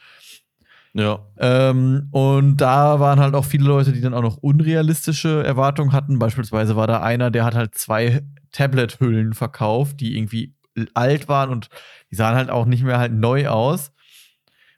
Ja. 0.94 1.20
Ähm, 1.38 2.10
und 2.12 2.58
da 2.58 3.00
waren 3.00 3.20
halt 3.22 3.36
auch 3.36 3.46
viele 3.46 3.66
Leute, 3.66 3.94
die 3.94 4.02
dann 4.02 4.14
auch 4.14 4.22
noch 4.22 4.38
unrealistische 4.38 5.44
Erwartungen 5.44 5.94
hatten. 5.94 6.20
Beispielsweise 6.20 6.76
war 6.76 6.88
da 6.88 7.02
einer, 7.02 7.32
der 7.32 7.46
hat 7.46 7.56
halt 7.56 7.74
zwei 7.76 8.22
Tablet-Hüllen 8.52 9.34
verkauft, 9.34 10.02
die 10.02 10.18
irgendwie 10.18 10.54
alt 10.94 11.28
waren 11.30 11.50
und 11.50 11.70
die 12.12 12.16
sahen 12.16 12.36
halt 12.36 12.50
auch 12.50 12.66
nicht 12.66 12.84
mehr 12.84 13.00
halt 13.00 13.14
neu 13.14 13.48
aus. 13.48 13.92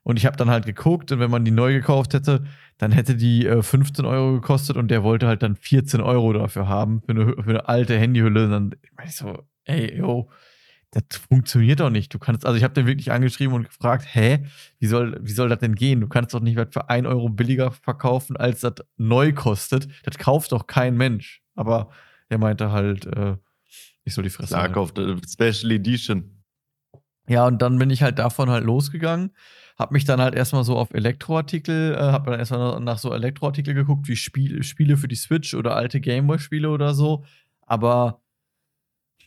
Und 0.06 0.18
ich 0.18 0.28
habe 0.28 0.38
dann 0.38 0.52
halt 0.52 0.68
geguckt 0.68 1.12
und 1.12 1.20
wenn 1.20 1.32
man 1.32 1.46
die 1.46 1.52
neu 1.52 1.74
gekauft 1.74 2.14
hätte, 2.14 2.46
dann 2.78 2.92
hätte 2.92 3.16
die 3.16 3.48
äh, 3.48 3.64
15 3.64 4.06
Euro 4.06 4.34
gekostet 4.34 4.78
und 4.78 4.90
der 4.90 5.02
wollte 5.02 5.26
halt 5.26 5.42
dann 5.42 5.56
14 5.56 6.00
Euro 6.00 6.32
dafür 6.32 6.68
haben 6.68 7.02
für 7.02 7.12
eine, 7.12 7.34
für 7.34 7.50
eine 7.50 7.68
alte 7.68 7.98
Handyhülle. 7.98 8.46
Und 8.46 8.52
dann 8.52 8.76
meine 8.96 9.10
ich 9.10 9.16
so, 9.16 9.48
ey, 9.64 9.98
yo, 9.98 10.30
das 10.92 11.18
funktioniert 11.18 11.80
doch 11.80 11.90
nicht. 11.90 12.14
Du 12.14 12.20
kannst, 12.20 12.46
also 12.46 12.56
ich 12.56 12.64
habe 12.64 12.76
den 12.76 12.86
wirklich 12.86 13.12
angeschrieben 13.12 13.56
und 13.56 13.64
gefragt, 13.64 14.06
hä, 14.14 14.46
wie 14.78 14.86
soll, 14.86 15.18
wie 15.24 15.32
soll 15.32 15.50
das 15.50 15.58
denn 15.58 15.74
gehen? 15.74 16.02
Du 16.02 16.08
kannst 16.08 16.36
doch 16.36 16.40
nicht 16.40 16.56
was 16.56 16.68
für 16.70 16.88
1 16.88 17.08
Euro 17.08 17.28
billiger 17.30 17.72
verkaufen, 17.72 18.38
als 18.38 18.60
das 18.60 18.76
neu 18.98 19.34
kostet. 19.34 19.88
Das 20.04 20.20
kauft 20.20 20.52
doch 20.52 20.68
kein 20.68 20.98
Mensch. 20.98 21.42
Aber 21.56 21.90
er 22.30 22.38
meinte 22.38 22.72
halt, 22.72 23.08
äh, 23.08 23.38
ich 24.04 24.14
soll 24.14 24.24
die 24.24 24.30
Fresse 24.30 24.56
halten. 24.56 24.76
auf 24.76 24.94
der 24.94 25.18
Special 25.28 25.72
Edition. 25.72 26.44
Ja, 27.28 27.48
und 27.48 27.60
dann 27.64 27.80
bin 27.80 27.90
ich 27.90 28.04
halt 28.04 28.20
davon 28.20 28.52
halt 28.52 28.66
losgegangen, 28.66 29.32
hab 29.76 29.92
mich 29.92 30.06
dann 30.06 30.22
halt 30.22 30.36
erstmal 30.36 30.64
so 30.64 30.78
auf 30.78 30.94
Elektroartikel, 30.94 31.96
äh, 31.96 31.98
hab 31.98 32.26
dann 32.26 32.40
erstmal 32.40 32.80
nach 32.80 32.98
so 32.98 33.14
Elektroartikel 33.14 33.74
geguckt, 33.74 34.08
wie 34.08 34.16
Spiel, 34.16 34.64
Spiele 34.64 34.98
für 34.98 35.08
die 35.08 35.16
Switch 35.16 35.54
oder 35.54 35.76
alte 35.76 36.00
Gameboy-Spiele 36.00 36.70
oder 36.70 36.94
so. 36.94 37.24
Aber 37.62 38.22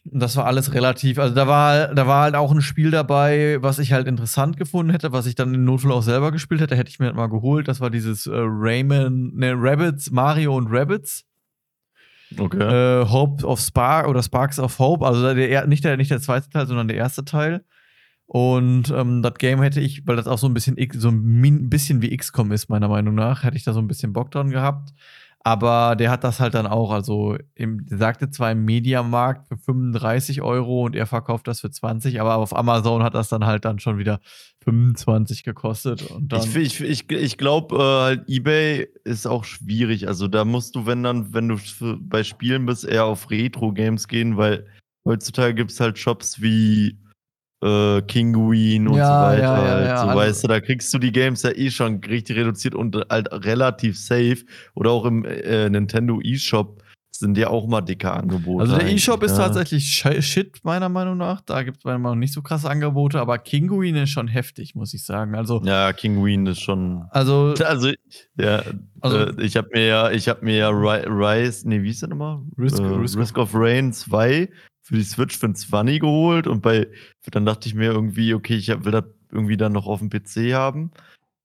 das 0.04 0.36
war 0.36 0.46
alles 0.46 0.72
relativ, 0.72 1.18
also 1.18 1.34
da 1.34 1.46
war, 1.46 1.94
da 1.94 2.06
war 2.06 2.22
halt 2.22 2.34
auch 2.34 2.50
ein 2.50 2.62
Spiel 2.62 2.90
dabei, 2.90 3.58
was 3.60 3.78
ich 3.78 3.92
halt 3.92 4.06
interessant 4.06 4.56
gefunden 4.56 4.90
hätte, 4.90 5.12
was 5.12 5.26
ich 5.26 5.34
dann 5.34 5.52
im 5.52 5.64
Notfall 5.64 5.92
auch 5.92 6.02
selber 6.02 6.32
gespielt 6.32 6.62
hätte, 6.62 6.76
hätte 6.76 6.90
ich 6.90 6.98
mir 6.98 7.06
halt 7.06 7.16
mal 7.16 7.28
geholt. 7.28 7.68
Das 7.68 7.80
war 7.80 7.90
dieses 7.90 8.26
äh, 8.26 8.32
Rayman, 8.34 9.32
ne, 9.34 9.52
Rabbits, 9.54 10.10
Mario 10.10 10.56
und 10.56 10.68
Rabbits 10.70 11.26
Okay. 12.36 12.58
äh, 12.58 13.06
Hope 13.06 13.44
of 13.46 13.60
Spark 13.60 14.06
oder 14.06 14.22
Sparks 14.22 14.58
of 14.58 14.78
Hope, 14.78 15.06
also 15.06 15.34
der, 15.34 15.66
nicht, 15.66 15.84
der, 15.84 15.96
nicht 15.96 16.10
der 16.10 16.20
zweite 16.20 16.50
Teil, 16.50 16.66
sondern 16.66 16.88
der 16.88 16.96
erste 16.96 17.24
Teil. 17.24 17.64
Und 18.30 18.90
ähm, 18.90 19.22
das 19.22 19.34
Game 19.38 19.62
hätte 19.62 19.80
ich, 19.80 20.06
weil 20.06 20.16
das 20.16 20.26
auch 20.26 20.36
so 20.36 20.46
ein 20.46 20.52
bisschen 20.52 20.76
so 20.94 21.08
ein 21.08 21.70
bisschen 21.70 22.02
wie 22.02 22.14
XCOM 22.14 22.52
ist, 22.52 22.68
meiner 22.68 22.88
Meinung 22.88 23.14
nach, 23.14 23.42
hätte 23.42 23.56
ich 23.56 23.64
da 23.64 23.72
so 23.72 23.80
ein 23.80 23.88
bisschen 23.88 24.12
Bock 24.12 24.30
dran 24.30 24.50
gehabt. 24.50 24.92
Aber 25.44 25.96
der 25.96 26.10
hat 26.10 26.24
das 26.24 26.38
halt 26.38 26.52
dann 26.52 26.66
auch, 26.66 26.90
also 26.90 27.38
im, 27.54 27.86
der 27.86 27.96
sagte 27.96 28.28
zwar 28.28 28.52
im 28.52 28.66
Mediamarkt 28.66 29.48
für 29.48 29.56
35 29.56 30.42
Euro 30.42 30.84
und 30.84 30.94
er 30.94 31.06
verkauft 31.06 31.48
das 31.48 31.62
für 31.62 31.70
20, 31.70 32.20
aber 32.20 32.36
auf 32.36 32.54
Amazon 32.54 33.02
hat 33.02 33.14
das 33.14 33.30
dann 33.30 33.46
halt 33.46 33.64
dann 33.64 33.78
schon 33.78 33.96
wieder 33.96 34.20
25 34.64 35.44
gekostet. 35.44 36.02
Und 36.10 36.30
dann, 36.30 36.42
Ich, 36.42 36.54
ich, 36.54 36.80
ich, 36.82 37.10
ich 37.10 37.38
glaube, 37.38 37.76
äh, 37.76 37.78
halt 37.78 38.28
eBay 38.28 38.88
ist 39.04 39.26
auch 39.26 39.44
schwierig. 39.44 40.06
Also 40.06 40.28
da 40.28 40.44
musst 40.44 40.76
du, 40.76 40.84
wenn 40.84 41.02
dann, 41.02 41.32
wenn 41.32 41.48
du 41.48 41.56
bei 41.98 42.24
Spielen 42.24 42.66
bist, 42.66 42.84
eher 42.84 43.06
auf 43.06 43.30
Retro-Games 43.30 44.06
gehen, 44.06 44.36
weil 44.36 44.66
heutzutage 45.06 45.54
gibt 45.54 45.70
es 45.70 45.80
halt 45.80 45.98
Shops 45.98 46.42
wie 46.42 46.98
äh, 47.62 48.02
Kinguin 48.02 48.88
und 48.88 48.96
Ja, 48.96 49.06
so 49.06 49.26
weiter. 49.26 49.42
ja, 49.42 49.64
ja, 49.64 49.70
halt. 49.70 49.86
ja, 49.86 49.96
so 49.98 50.02
also- 50.08 50.18
weißt 50.20 50.44
du, 50.44 50.48
da 50.48 50.60
kriegst 50.60 50.92
du 50.94 50.98
die 50.98 51.12
Games 51.12 51.42
ja 51.42 51.50
eh 51.50 51.70
schon 51.70 52.00
richtig 52.04 52.36
reduziert 52.36 52.74
und 52.74 52.96
halt 53.10 53.28
relativ 53.32 53.98
safe. 53.98 54.38
Oder 54.74 54.90
auch 54.90 55.04
im 55.04 55.24
äh, 55.24 55.68
Nintendo 55.68 56.20
eShop 56.22 56.82
sind 57.10 57.36
ja 57.36 57.48
auch 57.48 57.66
mal 57.66 57.80
dicke 57.80 58.12
Angebote. 58.12 58.60
Also 58.62 58.76
der 58.78 58.86
E-Shop 58.92 59.24
ist 59.24 59.32
ja. 59.36 59.38
tatsächlich 59.46 59.88
shit, 60.20 60.58
meiner 60.62 60.88
Meinung 60.88 61.16
nach. 61.16 61.40
Da 61.40 61.64
gibt 61.64 61.78
es 61.78 61.84
meiner 61.84 61.98
Meinung 61.98 62.18
nach 62.18 62.20
nicht 62.20 62.32
so 62.32 62.42
krasse 62.42 62.70
Angebote, 62.70 63.18
aber 63.18 63.38
Kinguin 63.38 63.96
ist 63.96 64.10
schon 64.10 64.28
heftig, 64.28 64.76
muss 64.76 64.94
ich 64.94 65.04
sagen. 65.04 65.34
Also, 65.34 65.60
Ja, 65.64 65.92
Kinguin 65.92 66.46
ist 66.46 66.60
schon. 66.60 67.06
also 67.10 67.54
Also, 67.66 67.90
ja, 68.38 68.62
Also- 69.00 69.18
äh, 69.18 69.42
ich 69.42 69.56
habe 69.56 69.68
mir 69.72 69.84
ja, 69.86 70.10
ich 70.12 70.28
habe 70.28 70.44
mir 70.44 70.58
ja 70.58 70.68
Ri- 70.70 71.06
Rise, 71.08 71.68
nee, 71.68 71.82
wie 71.82 71.90
ist 71.90 72.02
der 72.02 72.10
nochmal? 72.10 72.38
Risk- 72.56 72.78
äh, 72.78 72.86
Risk 72.86 73.18
Risk, 73.18 73.36
of, 73.38 73.50
Rain 73.52 73.92
2 73.92 74.48
für 74.88 74.96
die 74.96 75.02
Switch 75.02 75.36
für 75.36 75.46
ein 75.46 75.54
20 75.54 76.00
geholt 76.00 76.46
und 76.46 76.62
bei, 76.62 76.88
dann 77.30 77.44
dachte 77.44 77.68
ich 77.68 77.74
mir 77.74 77.92
irgendwie, 77.92 78.32
okay, 78.32 78.54
ich 78.54 78.68
will 78.68 78.92
das 78.92 79.04
irgendwie 79.30 79.58
dann 79.58 79.72
noch 79.72 79.86
auf 79.86 79.98
dem 79.98 80.08
PC 80.08 80.54
haben. 80.54 80.92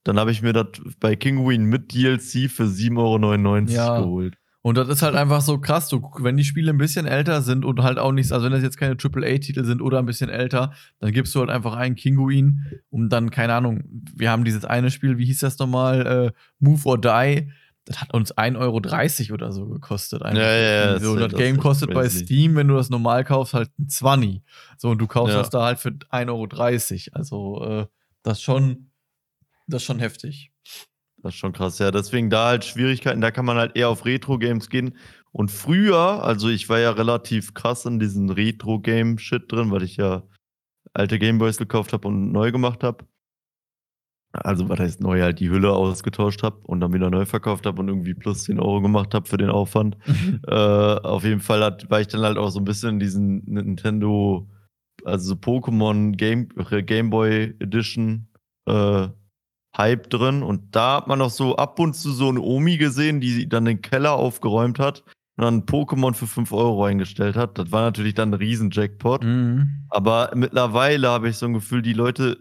Dann 0.05 0.17
habe 0.17 0.31
ich 0.31 0.41
mir 0.41 0.53
das 0.53 0.67
bei 1.01 1.17
Kinguin 1.17 1.65
mit 1.65 1.93
DLC 1.93 2.49
für 2.49 2.63
7,99 2.63 3.71
Ja. 3.71 3.95
Euro 3.95 4.05
geholt. 4.05 4.37
Und 4.61 4.77
das 4.77 4.87
ist 4.87 5.01
halt 5.01 5.15
einfach 5.15 5.41
so 5.41 5.57
krass, 5.57 5.89
du, 5.89 6.09
wenn 6.19 6.37
die 6.37 6.45
Spiele 6.45 6.71
ein 6.71 6.77
bisschen 6.77 7.05
älter 7.05 7.41
sind 7.41 7.65
und 7.65 7.83
halt 7.83 7.99
auch 7.99 8.13
nichts, 8.13 8.31
also 8.31 8.45
wenn 8.45 8.53
das 8.53 8.63
jetzt 8.63 8.77
keine 8.77 8.95
AAA-Titel 8.95 9.65
sind 9.65 9.81
oder 9.81 9.99
ein 9.99 10.05
bisschen 10.05 10.29
älter, 10.29 10.71
dann 10.99 11.11
gibst 11.11 11.35
du 11.35 11.41
halt 11.41 11.49
einfach 11.49 11.75
einen 11.75 11.95
Kinguin 11.95 12.61
und 12.89 13.09
dann, 13.09 13.29
keine 13.29 13.55
Ahnung, 13.55 13.83
wir 14.15 14.31
haben 14.31 14.45
dieses 14.45 14.63
eine 14.63 14.89
Spiel, 14.89 15.17
wie 15.17 15.25
hieß 15.25 15.39
das 15.39 15.59
nochmal, 15.59 16.07
äh, 16.07 16.31
Move 16.59 16.85
or 16.85 16.97
Die, 17.01 17.51
das 17.85 17.99
hat 18.01 18.13
uns 18.13 18.31
1,30 18.37 18.57
Euro 19.29 19.33
oder 19.35 19.51
so 19.51 19.67
gekostet. 19.67 20.21
einfach. 20.23 20.41
Ja, 20.41 20.55
ja, 20.55 20.99
so, 20.99 21.15
das- 21.15 21.31
das, 21.31 21.39
Game 21.39 21.57
kostet 21.57 21.93
bei. 21.93 22.07
Steam, 22.09 22.55
wenn 22.55 22.67
du 22.67 22.75
das 22.75 22.89
normal 22.89 23.23
kaufst, 23.25 23.53
halt 23.53 23.69
ein 23.79 23.89
20. 23.89 24.41
So, 24.77 24.89
und 24.89 24.99
du 24.99 25.07
kaufst 25.07 25.33
Ja. 25.33 25.39
das 25.39 25.49
da 25.49 25.63
halt 25.65 25.79
für 25.79 25.91
1,30 26.09 27.09
Euro. 27.13 27.17
Also, 27.17 27.63
äh, 27.65 27.85
das 28.23 28.37
ist 28.37 28.43
schon, 28.43 28.91
das 29.67 29.81
ist 29.81 29.85
schon 29.85 29.99
heftig. 29.99 30.51
Das 31.17 31.33
ist 31.33 31.39
schon 31.39 31.53
krass, 31.53 31.79
ja. 31.79 31.91
Deswegen 31.91 32.29
da 32.29 32.47
halt 32.47 32.65
Schwierigkeiten, 32.65 33.21
da 33.21 33.31
kann 33.31 33.45
man 33.45 33.57
halt 33.57 33.75
eher 33.75 33.89
auf 33.89 34.05
Retro-Games 34.05 34.69
gehen. 34.69 34.97
Und 35.31 35.51
früher, 35.51 36.23
also 36.23 36.49
ich 36.49 36.69
war 36.69 36.79
ja 36.79 36.91
relativ 36.91 37.53
krass 37.53 37.85
in 37.85 37.99
diesen 37.99 38.29
Retro-Game-Shit 38.29 39.51
drin, 39.51 39.71
weil 39.71 39.83
ich 39.83 39.97
ja 39.97 40.23
alte 40.93 41.17
Gameboys 41.19 41.57
gekauft 41.57 41.91
habe 41.93 42.07
und 42.07 42.31
neu 42.31 42.51
gemacht 42.51 42.83
habe. 42.83 43.05
Also, 44.33 44.67
was 44.67 44.79
heißt 44.79 45.01
neu, 45.01 45.21
halt 45.21 45.39
die 45.39 45.51
Hülle 45.51 45.71
ausgetauscht 45.71 46.41
habe 46.41 46.57
und 46.63 46.79
dann 46.79 46.91
wieder 46.91 47.11
neu 47.11 47.25
verkauft 47.25 47.67
habe 47.67 47.79
und 47.79 47.87
irgendwie 47.87 48.15
plus 48.15 48.43
10 48.45 48.59
Euro 48.59 48.81
gemacht 48.81 49.13
habe 49.13 49.29
für 49.29 49.37
den 49.37 49.51
Aufwand. 49.51 49.95
äh, 50.47 50.51
auf 50.51 51.23
jeden 51.23 51.39
Fall 51.39 51.63
hat, 51.63 51.89
war 51.91 52.01
ich 52.01 52.07
dann 52.07 52.21
halt 52.21 52.39
auch 52.39 52.49
so 52.49 52.59
ein 52.59 52.65
bisschen 52.65 52.95
in 52.95 52.99
diesen 52.99 53.45
Nintendo, 53.45 54.47
also 55.05 55.29
so 55.29 55.35
Pokémon 55.35 56.13
Game, 56.13 56.49
äh, 56.71 56.81
Game 56.81 57.11
Boy 57.11 57.53
Edition 57.59 58.27
äh, 58.65 59.07
Hype 59.77 60.09
drin. 60.09 60.41
Und 60.41 60.75
da 60.75 60.97
hat 60.97 61.07
man 61.07 61.21
auch 61.21 61.29
so 61.29 61.55
ab 61.55 61.79
und 61.79 61.95
zu 61.95 62.11
so 62.11 62.29
eine 62.29 62.41
Omi 62.41 62.77
gesehen, 62.77 63.21
die 63.21 63.47
dann 63.47 63.65
den 63.65 63.81
Keller 63.81 64.13
aufgeräumt 64.13 64.79
hat 64.79 65.03
und 65.37 65.43
dann 65.43 65.65
Pokémon 65.65 66.13
für 66.13 66.27
5 66.27 66.51
Euro 66.53 66.85
eingestellt 66.85 67.35
hat. 67.35 67.59
Das 67.59 67.71
war 67.71 67.83
natürlich 67.83 68.15
dann 68.15 68.31
ein 68.31 68.35
Riesen-Jackpot. 68.35 69.23
Mhm. 69.23 69.85
Aber 69.89 70.31
mittlerweile 70.35 71.09
habe 71.09 71.29
ich 71.29 71.37
so 71.37 71.45
ein 71.45 71.53
Gefühl, 71.53 71.83
die 71.83 71.93
Leute, 71.93 72.37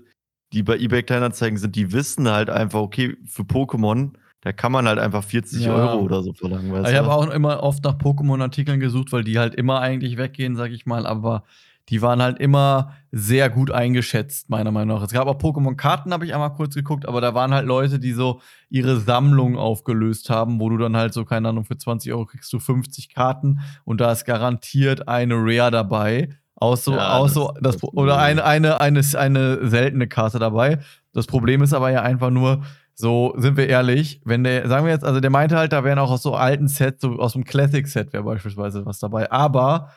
die 0.53 0.63
bei 0.63 0.79
eBay 0.79 1.03
Kleinanzeigen 1.03 1.59
sind, 1.59 1.77
die 1.77 1.93
wissen 1.93 2.29
halt 2.29 2.51
einfach, 2.51 2.81
okay, 2.81 3.17
für 3.25 3.43
Pokémon, 3.43 4.13
da 4.43 4.53
kann 4.53 4.73
man 4.73 4.87
halt 4.87 4.99
einfach 4.99 5.25
40 5.25 5.65
Ja. 5.65 5.75
Euro 5.75 6.03
oder 6.03 6.23
so 6.23 6.33
verlangen. 6.33 6.73
Weißt 6.73 6.91
Ich 6.91 6.97
habe 6.97 7.13
auch 7.13 7.31
immer 7.31 7.63
oft 7.63 7.85
nach 7.85 7.95
Pokémon-Artikeln 7.95 8.81
gesucht, 8.81 9.13
weil 9.13 9.25
die 9.25 9.39
halt 9.39 9.55
immer 9.55 9.81
eigentlich 9.81 10.17
weggehen, 10.17 10.57
sag 10.57 10.73
ich 10.73 10.85
mal, 10.85 11.07
aber 11.07 11.45
die 11.89 12.01
waren 12.01 12.23
halt 12.23 12.39
immer 12.39 12.93
sehr 13.11 13.51
gut 13.51 13.71
eingeschätzt, 13.71 14.51
meiner 14.51 14.71
Meinung 14.71 14.97
nach. 14.97 15.05
Es 15.05 15.13
gab 15.13 15.27
auch 15.27 15.39
Pokémon-Karten, 15.39 16.13
habe 16.13 16.25
ich 16.25 16.35
einmal 16.35 16.55
kurz 16.55 16.75
geguckt, 16.75 17.07
aber 17.07 17.21
da 17.21 17.35
waren 17.35 17.53
halt 17.53 17.67
Leute, 17.67 17.99
die 17.99 18.13
so 18.13 18.41
ihre 18.71 18.99
Sammlung 19.01 19.57
aufgelöst 19.57 20.31
haben, 20.31 20.61
wo 20.61 20.69
du 20.71 20.79
dann 20.79 20.97
halt 20.97 21.13
so, 21.13 21.25
keine 21.25 21.49
Ahnung, 21.49 21.65
für 21.65 21.77
20 21.77 22.13
Euro 22.13 22.27
kriegst 22.27 22.53
du 22.53 22.61
50 22.61 23.13
Karten 23.13 23.61
und 23.85 24.01
da 24.01 24.13
ist 24.13 24.25
garantiert 24.25 25.09
eine 25.09 25.35
Rare 25.37 25.71
dabei. 25.71 26.31
Aus 26.63 26.85
so, 26.85 26.93
Ja, 26.95 27.17
aus 27.19 27.35
das- 27.35 27.35
so, 27.35 27.53
das, 27.61 27.77
das- 27.79 27.93
oder 27.95 28.19
eine, 28.19 28.45
eine, 28.45 28.81
eine, 28.81 29.01
eine 29.19 29.69
seltene 29.69 30.07
Karte 30.09 30.39
dabei. 30.39 30.79
Das 31.13 31.27
Problem 31.27 31.63
ist 31.63 31.73
aber 31.75 31.91
ja 31.91 32.03
einfach 32.03 32.31
nur, 32.31 32.63
so, 32.95 33.35
sind 33.37 33.57
wir 33.57 33.69
ehrlich, 33.69 34.21
wenn 34.25 34.45
der, 34.45 34.69
sagen 34.69 34.85
wir 34.87 34.93
jetzt, 34.93 35.05
also 35.05 35.19
der 35.21 35.31
meinte 35.31 35.57
halt, 35.57 35.73
da 35.73 35.83
wären 35.83 35.99
auch 35.99 36.11
aus 36.11 36.23
so 36.23 36.35
alten 36.35 36.69
Sets, 36.69 37.01
so 37.03 37.19
aus 37.19 37.33
dem 37.33 37.45
Classic-Set 37.45 38.13
wäre 38.13 38.23
beispielsweise 38.23 38.85
was 38.87 38.99
dabei. 38.99 39.31
Aber 39.33 39.89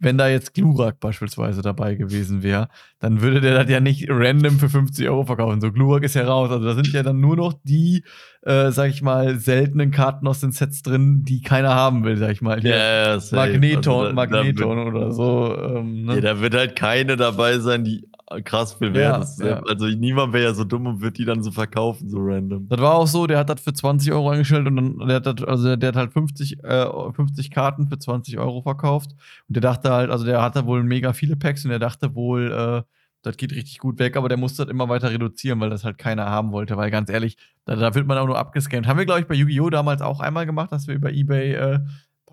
wenn 0.00 0.18
da 0.18 0.28
jetzt 0.28 0.54
Glurak 0.54 1.00
beispielsweise 1.00 1.62
dabei 1.62 1.94
gewesen 1.94 2.42
wäre, 2.42 2.68
dann 3.00 3.20
würde 3.22 3.40
der 3.40 3.62
das 3.62 3.70
ja 3.70 3.80
nicht 3.80 4.06
random 4.08 4.58
für 4.58 4.68
50 4.68 5.08
Euro 5.08 5.24
verkaufen. 5.24 5.60
So, 5.60 5.72
Glurak 5.72 6.02
ist 6.02 6.14
ja 6.14 6.24
raus. 6.24 6.50
Also 6.50 6.64
da 6.66 6.74
sind 6.74 6.92
ja 6.92 7.02
dann 7.02 7.20
nur 7.20 7.36
noch 7.36 7.54
die, 7.64 8.04
äh, 8.42 8.70
sag 8.70 8.90
ich 8.90 9.02
mal, 9.02 9.38
seltenen 9.38 9.90
Karten 9.90 10.26
aus 10.26 10.40
den 10.40 10.52
Sets 10.52 10.82
drin, 10.82 11.22
die 11.22 11.40
keiner 11.42 11.74
haben 11.74 12.04
will, 12.04 12.16
sag 12.16 12.32
ich 12.32 12.42
mal. 12.42 12.64
Ja, 12.64 12.76
ja, 12.76 13.20
safe. 13.20 13.36
Magneton, 13.36 13.92
Also 13.94 14.04
da- 14.08 14.12
Magneton 14.12 14.54
da 14.76 14.84
wird- 14.84 14.94
oder 14.94 15.12
so. 15.12 15.56
Ähm, 15.76 16.04
ne? 16.04 16.14
Ja, 16.16 16.20
da 16.20 16.40
wird 16.40 16.54
halt 16.54 16.76
keine 16.76 17.16
dabei 17.16 17.58
sein, 17.58 17.84
die 17.84 18.06
krass 18.44 18.74
viel 18.74 18.92
wert 18.92 19.22
ist. 19.22 19.40
ja. 19.40 19.60
Also 19.60 19.86
niemand 19.86 20.32
wäre 20.32 20.44
ja 20.44 20.54
so 20.54 20.64
dumm 20.64 20.86
und 20.86 21.00
wird 21.00 21.18
die 21.18 21.24
dann 21.24 21.42
so 21.42 21.52
verkaufen, 21.52 22.08
so 22.08 22.18
random. 22.18 22.68
Das 22.68 22.80
war 22.80 22.94
auch 22.94 23.06
so, 23.06 23.26
der 23.26 23.38
hat 23.38 23.48
das 23.50 23.60
für 23.60 23.72
20 23.72 24.12
Euro 24.12 24.30
eingestellt 24.30 24.66
und 24.66 24.76
dann, 24.76 25.08
der 25.08 25.16
hat 25.16 25.26
das, 25.26 25.44
also 25.44 25.76
der 25.76 25.88
hat 25.88 25.96
halt 25.96 26.12
50, 26.12 26.64
äh, 26.64 27.12
50 27.12 27.50
Karten 27.50 27.88
für 27.88 27.98
20 27.98 28.38
Euro 28.38 28.62
verkauft. 28.62 29.12
Und 29.48 29.56
der 29.56 29.60
dachte 29.60 29.92
halt, 29.92 30.10
also 30.10 30.24
der 30.24 30.42
hatte 30.42 30.66
wohl 30.66 30.82
mega 30.82 31.12
viele 31.12 31.36
Packs 31.36 31.64
und 31.64 31.70
der 31.70 31.78
dachte 31.78 32.14
wohl, 32.14 32.52
äh, 32.52 32.82
das 33.22 33.36
geht 33.36 33.52
richtig 33.52 33.78
gut 33.78 33.98
weg, 33.98 34.16
aber 34.16 34.28
der 34.28 34.38
musste 34.38 34.64
das 34.64 34.70
immer 34.70 34.88
weiter 34.88 35.10
reduzieren, 35.10 35.58
weil 35.60 35.70
das 35.70 35.84
halt 35.84 35.98
keiner 35.98 36.26
haben 36.26 36.52
wollte. 36.52 36.76
Weil 36.76 36.90
ganz 36.90 37.10
ehrlich, 37.10 37.36
da, 37.64 37.74
da 37.74 37.94
wird 37.94 38.06
man 38.06 38.18
auch 38.18 38.26
nur 38.26 38.38
abgescannt. 38.38 38.86
Haben 38.86 38.98
wir, 38.98 39.06
glaube 39.06 39.20
ich, 39.20 39.26
bei 39.26 39.34
Yu-Gi-Oh! 39.34 39.70
damals 39.70 40.00
auch 40.00 40.20
einmal 40.20 40.46
gemacht, 40.46 40.70
dass 40.70 40.86
wir 40.86 40.94
über 40.94 41.10
Ebay 41.10 41.54
äh, 41.54 41.80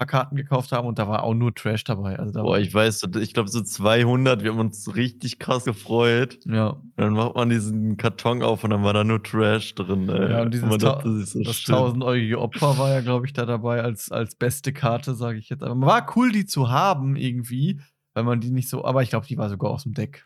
paar 0.05 0.21
Karten 0.21 0.35
gekauft 0.35 0.71
haben 0.71 0.87
und 0.87 0.99
da 0.99 1.07
war 1.07 1.23
auch 1.23 1.33
nur 1.33 1.53
Trash 1.53 1.83
dabei. 1.83 2.17
Also 2.19 2.31
da 2.33 2.41
Boah, 2.43 2.57
ich 2.59 2.73
weiß, 2.73 3.07
ich 3.21 3.33
glaube 3.33 3.49
so 3.49 3.61
200, 3.61 4.43
wir 4.43 4.51
haben 4.51 4.59
uns 4.59 4.95
richtig 4.95 5.39
krass 5.39 5.63
gefreut. 5.65 6.39
ja, 6.45 6.77
Dann 6.95 7.13
macht 7.13 7.35
man 7.35 7.49
diesen 7.49 7.97
Karton 7.97 8.43
auf 8.43 8.63
und 8.63 8.69
dann 8.71 8.83
war 8.83 8.93
da 8.93 9.03
nur 9.03 9.21
Trash 9.23 9.75
drin. 9.75 10.09
Ey. 10.09 10.31
Ja, 10.31 10.41
und 10.43 10.53
dieses 10.53 10.69
Ta- 10.69 10.77
dachte 10.77 11.13
sich 11.17 11.29
so, 11.29 11.41
Das 11.43 11.55
shit. 11.55 11.73
1000-eurige 11.73 12.39
Opfer 12.39 12.77
war 12.77 12.89
ja, 12.89 13.01
glaube 13.01 13.25
ich, 13.25 13.33
da 13.33 13.45
dabei 13.45 13.81
als, 13.81 14.11
als 14.11 14.35
beste 14.35 14.73
Karte, 14.73 15.15
sage 15.15 15.37
ich 15.37 15.49
jetzt. 15.49 15.63
Aber 15.63 15.79
war 15.85 16.05
cool, 16.15 16.31
die 16.31 16.45
zu 16.45 16.69
haben 16.69 17.15
irgendwie, 17.15 17.79
weil 18.13 18.23
man 18.23 18.39
die 18.41 18.51
nicht 18.51 18.69
so. 18.69 18.83
Aber 18.85 19.01
ich 19.03 19.09
glaube, 19.09 19.25
die 19.27 19.37
war 19.37 19.49
sogar 19.49 19.71
aus 19.71 19.83
dem 19.83 19.93
Deck. 19.93 20.25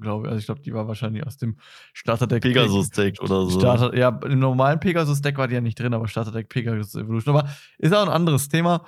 Glaube 0.00 0.26
ich. 0.26 0.28
Also 0.32 0.40
ich 0.40 0.44
glaube, 0.44 0.60
die 0.60 0.74
war 0.74 0.86
wahrscheinlich 0.86 1.26
aus 1.26 1.38
dem 1.38 1.56
Starterdeck. 1.94 2.42
Pegasus-Deck 2.42 3.22
oder 3.22 3.46
so. 3.46 3.58
Starter, 3.58 3.96
ja, 3.96 4.10
im 4.26 4.38
normalen 4.38 4.78
Pegasus-Deck 4.80 5.38
war 5.38 5.48
die 5.48 5.54
ja 5.54 5.62
nicht 5.62 5.80
drin, 5.80 5.94
aber 5.94 6.06
Starterdeck 6.08 6.50
Pegasus 6.50 6.94
Evolution. 6.94 7.34
Aber 7.34 7.48
ist 7.78 7.94
auch 7.94 8.02
ein 8.02 8.10
anderes 8.12 8.50
Thema. 8.50 8.84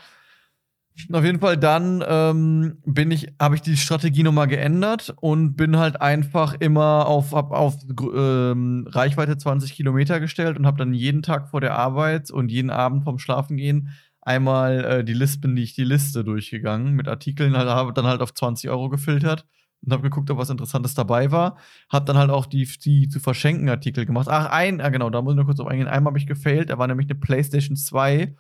Auf 1.13 1.25
jeden 1.25 1.41
Fall 1.41 1.57
dann 1.57 2.05
ähm, 2.07 2.79
bin 2.85 3.11
ich, 3.11 3.33
habe 3.41 3.55
ich 3.55 3.63
die 3.63 3.77
Strategie 3.77 4.23
nochmal 4.23 4.49
geändert 4.49 5.15
und 5.21 5.57
bin 5.57 5.79
halt 5.79 6.01
einfach 6.01 6.55
immer 6.55 7.07
auf, 7.07 7.33
hab 7.33 7.53
auf 7.53 7.77
ähm, 8.15 8.87
Reichweite 8.91 9.39
20 9.39 9.73
Kilometer 9.73 10.21
gestellt 10.21 10.59
und 10.59 10.67
habe 10.67 10.79
dann 10.79 10.93
jeden 10.93 11.23
Tag 11.23 11.49
vor 11.49 11.61
der 11.61 11.77
Arbeit 11.77 12.31
und 12.31 12.51
jeden 12.51 12.71
Abend 12.71 13.05
vorm 13.05 13.19
Schlafengehen 13.19 13.91
einmal 14.21 14.85
äh, 14.85 15.05
die 15.05 15.15
Liste, 15.15 15.41
bin 15.41 15.57
ich 15.57 15.75
die 15.75 15.85
Liste 15.85 16.25
durchgegangen 16.25 16.95
mit 16.95 17.09
Artikeln, 17.09 17.57
halt, 17.57 17.69
habe 17.69 17.93
dann 17.93 18.07
halt 18.07 18.21
auf 18.21 18.35
20 18.35 18.71
Euro 18.71 18.89
gefiltert 18.89 19.47
und 19.83 19.93
habe 19.93 20.03
geguckt, 20.03 20.31
ob 20.31 20.39
was 20.39 20.51
Interessantes 20.51 20.95
dabei 20.95 21.31
war. 21.31 21.57
Habe 21.91 22.05
dann 22.05 22.19
halt 22.19 22.31
auch 22.31 22.47
die, 22.47 22.65
die 22.85 23.09
zu 23.09 23.21
verschenken 23.21 23.69
Artikel 23.69 24.05
gemacht. 24.07 24.29
Ach, 24.29 24.51
ein, 24.51 24.81
ah, 24.81 24.91
genau, 24.91 25.11
da 25.11 25.23
muss 25.23 25.33
ich 25.33 25.39
noch 25.39 25.47
kurz 25.47 25.61
auf 25.61 25.67
eingehen. 25.67 25.89
Einmal 25.89 26.11
habe 26.11 26.19
ich 26.19 26.27
gefailt, 26.27 26.71
da 26.71 26.79
war 26.79 26.87
nämlich 26.87 27.09
eine 27.09 27.19
PlayStation 27.19 27.77
2, 27.77 28.35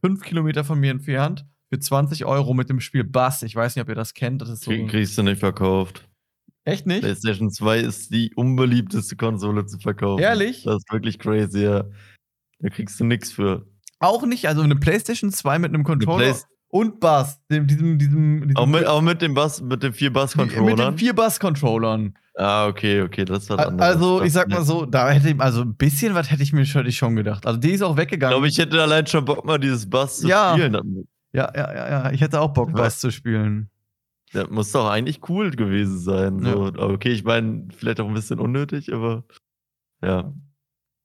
fünf 0.00 0.22
Kilometer 0.22 0.64
von 0.64 0.78
mir 0.78 0.90
entfernt, 0.90 1.46
für 1.72 1.78
20 1.78 2.24
Euro 2.24 2.54
mit 2.54 2.68
dem 2.70 2.80
Spiel 2.80 3.04
Bass. 3.04 3.42
Ich 3.42 3.54
weiß 3.56 3.74
nicht, 3.76 3.82
ob 3.82 3.88
ihr 3.88 3.94
das 3.94 4.14
kennt. 4.14 4.42
Das 4.42 4.48
ist 4.48 4.62
so. 4.64 4.70
Krieg, 4.70 4.88
kriegst 4.88 5.16
du 5.18 5.22
nicht 5.22 5.40
verkauft. 5.40 6.08
Echt 6.64 6.86
nicht? 6.86 7.02
PlayStation 7.02 7.50
2 7.50 7.78
ist 7.78 8.12
die 8.12 8.32
unbeliebteste 8.34 9.14
Konsole 9.16 9.66
zu 9.66 9.78
verkaufen. 9.78 10.22
Ehrlich? 10.22 10.64
Das 10.64 10.76
ist 10.76 10.92
wirklich 10.92 11.18
crazy, 11.18 11.62
ja. 11.62 11.84
Da 12.58 12.68
kriegst 12.70 12.98
du 12.98 13.04
nichts 13.04 13.30
für. 13.32 13.66
Auch 14.00 14.24
nicht. 14.26 14.48
Also 14.48 14.62
eine 14.62 14.76
PlayStation 14.76 15.30
2 15.30 15.58
mit 15.60 15.72
einem 15.72 15.84
Controller 15.84 16.34
und 16.68 16.98
Bass. 17.00 17.40
Dem, 17.50 17.66
diesem, 17.66 17.98
diesem, 17.98 18.40
diesem 18.48 18.56
Auch 18.56 18.66
mit, 18.66 18.86
auch 18.86 19.00
mit 19.00 19.22
dem 19.22 19.34
Bass, 19.34 19.60
mit 19.62 19.82
den 19.82 19.92
vier 19.92 20.08
mit 20.10 20.16
den 20.16 20.20
Bass-Controllern. 20.22 20.98
vier 20.98 21.14
Bass-Controllern. 21.14 22.14
Ah, 22.34 22.66
okay, 22.66 23.00
okay, 23.02 23.24
das 23.24 23.44
ist 23.44 23.50
was 23.50 23.58
anderes. 23.60 23.80
Also, 23.94 24.22
ich 24.22 24.32
sag 24.32 24.48
mal 24.48 24.62
so, 24.64 24.84
da 24.84 25.08
hätte 25.10 25.30
ich, 25.30 25.40
also 25.40 25.62
ein 25.62 25.74
bisschen 25.76 26.14
was 26.14 26.30
hätte 26.30 26.42
ich 26.42 26.52
mir 26.52 26.66
schon, 26.66 26.84
ich 26.86 26.96
schon 26.96 27.16
gedacht. 27.16 27.46
Also, 27.46 27.58
die 27.58 27.70
ist 27.70 27.82
auch 27.82 27.92
Ich 27.92 27.96
weggegangen. 27.98 28.32
glaube, 28.34 28.48
ich 28.48 28.58
hätte 28.58 28.82
allein 28.82 29.06
schon 29.06 29.24
Bock, 29.24 29.44
mal 29.46 29.58
dieses 29.58 29.88
Bass 29.88 30.18
zu 30.18 30.28
Ja. 30.28 30.52
spielen. 30.52 31.06
Ja, 31.36 31.52
ja, 31.54 31.74
ja, 31.74 31.88
ja. 31.88 32.10
Ich 32.12 32.20
hätte 32.20 32.40
auch 32.40 32.52
Bock, 32.52 32.70
Ja. 32.70 32.74
Bass 32.76 32.98
zu 32.98 33.10
spielen. 33.10 33.70
Das 34.32 34.48
muss 34.50 34.72
doch 34.72 34.88
eigentlich 34.88 35.20
cool 35.28 35.50
gewesen 35.50 35.98
sein. 35.98 36.40
So. 36.42 36.72
Okay, 36.76 37.10
ich 37.10 37.24
meine, 37.24 37.68
vielleicht 37.76 38.00
auch 38.00 38.08
ein 38.08 38.14
bisschen 38.14 38.40
unnötig, 38.40 38.92
aber 38.92 39.24
ja. 40.02 40.32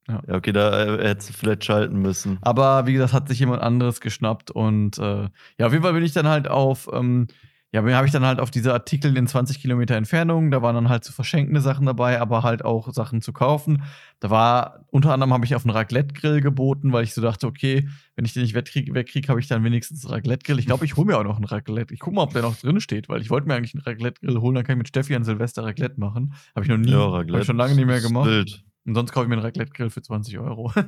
Ja. 0.08 0.22
Ja, 0.28 0.36
okay, 0.36 0.52
da 0.52 0.84
äh, 0.96 1.08
hättest 1.10 1.30
du 1.30 1.34
vielleicht 1.34 1.64
schalten 1.64 2.02
müssen. 2.02 2.40
Aber 2.42 2.88
wie 2.88 2.94
gesagt, 2.94 3.14
hat 3.14 3.28
sich 3.30 3.40
jemand 3.40 3.62
anderes 3.62 4.02
geschnappt 4.02 4.50
und 4.50 4.98
äh, 4.98 5.30
ja, 5.58 5.68
auf 5.68 5.72
jeden 5.72 5.84
Fall 5.84 5.94
bin 5.94 6.04
ich 6.04 6.14
dann 6.14 6.28
halt 6.28 6.48
auf, 6.48 6.90
ähm, 6.92 7.28
ja, 7.74 7.82
habe 7.82 8.06
ich 8.06 8.12
dann 8.12 8.26
halt 8.26 8.42
auf 8.42 8.52
diese 8.52 8.74
Artikel 8.74 9.16
in 9.16 9.28
20 9.28 9.62
Kilometer 9.62 9.96
Entfernung, 9.96 10.52
da 10.52 10.62
waren 10.62 10.76
dann 10.76 10.90
halt 10.90 11.06
zu 11.06 11.14
verschenkende 11.14 11.62
Sachen 11.62 11.86
dabei, 11.86 12.20
aber 12.20 12.44
halt 12.44 12.66
auch 12.66 12.92
Sachen 12.92 13.22
zu 13.22 13.32
kaufen. 13.32 13.84
Da 14.20 14.30
war, 14.30 14.86
unter 14.92 15.14
anderem 15.14 15.32
habe 15.34 15.46
ich 15.46 15.56
auf 15.56 15.64
einen 15.64 15.74
Raclette-Grill 15.74 16.42
geboten, 16.42 16.92
weil 16.92 17.06
ich 17.06 17.14
so 17.14 17.22
dachte, 17.22 17.48
okay, 17.48 17.88
wenn 18.16 18.26
ich 18.26 18.34
den 18.34 18.42
nicht 18.42 18.56
wegkriege, 18.56 18.94
wegkrieg, 18.94 19.30
habe 19.30 19.40
ich 19.40 19.48
dann 19.48 19.64
wenigstens 19.64 20.06
einen 20.06 20.16
Raclette-Grill. 20.16 20.60
Ich 20.60 20.66
glaube, 20.66 20.84
ich 20.84 20.98
hole 20.98 21.08
mir 21.08 21.18
auch 21.18 21.24
noch 21.24 21.38
einen 21.38 21.46
Raclette. 21.46 21.94
Ich 21.94 22.02
gucke 22.02 22.18
mal, 22.18 22.24
ob 22.24 22.34
der 22.34 22.42
noch 22.42 22.58
drin 22.58 22.82
steht, 22.82 23.08
weil 23.08 23.22
ich 23.22 23.30
wollte 23.30 23.48
mir 23.48 23.56
eigentlich 23.56 23.74
einen 23.74 23.84
Raclette-Grill 23.84 24.42
holen, 24.42 24.56
dann 24.56 24.66
kann 24.66 24.74
ich 24.74 24.80
mit 24.80 24.90
Steffi 24.90 25.16
an 25.16 25.24
Silvester 25.24 25.64
Raclette 25.64 25.98
machen. 25.98 26.34
Habe 26.54 26.66
ich 26.66 26.70
noch 26.70 26.78
nie, 26.78 26.94
hab 26.94 27.30
ich 27.30 27.46
schon 27.46 27.58
lange 27.58 27.76
nicht 27.76 27.88
mehr 27.88 28.02
gemacht. 28.02 28.28
Wild. 28.28 28.66
Und 28.86 28.96
sonst 28.96 29.14
kaufe 29.14 29.26
ich 29.26 29.30
mir 29.30 29.36
einen 29.36 29.46
Raclette-Grill 29.46 29.92
für 29.92 30.02
20 30.02 30.40
Euro. 30.40 30.74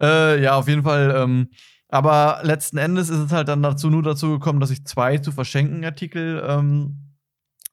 Äh, 0.00 0.42
ja, 0.42 0.56
auf 0.56 0.68
jeden 0.68 0.82
Fall. 0.82 1.14
Ähm, 1.16 1.48
aber 1.94 2.40
letzten 2.42 2.76
Endes 2.76 3.08
ist 3.08 3.20
es 3.20 3.30
halt 3.30 3.46
dann 3.46 3.62
dazu 3.62 3.88
nur 3.88 4.02
dazu 4.02 4.30
gekommen, 4.30 4.58
dass 4.58 4.72
ich 4.72 4.84
zwei 4.84 5.18
zu 5.18 5.30
verschenken 5.30 5.84
Artikel 5.84 6.44
ähm, 6.44 7.14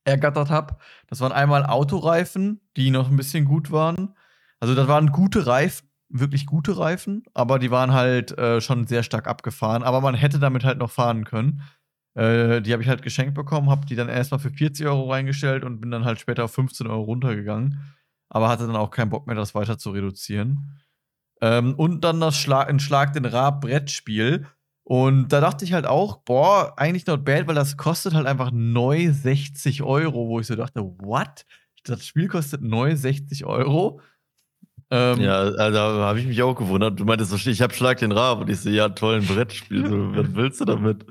ergattert 0.03 0.51
habe. 0.51 0.77
Das 1.07 1.21
waren 1.21 1.31
einmal 1.31 1.65
Autoreifen, 1.65 2.61
die 2.77 2.91
noch 2.91 3.09
ein 3.09 3.17
bisschen 3.17 3.45
gut 3.45 3.71
waren. 3.71 4.13
Also 4.59 4.75
das 4.75 4.87
waren 4.87 5.11
gute 5.11 5.47
Reifen, 5.47 5.89
wirklich 6.07 6.45
gute 6.45 6.77
Reifen, 6.77 7.23
aber 7.33 7.57
die 7.57 7.71
waren 7.71 7.93
halt 7.93 8.37
äh, 8.37 8.61
schon 8.61 8.85
sehr 8.85 9.01
stark 9.01 9.25
abgefahren. 9.25 9.81
Aber 9.81 10.01
man 10.01 10.13
hätte 10.13 10.37
damit 10.37 10.63
halt 10.65 10.77
noch 10.77 10.91
fahren 10.91 11.23
können. 11.23 11.63
Äh, 12.13 12.61
die 12.61 12.73
habe 12.73 12.83
ich 12.83 12.89
halt 12.89 13.01
geschenkt 13.01 13.33
bekommen, 13.33 13.71
habe 13.71 13.87
die 13.87 13.95
dann 13.95 14.07
erstmal 14.07 14.39
für 14.39 14.51
40 14.51 14.85
Euro 14.85 15.09
reingestellt 15.11 15.63
und 15.63 15.81
bin 15.81 15.89
dann 15.89 16.05
halt 16.05 16.19
später 16.19 16.43
auf 16.43 16.53
15 16.53 16.85
Euro 16.85 17.01
runtergegangen. 17.01 17.91
Aber 18.29 18.49
hatte 18.49 18.67
dann 18.67 18.75
auch 18.75 18.91
keinen 18.91 19.09
Bock 19.09 19.25
mehr, 19.25 19.35
das 19.35 19.55
weiter 19.55 19.79
zu 19.79 19.89
reduzieren. 19.89 20.79
Ähm, 21.41 21.73
und 21.75 22.03
dann 22.03 22.21
das 22.21 22.37
Schlag, 22.37 22.69
ein 22.69 22.79
Schlag 22.79 23.13
den 23.13 23.25
Rab 23.25 23.61
Brettspiel. 23.61 24.45
Und 24.83 25.29
da 25.29 25.41
dachte 25.41 25.63
ich 25.65 25.73
halt 25.73 25.85
auch, 25.85 26.17
boah, 26.17 26.73
eigentlich 26.77 27.05
not 27.07 27.23
bad, 27.23 27.47
weil 27.47 27.55
das 27.55 27.77
kostet 27.77 28.13
halt 28.13 28.27
einfach 28.27 28.51
neu 28.51 29.11
60 29.11 29.83
Euro, 29.83 30.27
wo 30.27 30.39
ich 30.39 30.47
so 30.47 30.55
dachte, 30.55 30.81
what? 30.81 31.45
Das 31.83 32.05
Spiel 32.05 32.27
kostet 32.27 32.61
neu 32.61 32.95
60 32.95 33.45
Euro. 33.45 34.01
Ähm, 34.89 35.21
Ja, 35.21 35.39
also, 35.39 35.71
da 35.71 36.05
habe 36.05 36.19
ich 36.19 36.27
mich 36.27 36.41
auch 36.43 36.55
gewundert. 36.55 36.99
Du 36.99 37.05
meintest 37.05 37.31
so, 37.31 37.49
ich 37.49 37.61
habe 37.61 37.73
Schlag 37.73 37.99
den 37.99 38.11
Rab 38.11 38.41
und 38.41 38.49
ich 38.49 38.59
so, 38.59 38.69
ja, 38.69 38.89
toll, 38.89 39.15
ein 39.15 39.25
Brettspiel. 39.25 39.87
So, 39.87 40.15
was 40.15 40.35
willst 40.35 40.61
du 40.61 40.65
damit? 40.65 41.05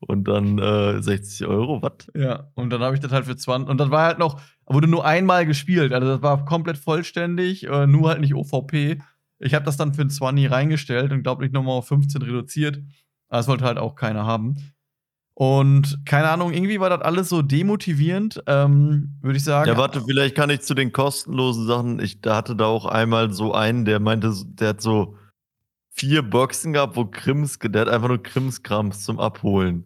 Und 0.00 0.28
dann 0.28 0.58
äh, 0.58 1.02
60 1.02 1.46
Euro, 1.46 1.82
was? 1.82 2.06
Ja, 2.14 2.50
und 2.54 2.70
dann 2.70 2.80
habe 2.82 2.94
ich 2.94 3.00
das 3.00 3.12
halt 3.12 3.26
für 3.26 3.36
20. 3.36 3.68
Und 3.68 3.78
das 3.78 3.90
war 3.90 4.06
halt 4.06 4.18
noch, 4.18 4.40
wurde 4.66 4.86
nur 4.88 5.04
einmal 5.04 5.44
gespielt. 5.44 5.92
Also 5.92 6.06
das 6.06 6.22
war 6.22 6.44
komplett 6.44 6.78
vollständig, 6.78 7.66
äh, 7.66 7.86
nur 7.86 8.08
halt 8.08 8.20
nicht 8.20 8.34
OVP. 8.34 9.00
Ich 9.38 9.54
habe 9.54 9.64
das 9.64 9.76
dann 9.76 9.94
für 9.94 10.02
ein 10.02 10.10
20 10.10 10.50
reingestellt 10.50 11.12
und 11.12 11.22
glaube 11.22 11.46
ich 11.46 11.52
nochmal 11.52 11.78
auf 11.78 11.88
15 11.88 12.22
reduziert. 12.22 12.78
Aber 13.28 13.38
das 13.38 13.48
wollte 13.48 13.64
halt 13.64 13.78
auch 13.78 13.94
keiner 13.94 14.26
haben. 14.26 14.56
Und 15.34 16.00
keine 16.04 16.30
Ahnung, 16.30 16.52
irgendwie 16.52 16.80
war 16.80 16.90
das 16.90 17.00
alles 17.02 17.28
so 17.28 17.42
demotivierend, 17.42 18.42
ähm, 18.48 19.18
würde 19.20 19.36
ich 19.36 19.44
sagen. 19.44 19.68
Ja, 19.68 19.76
warte, 19.76 20.02
vielleicht 20.04 20.34
kann 20.34 20.50
ich 20.50 20.62
zu 20.62 20.74
den 20.74 20.90
kostenlosen 20.90 21.64
Sachen. 21.64 22.00
Ich 22.00 22.20
da 22.20 22.34
hatte 22.34 22.56
da 22.56 22.64
auch 22.64 22.86
einmal 22.86 23.32
so 23.32 23.54
einen, 23.54 23.84
der 23.84 24.00
meinte, 24.00 24.34
der 24.46 24.70
hat 24.70 24.82
so 24.82 25.16
vier 25.90 26.22
Boxen 26.22 26.72
gehabt, 26.72 26.96
wo 26.96 27.04
Krims, 27.04 27.56
der 27.60 27.82
hat 27.82 27.88
einfach 27.88 28.08
nur 28.08 28.20
Krimskrams 28.20 29.04
zum 29.04 29.20
Abholen. 29.20 29.84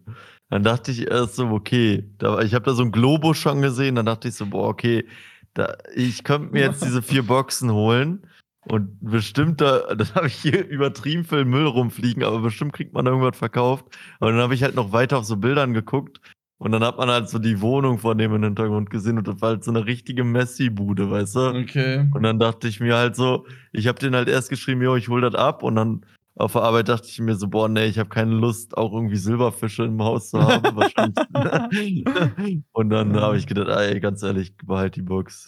Dann 0.49 0.63
dachte 0.63 0.89
ich 0.89 1.07
erst 1.07 1.35
so, 1.35 1.47
okay, 1.49 2.09
da, 2.17 2.39
ich 2.41 2.55
habe 2.55 2.65
da 2.65 2.73
so 2.73 2.81
einen 2.81 2.91
Globus 2.91 3.37
schon 3.37 3.61
gesehen, 3.61 3.93
dann 3.93 4.07
dachte 4.07 4.29
ich 4.29 4.33
so, 4.35 4.47
boah, 4.47 4.69
okay, 4.69 5.07
da, 5.53 5.75
ich 5.93 6.23
könnte 6.23 6.51
mir 6.51 6.61
jetzt 6.61 6.83
diese 6.83 7.03
vier 7.03 7.27
Boxen 7.27 7.71
holen 7.71 8.25
und 8.65 8.97
bestimmt 9.01 9.61
da, 9.61 9.79
das 9.95 10.15
habe 10.15 10.27
ich 10.27 10.35
hier 10.35 10.67
übertrieben 10.67 11.23
viel 11.23 11.45
Müll 11.45 11.65
rumfliegen, 11.65 12.23
aber 12.23 12.39
bestimmt 12.39 12.73
kriegt 12.73 12.93
man 12.93 13.05
da 13.05 13.11
irgendwas 13.11 13.37
verkauft. 13.37 13.85
Aber 14.19 14.31
dann 14.31 14.41
habe 14.41 14.55
ich 14.55 14.63
halt 14.63 14.75
noch 14.75 14.91
weiter 14.91 15.17
auf 15.19 15.25
so 15.25 15.37
Bildern 15.37 15.73
geguckt 15.73 16.21
und 16.57 16.71
dann 16.71 16.83
hat 16.83 16.97
man 16.97 17.09
halt 17.09 17.29
so 17.29 17.39
die 17.39 17.59
Wohnung 17.61 17.97
von 17.97 18.17
dem 18.17 18.33
im 18.33 18.43
Hintergrund 18.43 18.89
gesehen 18.89 19.17
und 19.17 19.27
das 19.27 19.41
war 19.41 19.49
halt 19.49 19.63
so 19.63 19.71
eine 19.71 19.85
richtige 19.85 20.23
Messi-Bude, 20.23 21.11
weißt 21.11 21.35
du? 21.35 21.39
Okay. 21.49 22.09
Und 22.13 22.23
dann 22.23 22.39
dachte 22.39 22.67
ich 22.67 22.79
mir 22.79 22.95
halt 22.95 23.15
so, 23.15 23.45
ich 23.73 23.87
habe 23.87 23.99
den 23.99 24.15
halt 24.15 24.29
erst 24.29 24.49
geschrieben, 24.49 24.81
jo, 24.81 24.95
ich 24.95 25.09
hol 25.09 25.21
das 25.21 25.35
ab 25.35 25.63
und 25.63 25.75
dann 25.75 26.05
auf 26.35 26.53
der 26.53 26.63
Arbeit 26.63 26.89
dachte 26.89 27.07
ich 27.09 27.19
mir 27.19 27.35
so, 27.35 27.47
boah, 27.47 27.69
nee, 27.69 27.85
ich 27.85 27.99
habe 27.99 28.09
keine 28.09 28.33
Lust, 28.33 28.75
auch 28.75 28.91
irgendwie 28.93 29.17
Silberfische 29.17 29.83
im 29.83 30.01
Haus 30.01 30.31
zu 30.31 30.41
haben, 30.41 30.75
wahrscheinlich. 30.75 32.05
und 32.71 32.89
dann 32.89 33.15
habe 33.19 33.37
ich 33.37 33.45
gedacht, 33.45 33.67
ey, 33.67 33.99
ganz 33.99 34.23
ehrlich, 34.23 34.55
behalt 34.57 34.95
die 34.95 35.03
Box. 35.03 35.47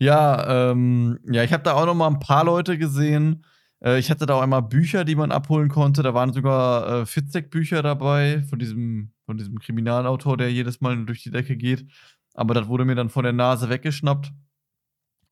Ja, 0.00 0.70
ähm, 0.70 1.18
ja, 1.30 1.44
ich 1.44 1.52
habe 1.52 1.62
da 1.62 1.74
auch 1.74 1.84
noch 1.84 1.94
mal 1.94 2.06
ein 2.08 2.20
paar 2.20 2.44
Leute 2.44 2.78
gesehen. 2.78 3.44
Äh, 3.84 3.98
ich 3.98 4.10
hatte 4.10 4.24
da 4.24 4.34
auch 4.34 4.40
einmal 4.40 4.62
Bücher, 4.62 5.04
die 5.04 5.14
man 5.14 5.30
abholen 5.30 5.68
konnte. 5.68 6.02
Da 6.02 6.14
waren 6.14 6.32
sogar 6.32 7.02
äh, 7.02 7.06
Fitzek-Bücher 7.06 7.82
dabei 7.82 8.42
von 8.48 8.58
diesem, 8.58 9.12
von 9.26 9.36
diesem 9.36 9.58
Kriminalautor, 9.58 10.38
der 10.38 10.50
jedes 10.50 10.80
Mal 10.80 11.04
durch 11.04 11.22
die 11.22 11.30
Decke 11.30 11.54
geht. 11.56 11.86
Aber 12.34 12.54
das 12.54 12.66
wurde 12.68 12.86
mir 12.86 12.94
dann 12.94 13.10
von 13.10 13.24
der 13.24 13.34
Nase 13.34 13.68
weggeschnappt. 13.68 14.32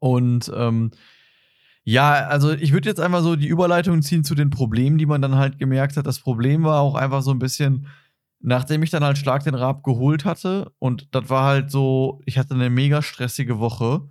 Und 0.00 0.52
ähm, 0.54 0.90
ja, 1.84 2.26
also 2.26 2.52
ich 2.52 2.72
würde 2.72 2.90
jetzt 2.90 3.00
einfach 3.00 3.22
so 3.22 3.36
die 3.36 3.48
Überleitung 3.48 4.02
ziehen 4.02 4.24
zu 4.24 4.34
den 4.34 4.50
Problemen, 4.50 4.98
die 4.98 5.06
man 5.06 5.22
dann 5.22 5.36
halt 5.36 5.58
gemerkt 5.58 5.96
hat. 5.96 6.06
Das 6.06 6.20
Problem 6.20 6.64
war 6.64 6.80
auch 6.82 6.94
einfach 6.94 7.22
so 7.22 7.30
ein 7.30 7.38
bisschen, 7.38 7.86
nachdem 8.40 8.82
ich 8.82 8.90
dann 8.90 9.02
halt 9.04 9.16
Schlag 9.16 9.44
den 9.44 9.54
Rab 9.54 9.82
geholt 9.82 10.26
hatte 10.26 10.72
und 10.78 11.08
das 11.14 11.30
war 11.30 11.44
halt 11.44 11.70
so, 11.70 12.20
ich 12.26 12.36
hatte 12.38 12.54
eine 12.54 12.68
mega 12.70 13.00
stressige 13.00 13.58
Woche 13.58 14.10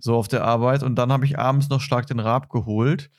so 0.00 0.14
auf 0.14 0.28
der 0.28 0.44
Arbeit 0.44 0.82
und 0.82 0.96
dann 0.96 1.12
habe 1.12 1.24
ich 1.24 1.38
abends 1.38 1.68
noch 1.68 1.80
Schlag 1.80 2.06
den 2.06 2.20
Rab 2.20 2.48
geholt 2.50 3.10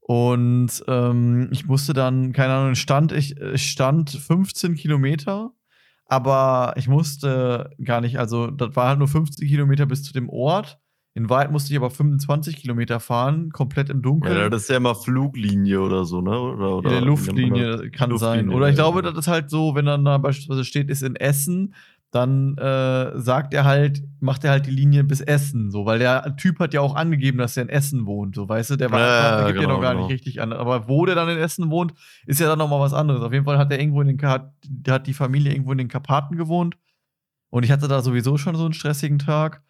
und 0.00 0.84
ähm, 0.86 1.48
ich 1.50 1.66
musste 1.66 1.94
dann, 1.94 2.32
keine 2.32 2.54
Ahnung, 2.54 2.74
stand 2.74 3.12
ich, 3.12 3.40
ich 3.40 3.70
stand 3.70 4.10
15 4.10 4.74
Kilometer, 4.74 5.52
aber 6.06 6.74
ich 6.76 6.88
musste 6.88 7.70
gar 7.82 8.00
nicht, 8.00 8.18
also 8.18 8.48
das 8.50 8.76
war 8.76 8.88
halt 8.88 8.98
nur 8.98 9.08
15 9.08 9.48
Kilometer 9.48 9.86
bis 9.86 10.02
zu 10.02 10.12
dem 10.12 10.28
Ort 10.28 10.78
in 11.16 11.30
Wahrheit 11.30 11.52
musste 11.52 11.72
ich 11.72 11.78
aber 11.78 11.90
25 11.90 12.56
Kilometer 12.56 12.98
fahren, 12.98 13.50
komplett 13.50 13.88
im 13.88 14.02
Dunkeln. 14.02 14.36
Ja, 14.36 14.48
das 14.48 14.62
ist 14.62 14.70
ja 14.70 14.78
immer 14.78 14.96
Fluglinie 14.96 15.80
oder 15.80 16.04
so, 16.04 16.20
ne? 16.20 16.36
Oder, 16.36 16.76
oder 16.78 16.90
der 16.90 17.02
Luftlinie 17.02 17.88
kann 17.92 18.10
Luftlinie, 18.10 18.18
sein. 18.18 18.48
Oder 18.48 18.68
ich 18.68 18.74
glaube, 18.74 19.00
das 19.00 19.16
ist 19.16 19.28
halt 19.28 19.48
so, 19.48 19.76
wenn 19.76 19.86
dann 19.86 20.04
da 20.04 20.18
beispielsweise 20.18 20.64
steht, 20.64 20.90
ist 20.90 21.02
in 21.04 21.14
Essen, 21.14 21.76
dann 22.14 22.56
äh, 22.58 23.18
sagt 23.18 23.52
er 23.54 23.64
halt, 23.64 24.02
macht 24.20 24.44
er 24.44 24.52
halt 24.52 24.66
die 24.66 24.70
Linie 24.70 25.02
bis 25.02 25.20
Essen, 25.20 25.72
so, 25.72 25.84
weil 25.84 25.98
der 25.98 26.36
Typ 26.36 26.60
hat 26.60 26.72
ja 26.72 26.80
auch 26.80 26.94
angegeben, 26.94 27.38
dass 27.38 27.56
er 27.56 27.64
in 27.64 27.68
Essen 27.68 28.06
wohnt, 28.06 28.36
so, 28.36 28.48
weißt 28.48 28.70
du, 28.70 28.76
der 28.76 28.92
war, 28.92 29.00
ja, 29.00 29.46
gibt 29.46 29.58
genau, 29.58 29.70
ja 29.70 29.74
noch 29.74 29.82
gar 29.82 29.94
genau. 29.94 30.06
nicht 30.06 30.14
richtig 30.14 30.40
an. 30.40 30.52
Aber 30.52 30.88
wo 30.88 31.04
der 31.06 31.16
dann 31.16 31.28
in 31.28 31.38
Essen 31.38 31.70
wohnt, 31.70 31.92
ist 32.26 32.38
ja 32.38 32.46
dann 32.46 32.58
nochmal 32.58 32.78
was 32.78 32.92
anderes. 32.92 33.22
Auf 33.22 33.32
jeden 33.32 33.44
Fall 33.44 33.58
hat 33.58 33.72
er 33.72 33.80
irgendwo 33.80 34.00
in 34.00 34.16
den, 34.16 34.22
hat, 34.22 34.52
hat 34.88 35.06
die 35.08 35.14
Familie 35.14 35.52
irgendwo 35.52 35.72
in 35.72 35.78
den 35.78 35.88
Karpaten 35.88 36.36
gewohnt. 36.36 36.76
Und 37.50 37.64
ich 37.64 37.72
hatte 37.72 37.88
da 37.88 38.00
sowieso 38.00 38.36
schon 38.36 38.54
so 38.54 38.64
einen 38.64 38.74
stressigen 38.74 39.18
Tag. 39.18 39.62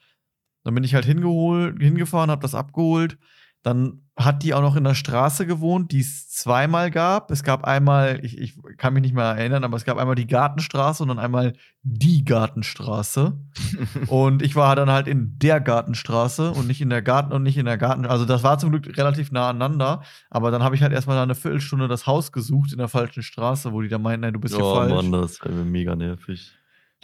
Dann 0.65 0.75
bin 0.75 0.85
ich 0.85 0.95
halt 0.95 1.05
hingeholt, 1.05 1.81
hingefahren, 1.81 2.31
habe 2.31 2.43
das 2.43 2.55
abgeholt. 2.55 3.19
Dann 3.65 4.03
hat 4.15 4.43
die 4.43 4.53
auch 4.53 4.61
noch 4.61 4.77
in 4.77 4.85
der 4.85 4.95
Straße 4.95 5.47
gewohnt, 5.47 5.91
die 5.91 6.01
es 6.01 6.29
zweimal 6.29 6.91
gab. 6.91 7.31
Es 7.31 7.43
gab 7.43 7.65
einmal, 7.65 8.21
ich, 8.23 8.39
ich 8.39 8.59
kann 8.77 8.93
mich 8.93 9.01
nicht 9.01 9.15
mehr 9.15 9.25
erinnern, 9.25 9.65
aber 9.65 9.79
es 9.79 9.87
gab 9.87 9.97
einmal 9.97 10.15
die 10.17 10.27
Gartenstraße 10.27 11.03
und 11.03 11.09
dann 11.09 11.19
einmal 11.19 11.55
die 11.83 12.27
Gartenstraße. 12.27 13.33
und 14.09 14.43
ich 14.43 14.55
war 14.55 14.77
dann 14.77 14.91
halt 14.91 15.09
in 15.09 15.39
der 15.39 15.63
Gartenstraße 15.63 16.51
und 16.51 16.67
nicht 16.67 16.83
in 16.83 16.91
der 16.91 17.01
Garten 17.01 17.33
und 17.33 17.43
nicht 17.43 17.57
in 17.57 17.65
der 17.65 17.79
Garten. 17.79 18.05
Also 18.05 18.27
das 18.27 18.43
war 18.43 18.59
zum 18.59 18.71
Glück 18.71 18.99
relativ 18.99 19.33
nah 19.33 19.49
aneinander. 19.49 20.03
Aber 20.29 20.51
dann 20.51 20.63
habe 20.63 20.77
ich 20.77 20.83
halt 20.83 20.93
erstmal 20.93 21.17
eine 21.19 21.35
Viertelstunde 21.35 21.89
das 21.89 22.07
Haus 22.07 22.33
gesucht 22.33 22.71
in 22.73 22.79
der 22.79 22.89
falschen 22.89 23.23
Straße, 23.23 23.73
wo 23.73 23.81
die 23.81 23.89
da 23.89 23.97
meinten, 23.97 24.21
nein, 24.21 24.35
du 24.35 24.41
bist 24.41 24.55
oh, 24.57 24.59
hier 24.59 24.75
falsch. 24.75 24.93
Oh 24.93 24.97
Mann, 24.97 25.23
das 25.23 25.33
ist 25.33 25.45
mega 25.47 25.97
nervig. 25.97 26.53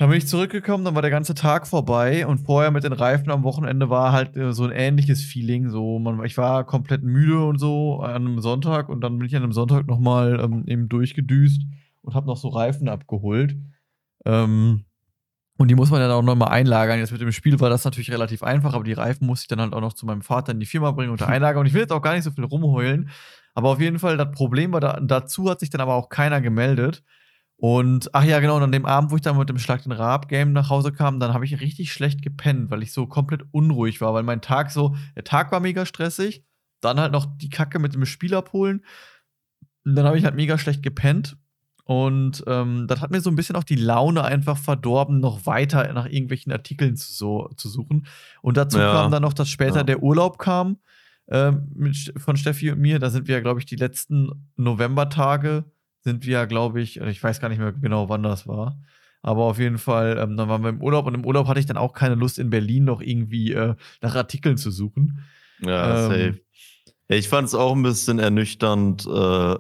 Dann 0.01 0.09
bin 0.09 0.16
ich 0.16 0.26
zurückgekommen, 0.26 0.86
dann 0.86 0.94
war 0.94 1.03
der 1.03 1.11
ganze 1.11 1.34
Tag 1.34 1.66
vorbei 1.66 2.26
und 2.26 2.38
vorher 2.38 2.70
mit 2.70 2.84
den 2.84 2.94
Reifen 2.94 3.30
am 3.30 3.42
Wochenende 3.42 3.90
war 3.90 4.12
halt 4.12 4.34
äh, 4.34 4.55
so 4.55 4.64
ein 4.64 4.70
ähnliches 4.70 5.22
Feeling. 5.22 5.68
So, 5.68 5.98
man, 5.98 6.24
ich 6.24 6.38
war 6.38 6.64
komplett 6.64 7.03
müde 7.03 7.44
und 7.44 7.59
so 7.59 8.01
an 8.01 8.14
einem 8.14 8.40
Sonntag 8.40 8.88
und 8.88 9.03
dann 9.03 9.18
bin 9.18 9.26
ich 9.26 9.36
an 9.36 9.42
einem 9.42 9.53
Sonntag 9.53 9.86
nochmal 9.86 10.40
ähm, 10.40 10.64
eben 10.66 10.88
durchgedüst 10.88 11.66
und 12.01 12.14
habe 12.14 12.26
noch 12.26 12.38
so 12.38 12.48
Reifen 12.48 12.88
abgeholt. 12.88 13.59
Ähm, 14.24 14.86
und 15.59 15.68
die 15.68 15.74
muss 15.74 15.90
man 15.90 16.01
dann 16.01 16.12
auch 16.12 16.22
nochmal 16.22 16.48
einlagern. 16.48 16.98
Jetzt 16.98 17.12
mit 17.12 17.20
dem 17.20 17.30
Spiel 17.30 17.61
war 17.61 17.68
das 17.68 17.84
natürlich 17.84 18.11
relativ 18.11 18.42
einfach, 18.42 18.72
aber 18.72 18.84
die 18.84 18.94
Reifen 18.94 19.26
musste 19.26 19.44
ich 19.44 19.48
dann 19.48 19.61
halt 19.61 19.74
auch 19.74 19.82
noch 19.82 19.92
zu 19.92 20.07
meinem 20.07 20.22
Vater 20.22 20.53
in 20.53 20.61
die 20.61 20.66
Firma 20.66 20.92
bringen 20.92 21.11
unter 21.11 21.28
Einlager. 21.28 21.61
Und 21.61 21.66
ich 21.66 21.74
will 21.74 21.82
jetzt 21.82 21.92
auch 21.92 22.01
gar 22.01 22.14
nicht 22.14 22.24
so 22.24 22.30
viel 22.30 22.44
rumheulen. 22.44 23.11
Aber 23.53 23.68
auf 23.68 23.80
jeden 23.82 23.98
Fall, 23.98 24.16
das 24.16 24.32
Problem 24.32 24.72
war, 24.72 24.80
da, 24.80 24.98
dazu 24.98 25.51
hat 25.51 25.61
sich 25.61 25.68
dann 25.68 25.82
aber 25.82 25.92
auch 25.92 26.09
keiner 26.09 26.40
gemeldet. 26.40 27.03
Und 27.61 28.14
ach 28.14 28.24
ja, 28.24 28.40
genau, 28.40 28.56
und 28.56 28.62
an 28.62 28.72
dem 28.72 28.86
Abend, 28.86 29.11
wo 29.11 29.16
ich 29.16 29.20
dann 29.20 29.36
mit 29.36 29.50
dem 29.50 29.58
Schlag 29.58 29.82
den 29.82 29.92
Rab-Game 29.92 30.54
nach 30.54 30.70
Hause 30.70 30.92
kam, 30.92 31.20
dann 31.20 31.34
habe 31.34 31.44
ich 31.44 31.61
richtig 31.61 31.92
schlecht 31.92 32.22
gepennt, 32.22 32.70
weil 32.70 32.82
ich 32.82 32.94
so 32.94 33.06
komplett 33.06 33.42
unruhig 33.50 34.00
war, 34.00 34.14
weil 34.14 34.22
mein 34.22 34.40
Tag 34.40 34.70
so, 34.70 34.96
der 35.14 35.24
Tag 35.24 35.52
war 35.52 35.61
mega 35.61 35.84
stressig, 35.84 36.42
dann 36.80 36.98
halt 36.98 37.12
noch 37.12 37.26
die 37.36 37.50
Kacke 37.50 37.78
mit 37.78 37.92
dem 37.92 38.06
Spiel 38.06 38.34
abholen. 38.34 38.82
Und 39.84 39.94
dann 39.94 40.06
habe 40.06 40.16
ich 40.16 40.24
halt 40.24 40.36
mega 40.36 40.56
schlecht 40.56 40.82
gepennt. 40.82 41.36
Und 41.84 42.42
ähm, 42.46 42.86
das 42.88 43.02
hat 43.02 43.11
mir 43.11 43.20
so 43.20 43.28
ein 43.28 43.36
bisschen 43.36 43.56
auch 43.56 43.64
die 43.64 43.76
Laune 43.76 44.24
einfach 44.24 44.56
verdorben, 44.56 45.20
noch 45.20 45.44
weiter 45.44 45.92
nach 45.92 46.06
irgendwelchen 46.06 46.52
Artikeln 46.52 46.96
zu, 46.96 47.12
so, 47.12 47.50
zu 47.56 47.68
suchen. 47.68 48.06
Und 48.40 48.56
dazu 48.56 48.78
ja. 48.78 48.90
kam 48.90 49.11
dann 49.11 49.20
noch, 49.22 49.34
dass 49.34 49.50
später 49.50 49.78
ja. 49.78 49.82
der 49.82 50.02
Urlaub 50.02 50.38
kam 50.38 50.78
äh, 51.26 51.52
mit, 51.74 52.14
von 52.16 52.38
Steffi 52.38 52.70
und 52.70 52.80
mir. 52.80 53.00
Da 53.00 53.11
sind 53.11 53.28
wir, 53.28 53.34
ja, 53.34 53.42
glaube 53.42 53.61
ich, 53.61 53.66
die 53.66 53.76
letzten 53.76 54.48
Novembertage 54.56 55.66
sind 56.03 56.26
wir, 56.26 56.46
glaube 56.46 56.80
ich, 56.80 57.01
ich 57.01 57.22
weiß 57.22 57.40
gar 57.40 57.48
nicht 57.48 57.59
mehr 57.59 57.72
genau, 57.72 58.09
wann 58.09 58.22
das 58.22 58.46
war. 58.46 58.78
Aber 59.22 59.44
auf 59.44 59.59
jeden 59.59 59.78
Fall, 59.78 60.18
ähm, 60.18 60.36
dann 60.36 60.48
waren 60.48 60.62
wir 60.62 60.70
im 60.70 60.82
Urlaub 60.82 61.07
und 61.07 61.14
im 61.14 61.26
Urlaub 61.26 61.46
hatte 61.46 61.61
ich 61.61 61.66
dann 61.66 61.76
auch 61.76 61.92
keine 61.92 62.14
Lust, 62.14 62.38
in 62.38 62.51
Berlin 62.51 62.84
noch 62.84 63.03
irgendwie 63.03 63.53
äh, 63.53 63.74
nach 64.01 64.14
Artikeln 64.14 64.57
zu 64.57 64.70
suchen. 64.70 65.22
Ja, 65.61 66.07
ähm, 66.07 66.11
safe. 66.11 66.40
ich 67.09 67.28
fand 67.28 67.48
es 67.48 67.55
auch 67.55 67.74
ein 67.74 67.82
bisschen 67.82 68.18
ernüchternd, 68.18 69.07
äh, 69.07 69.57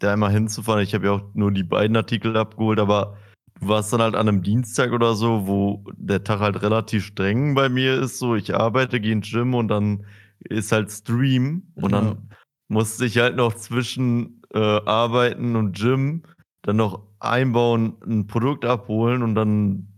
da 0.00 0.12
einmal 0.12 0.32
hinzufahren. 0.32 0.82
Ich 0.82 0.94
habe 0.94 1.06
ja 1.06 1.12
auch 1.12 1.34
nur 1.34 1.50
die 1.50 1.62
beiden 1.62 1.96
Artikel 1.96 2.36
abgeholt, 2.36 2.78
aber 2.78 3.16
du 3.58 3.68
warst 3.68 3.92
dann 3.92 4.02
halt 4.02 4.14
an 4.14 4.28
einem 4.28 4.42
Dienstag 4.42 4.92
oder 4.92 5.14
so, 5.14 5.46
wo 5.46 5.84
der 5.96 6.22
Tag 6.24 6.40
halt 6.40 6.60
relativ 6.62 7.06
streng 7.06 7.54
bei 7.54 7.70
mir 7.70 8.00
ist. 8.00 8.18
So, 8.18 8.34
ich 8.34 8.54
arbeite, 8.54 9.00
gehe 9.00 9.12
ins 9.12 9.30
Gym 9.30 9.54
und 9.54 9.68
dann 9.68 10.04
ist 10.40 10.72
halt 10.72 10.90
Stream 10.90 11.72
und 11.74 11.92
ja. 11.92 12.00
dann 12.00 12.30
musste 12.68 13.06
ich 13.06 13.18
halt 13.18 13.36
noch 13.36 13.54
zwischen 13.54 14.39
äh, 14.54 14.58
Arbeiten 14.58 15.56
und 15.56 15.76
Gym 15.76 16.22
dann 16.62 16.76
noch 16.76 17.02
einbauen, 17.20 17.96
ein 18.06 18.26
Produkt 18.26 18.64
abholen 18.64 19.22
und 19.22 19.34
dann, 19.34 19.88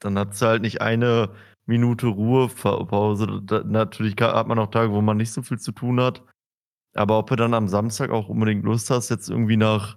dann 0.00 0.18
hat 0.18 0.32
es 0.32 0.42
halt 0.42 0.62
nicht 0.62 0.80
eine 0.80 1.30
Minute 1.66 2.06
Ruhepause. 2.06 3.42
Da, 3.44 3.62
natürlich 3.64 4.16
hat 4.20 4.48
man 4.48 4.58
auch 4.58 4.70
Tage, 4.70 4.92
wo 4.92 5.00
man 5.00 5.16
nicht 5.16 5.32
so 5.32 5.42
viel 5.42 5.58
zu 5.58 5.72
tun 5.72 6.00
hat. 6.00 6.22
Aber 6.94 7.18
ob 7.18 7.28
du 7.28 7.36
dann 7.36 7.54
am 7.54 7.68
Samstag 7.68 8.10
auch 8.10 8.28
unbedingt 8.28 8.64
Lust 8.64 8.90
hast, 8.90 9.10
jetzt 9.10 9.28
irgendwie 9.28 9.56
nach, 9.56 9.96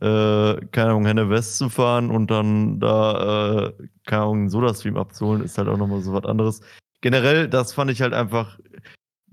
äh, 0.00 0.54
keine 0.70 0.90
Ahnung, 0.90 1.06
Henne 1.06 1.28
West 1.28 1.58
zu 1.58 1.68
fahren 1.68 2.10
und 2.10 2.30
dann 2.30 2.78
da, 2.78 3.66
äh, 3.66 3.88
keine 4.06 4.22
Ahnung, 4.22 4.38
einen 4.38 4.50
Soda-Stream 4.50 4.96
abzuholen, 4.96 5.42
ist 5.42 5.58
halt 5.58 5.68
auch 5.68 5.76
nochmal 5.76 6.00
so 6.00 6.12
was 6.12 6.24
anderes. 6.24 6.60
Generell, 7.00 7.48
das 7.48 7.72
fand 7.74 7.90
ich 7.90 8.02
halt 8.02 8.14
einfach 8.14 8.58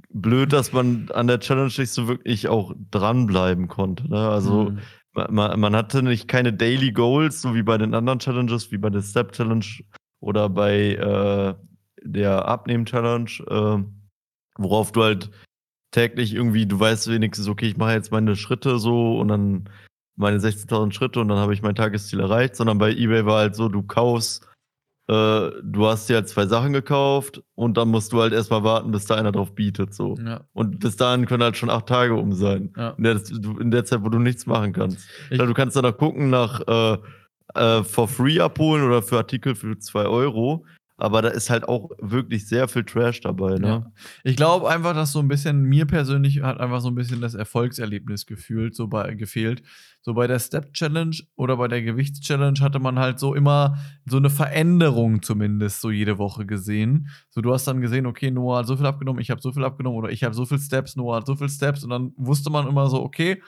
blöd, 0.10 0.54
dass 0.54 0.74
man 0.74 1.10
an 1.14 1.28
der 1.28 1.40
Challenge 1.40 1.72
nicht 1.78 1.92
so 1.92 2.08
wirklich 2.08 2.48
auch 2.48 2.74
dranbleiben 2.92 3.68
konnte. 3.68 4.10
Ne? 4.10 4.30
Also 4.30 4.72
mhm. 4.72 4.80
man, 5.14 5.60
man, 5.60 5.76
hatte 5.76 6.04
nicht 6.04 6.28
keine 6.28 6.54
Daily 6.54 6.92
Goals, 6.92 7.42
so 7.42 7.56
wie 7.56 7.64
bei 7.64 7.78
den 7.78 7.94
anderen 7.94 8.20
Challenges, 8.20 8.72
wie 8.72 8.78
bei 8.78 8.90
der 8.90 9.02
Step 9.02 9.34
Challenge 9.34 9.66
oder 10.20 10.50
bei 10.50 10.94
äh, 10.96 11.56
der 12.02 12.48
Abnehmen-Challenge, 12.48 13.30
äh, 13.48 13.84
worauf 14.58 14.92
du 14.92 15.04
halt 15.04 15.30
täglich 15.92 16.34
irgendwie, 16.34 16.66
du 16.66 16.80
weißt 16.80 17.10
wenigstens, 17.10 17.48
okay, 17.48 17.68
ich 17.68 17.78
mache 17.78 17.94
jetzt 17.94 18.12
meine 18.12 18.36
Schritte 18.36 18.80
so 18.80 19.20
und 19.20 19.28
dann 19.30 19.70
meine 20.16 20.38
16.000 20.38 20.92
Schritte 20.94 21.20
und 21.20 21.28
dann 21.28 21.38
habe 21.38 21.54
ich 21.54 21.62
mein 21.62 21.76
Tagesziel 21.76 22.20
erreicht, 22.20 22.56
sondern 22.56 22.78
bei 22.78 22.92
eBay 22.92 23.26
war 23.26 23.40
halt 23.40 23.56
so, 23.56 23.70
du 23.70 23.84
kaufst 23.84 24.48
äh, 25.10 25.52
du 25.64 25.86
hast 25.86 26.10
dir 26.10 26.16
halt 26.16 26.28
zwei 26.28 26.46
Sachen 26.48 26.74
gekauft 26.74 27.42
und 27.56 27.78
dann 27.78 27.88
musst 27.88 28.12
du 28.12 28.22
halt 28.22 28.34
erstmal 28.34 28.64
warten, 28.64 28.92
bis 28.92 29.06
da 29.06 29.16
einer 29.16 29.32
drauf 29.32 29.56
bietet. 29.56 29.94
So. 29.94 30.16
Ja. 30.24 30.42
Und 30.54 30.80
bis 30.80 30.98
dahin 30.98 31.26
können 31.26 31.44
halt 31.44 31.56
schon 31.56 31.70
acht 31.70 31.88
Tage 31.88 32.16
um 32.16 32.34
sein. 32.34 32.74
Ja. 32.76 32.90
In, 32.98 33.04
der, 33.04 33.22
in, 33.62 33.72
der, 33.72 33.86
Zeit, 33.86 34.04
wo 34.04 34.10
du 34.10 34.20
nichts 34.20 34.46
machen 34.46 34.74
kannst. 34.74 35.00
Ich, 35.30 35.38
du 35.38 35.54
kannst 35.54 35.78
dann 35.78 35.86
auch 35.86 35.98
gucken 35.98 36.30
nach 36.30 36.60
äh, 36.68 36.98
äh, 37.56 37.84
for 37.84 38.10
free 38.10 38.40
abholen 38.40 38.84
oder 38.84 39.02
für 39.02 39.18
Artikel 39.18 39.56
für 39.56 39.80
zwei 39.80 40.06
Euro. 40.06 40.66
Aber 41.00 41.22
da 41.22 41.30
ist 41.30 41.52
halt 41.52 41.68
auch 41.68 41.92
wirklich 42.00 42.48
sehr 42.48 42.68
viel 42.68 42.84
Trash 42.84 43.22
dabei, 43.22 43.60
ne? 43.60 43.68
Ja. 43.68 43.92
Ich 44.24 44.36
glaube 44.36 44.68
einfach, 44.68 44.96
dass 44.96 45.12
so 45.12 45.20
ein 45.20 45.28
bisschen, 45.28 45.62
mir 45.62 45.86
persönlich 45.86 46.42
hat 46.42 46.60
einfach 46.60 46.82
so 46.82 46.88
ein 46.90 46.96
bisschen 46.96 47.22
das 47.22 47.36
Erfolgserlebnis 47.36 48.26
gefühlt, 48.26 48.76
so 48.76 48.88
bei, 48.88 49.14
gefehlt. 49.14 49.62
So 50.02 50.16
bei 50.16 50.26
der 50.26 50.40
Step 50.40 50.74
Challenge 50.74 51.16
oder 51.36 51.58
bei 51.58 51.68
der 51.68 51.84
Gewichts-Challenge 51.84 52.60
hatte 52.62 52.80
man 52.80 52.98
halt 52.98 53.20
so 53.20 53.36
immer 53.36 53.78
so 54.06 54.18
eine 54.18 54.32
Veränderung 54.32 55.22
zumindest 55.22 55.82
so 55.82 55.92
jede 55.92 56.18
Woche 56.18 56.48
gesehen. 56.48 57.10
So, 57.30 57.42
du 57.42 57.54
hast 57.54 57.68
dann 57.68 57.80
gesehen, 57.80 58.08
okay, 58.08 58.32
Noah 58.32 58.60
hat 58.60 58.68
so 58.68 58.76
viel 58.76 58.86
abgenommen, 58.88 59.22
ich 59.22 59.30
habe 59.30 59.42
so 59.42 59.52
viel 59.52 59.66
abgenommen 59.66 60.00
oder 60.00 60.10
ich 60.10 60.24
habe 60.24 60.34
so 60.34 60.46
viel 60.46 60.60
Steps, 60.60 60.96
Noah 60.96 61.18
hat 61.18 61.28
so 61.28 61.36
viel 61.36 61.50
Steps 61.50 61.84
und 61.84 61.92
dann 61.92 62.14
wusste 62.18 62.50
man 62.50 62.68
immer 62.68 62.90
so, 62.90 63.04
okay, 63.04 63.42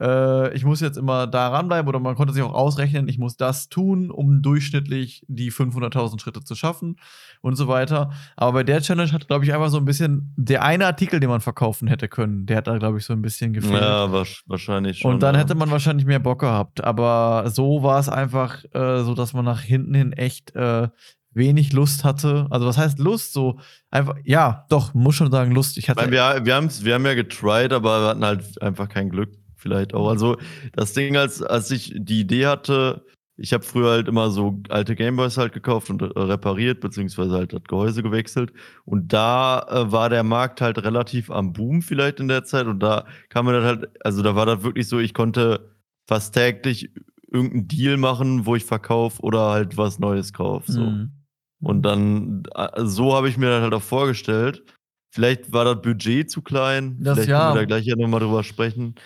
äh, 0.00 0.54
ich 0.54 0.64
muss 0.64 0.80
jetzt 0.80 0.96
immer 0.96 1.26
da 1.26 1.48
ranbleiben 1.48 1.88
oder 1.88 2.00
man 2.00 2.14
konnte 2.14 2.32
sich 2.32 2.42
auch 2.42 2.52
ausrechnen, 2.52 3.08
ich 3.08 3.18
muss 3.18 3.36
das 3.36 3.68
tun, 3.68 4.10
um 4.10 4.42
durchschnittlich 4.42 5.24
die 5.28 5.50
500.000 5.50 6.20
Schritte 6.20 6.42
zu 6.42 6.54
schaffen 6.54 6.96
und 7.40 7.56
so 7.56 7.68
weiter. 7.68 8.10
Aber 8.36 8.52
bei 8.52 8.64
der 8.64 8.80
Challenge 8.80 9.12
hat, 9.12 9.26
glaube 9.26 9.44
ich, 9.44 9.52
einfach 9.52 9.70
so 9.70 9.78
ein 9.78 9.84
bisschen 9.84 10.32
der 10.36 10.62
eine 10.62 10.86
Artikel, 10.86 11.20
den 11.20 11.30
man 11.30 11.40
verkaufen 11.40 11.88
hätte 11.88 12.08
können, 12.08 12.46
der 12.46 12.58
hat 12.58 12.66
da, 12.66 12.78
glaube 12.78 12.98
ich, 12.98 13.04
so 13.04 13.12
ein 13.12 13.22
bisschen 13.22 13.52
gefehlt. 13.52 13.82
Ja, 13.82 14.10
wahrscheinlich 14.46 14.98
schon. 14.98 15.14
Und 15.14 15.22
dann 15.22 15.34
ja. 15.34 15.40
hätte 15.40 15.54
man 15.54 15.70
wahrscheinlich 15.70 16.06
mehr 16.06 16.20
Bock 16.20 16.40
gehabt. 16.40 16.82
Aber 16.84 17.44
so 17.50 17.82
war 17.82 17.98
es 17.98 18.08
einfach 18.08 18.64
äh, 18.72 19.02
so, 19.02 19.14
dass 19.14 19.32
man 19.32 19.44
nach 19.44 19.60
hinten 19.60 19.94
hin 19.94 20.12
echt 20.12 20.54
äh, 20.54 20.88
wenig 21.32 21.72
Lust 21.72 22.04
hatte. 22.04 22.46
Also 22.50 22.66
was 22.66 22.78
heißt 22.78 22.98
Lust? 22.98 23.32
So 23.32 23.58
einfach, 23.90 24.16
ja, 24.24 24.66
doch, 24.68 24.94
muss 24.94 25.14
schon 25.14 25.30
sagen, 25.30 25.52
Lust. 25.52 25.78
Ich 25.78 25.88
hatte. 25.88 26.00
Weil 26.00 26.10
wir, 26.10 26.44
wir, 26.44 26.84
wir 26.84 26.94
haben 26.94 27.06
ja 27.06 27.14
getried, 27.14 27.72
aber 27.72 28.02
wir 28.02 28.08
hatten 28.08 28.24
halt 28.24 28.62
einfach 28.62 28.88
kein 28.88 29.08
Glück, 29.08 29.30
vielleicht 29.58 29.94
auch. 29.94 30.08
Also 30.08 30.36
das 30.72 30.92
Ding, 30.92 31.16
als, 31.16 31.42
als 31.42 31.70
ich 31.70 31.94
die 31.96 32.20
Idee 32.20 32.46
hatte, 32.46 33.04
ich 33.38 33.52
habe 33.52 33.64
früher 33.64 33.90
halt 33.90 34.08
immer 34.08 34.30
so 34.30 34.60
alte 34.68 34.96
Gameboys 34.96 35.36
halt 35.38 35.52
gekauft 35.52 35.90
und 35.90 36.02
äh, 36.02 36.06
repariert, 36.18 36.80
beziehungsweise 36.80 37.34
halt 37.34 37.52
das 37.52 37.62
Gehäuse 37.68 38.02
gewechselt. 38.02 38.52
Und 38.84 39.12
da 39.12 39.64
äh, 39.70 39.92
war 39.92 40.10
der 40.10 40.24
Markt 40.24 40.60
halt 40.60 40.82
relativ 40.82 41.30
am 41.30 41.52
Boom 41.52 41.80
vielleicht 41.80 42.18
in 42.18 42.26
der 42.26 42.44
Zeit. 42.44 42.66
Und 42.66 42.80
da 42.80 43.06
kam 43.28 43.46
mir 43.46 43.52
das 43.52 43.64
halt, 43.64 43.90
also 44.04 44.22
da 44.22 44.34
war 44.34 44.44
das 44.44 44.64
wirklich 44.64 44.88
so, 44.88 44.98
ich 44.98 45.14
konnte 45.14 45.76
fast 46.08 46.34
täglich 46.34 46.90
irgendeinen 47.30 47.68
Deal 47.68 47.96
machen, 47.96 48.44
wo 48.44 48.56
ich 48.56 48.64
verkaufe 48.64 49.22
oder 49.22 49.50
halt 49.50 49.76
was 49.76 50.00
Neues 50.00 50.32
kaufe. 50.32 50.72
So. 50.72 50.80
Mhm. 50.80 51.12
Und 51.60 51.82
dann, 51.82 52.42
äh, 52.56 52.84
so 52.84 53.14
habe 53.14 53.28
ich 53.28 53.38
mir 53.38 53.50
das 53.50 53.62
halt 53.62 53.74
auch 53.74 53.82
vorgestellt. 53.82 54.64
Vielleicht 55.10 55.52
war 55.52 55.64
das 55.64 55.80
Budget 55.80 56.28
zu 56.28 56.42
klein. 56.42 56.98
Das 57.00 57.14
Vielleicht 57.14 57.30
ja. 57.30 57.38
können 57.38 57.54
wir 57.54 57.60
da 57.60 57.66
gleich 57.66 57.86
ja 57.86 57.96
nochmal 57.96 58.20
drüber 58.20 58.42
sprechen. 58.42 58.96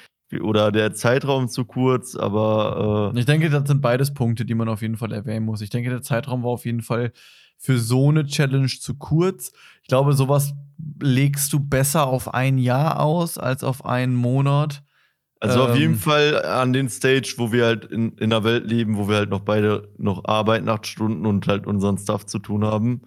Oder 0.41 0.73
der 0.73 0.95
Zeitraum 0.95 1.49
zu 1.49 1.65
kurz, 1.65 2.15
aber 2.17 3.13
äh, 3.15 3.19
Ich 3.19 3.27
denke, 3.27 3.51
das 3.51 3.67
sind 3.67 3.81
beides 3.81 4.15
Punkte, 4.15 4.45
die 4.45 4.55
man 4.55 4.69
auf 4.69 4.83
jeden 4.83 4.97
Fall 4.97 5.13
erwähnen 5.13 5.45
muss. 5.45 5.61
Ich 5.61 5.71
denke, 5.71 5.91
der 5.91 6.03
Zeitraum 6.03 6.43
war 6.43 6.51
auf 6.51 6.65
jeden 6.65 6.83
Fall 6.83 7.13
für 7.59 7.79
so 7.79 8.09
eine 8.09 8.27
Challenge 8.27 8.67
zu 8.67 8.95
kurz. 8.95 9.53
Ich 9.83 9.89
glaube, 9.89 10.15
sowas 10.15 10.53
legst 11.01 11.53
du 11.53 11.61
besser 11.61 12.07
auf 12.07 12.35
ein 12.35 12.59
Jahr 12.59 13.01
aus 13.01 13.39
als 13.39 13.63
auf 13.63 13.85
einen 13.85 14.15
Monat. 14.15 14.83
also 15.39 15.65
auf 15.65 15.75
ähm, 15.75 15.81
jeden 15.81 15.97
Fall 15.97 16.45
an 16.45 16.73
den 16.73 16.89
Stage, 16.89 17.35
wo 17.37 17.53
wir 17.53 17.67
halt 17.67 17.85
in, 17.85 18.13
in 18.19 18.33
einer 18.33 18.43
Welt 18.43 18.67
leben, 18.69 18.97
wo 18.97 19.09
wir 19.09 19.17
halt 19.17 19.31
noch 19.31 19.41
beide 19.41 19.89
noch 19.97 20.25
arbeiten, 20.25 20.69
acht 20.69 20.87
Stunden 20.87 21.25
und 21.25 21.47
halt 21.47 21.67
unseren 21.67 21.99
Stuff 21.99 22.27
zu 22.27 22.41
tun 22.41 22.65
haben 22.65 23.03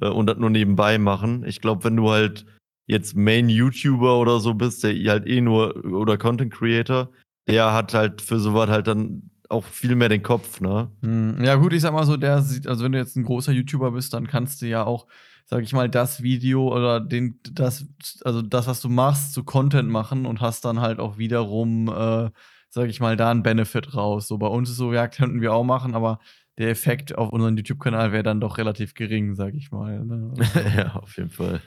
äh, 0.00 0.08
und 0.08 0.26
das 0.26 0.38
nur 0.38 0.50
nebenbei 0.50 0.98
machen. 0.98 1.44
Ich 1.44 1.60
glaube, 1.60 1.84
wenn 1.84 1.96
du 1.96 2.10
halt 2.10 2.46
jetzt 2.88 3.14
Main-YouTuber 3.14 4.18
oder 4.18 4.40
so 4.40 4.54
bist, 4.54 4.82
der 4.82 4.94
halt 5.10 5.26
eh 5.26 5.40
nur 5.40 5.84
oder 5.84 6.18
Content 6.18 6.52
Creator, 6.52 7.10
der 7.46 7.72
hat 7.72 7.94
halt 7.94 8.20
für 8.20 8.40
sowas 8.40 8.68
halt 8.68 8.88
dann 8.88 9.30
auch 9.48 9.64
viel 9.64 9.94
mehr 9.94 10.08
den 10.08 10.22
Kopf, 10.22 10.60
ne? 10.60 10.90
Hm, 11.02 11.42
Ja, 11.42 11.54
gut, 11.54 11.72
ich 11.72 11.82
sag 11.82 11.92
mal 11.92 12.04
so, 12.04 12.16
der 12.16 12.42
sieht, 12.42 12.66
also 12.66 12.84
wenn 12.84 12.92
du 12.92 12.98
jetzt 12.98 13.16
ein 13.16 13.24
großer 13.24 13.52
YouTuber 13.52 13.92
bist, 13.92 14.12
dann 14.12 14.26
kannst 14.26 14.60
du 14.60 14.66
ja 14.66 14.84
auch, 14.84 15.06
sag 15.46 15.62
ich 15.62 15.72
mal, 15.72 15.88
das 15.88 16.22
Video 16.22 16.74
oder 16.74 17.00
den, 17.00 17.40
das, 17.52 17.86
also 18.24 18.42
das, 18.42 18.66
was 18.66 18.80
du 18.80 18.88
machst, 18.88 19.32
zu 19.32 19.44
Content 19.44 19.88
machen 19.88 20.26
und 20.26 20.40
hast 20.40 20.64
dann 20.64 20.80
halt 20.80 20.98
auch 20.98 21.16
wiederum, 21.18 21.88
äh, 21.88 22.30
sag 22.70 22.88
ich 22.88 23.00
mal, 23.00 23.16
da 23.16 23.30
einen 23.30 23.42
Benefit 23.42 23.94
raus. 23.94 24.28
So 24.28 24.36
bei 24.38 24.48
uns 24.48 24.68
ist 24.70 24.76
so, 24.76 24.92
ja, 24.92 25.08
könnten 25.08 25.40
wir 25.40 25.54
auch 25.54 25.64
machen, 25.64 25.94
aber 25.94 26.20
der 26.58 26.70
Effekt 26.70 27.16
auf 27.16 27.30
unseren 27.30 27.56
YouTube-Kanal 27.56 28.12
wäre 28.12 28.22
dann 28.24 28.40
doch 28.40 28.58
relativ 28.58 28.94
gering, 28.94 29.34
sag 29.34 29.54
ich 29.54 29.70
mal. 29.70 30.04
Ne? 30.04 30.34
ja, 30.76 30.96
auf 30.96 31.16
jeden 31.16 31.30
Fall. 31.30 31.60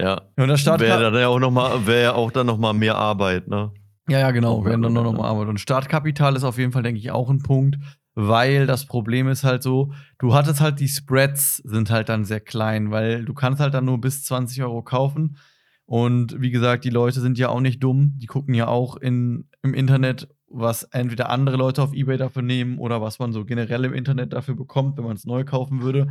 Ja. 0.00 0.22
Und 0.36 0.48
das 0.48 0.60
Start 0.60 0.80
Wäre 0.80 1.10
dann 1.10 1.14
ja 1.14 1.28
auch 1.28 1.38
noch 1.38 1.50
mal, 1.50 1.86
wäre 1.86 2.02
ja 2.02 2.12
auch 2.14 2.30
dann 2.30 2.46
noch 2.46 2.58
mal 2.58 2.72
mehr 2.72 2.96
Arbeit, 2.96 3.48
ne? 3.48 3.72
Ja, 4.08 4.18
ja, 4.18 4.30
genau. 4.30 4.58
Auch 4.58 4.64
Werden 4.64 4.82
dann 4.82 4.92
mehr 4.92 5.02
nur 5.02 5.12
noch 5.12 5.18
Arbeit, 5.18 5.22
mal 5.22 5.40
Arbeit. 5.40 5.48
Und 5.48 5.60
Startkapital 5.60 6.36
ist 6.36 6.44
auf 6.44 6.58
jeden 6.58 6.72
Fall, 6.72 6.82
denke 6.82 6.98
ich, 6.98 7.10
auch 7.10 7.30
ein 7.30 7.42
Punkt, 7.42 7.78
weil 8.14 8.66
das 8.66 8.86
Problem 8.86 9.28
ist 9.28 9.44
halt 9.44 9.62
so, 9.62 9.92
du 10.18 10.34
hattest 10.34 10.60
halt 10.60 10.80
die 10.80 10.88
Spreads 10.88 11.58
sind 11.58 11.90
halt 11.90 12.08
dann 12.08 12.24
sehr 12.24 12.40
klein, 12.40 12.90
weil 12.90 13.24
du 13.24 13.34
kannst 13.34 13.60
halt 13.60 13.74
dann 13.74 13.84
nur 13.84 14.00
bis 14.00 14.24
20 14.24 14.62
Euro 14.62 14.82
kaufen. 14.82 15.36
Und 15.86 16.40
wie 16.40 16.50
gesagt, 16.50 16.84
die 16.84 16.90
Leute 16.90 17.20
sind 17.20 17.38
ja 17.38 17.48
auch 17.48 17.60
nicht 17.60 17.82
dumm. 17.82 18.14
Die 18.16 18.26
gucken 18.26 18.54
ja 18.54 18.68
auch 18.68 18.96
in, 18.96 19.48
im 19.62 19.74
Internet, 19.74 20.28
was 20.48 20.84
entweder 20.84 21.30
andere 21.30 21.56
Leute 21.56 21.82
auf 21.82 21.92
Ebay 21.92 22.16
dafür 22.16 22.42
nehmen 22.42 22.78
oder 22.78 23.00
was 23.00 23.18
man 23.18 23.32
so 23.32 23.44
generell 23.44 23.84
im 23.84 23.94
Internet 23.94 24.32
dafür 24.32 24.54
bekommt, 24.56 24.96
wenn 24.96 25.04
man 25.04 25.16
es 25.16 25.24
neu 25.24 25.44
kaufen 25.44 25.82
würde. 25.82 26.08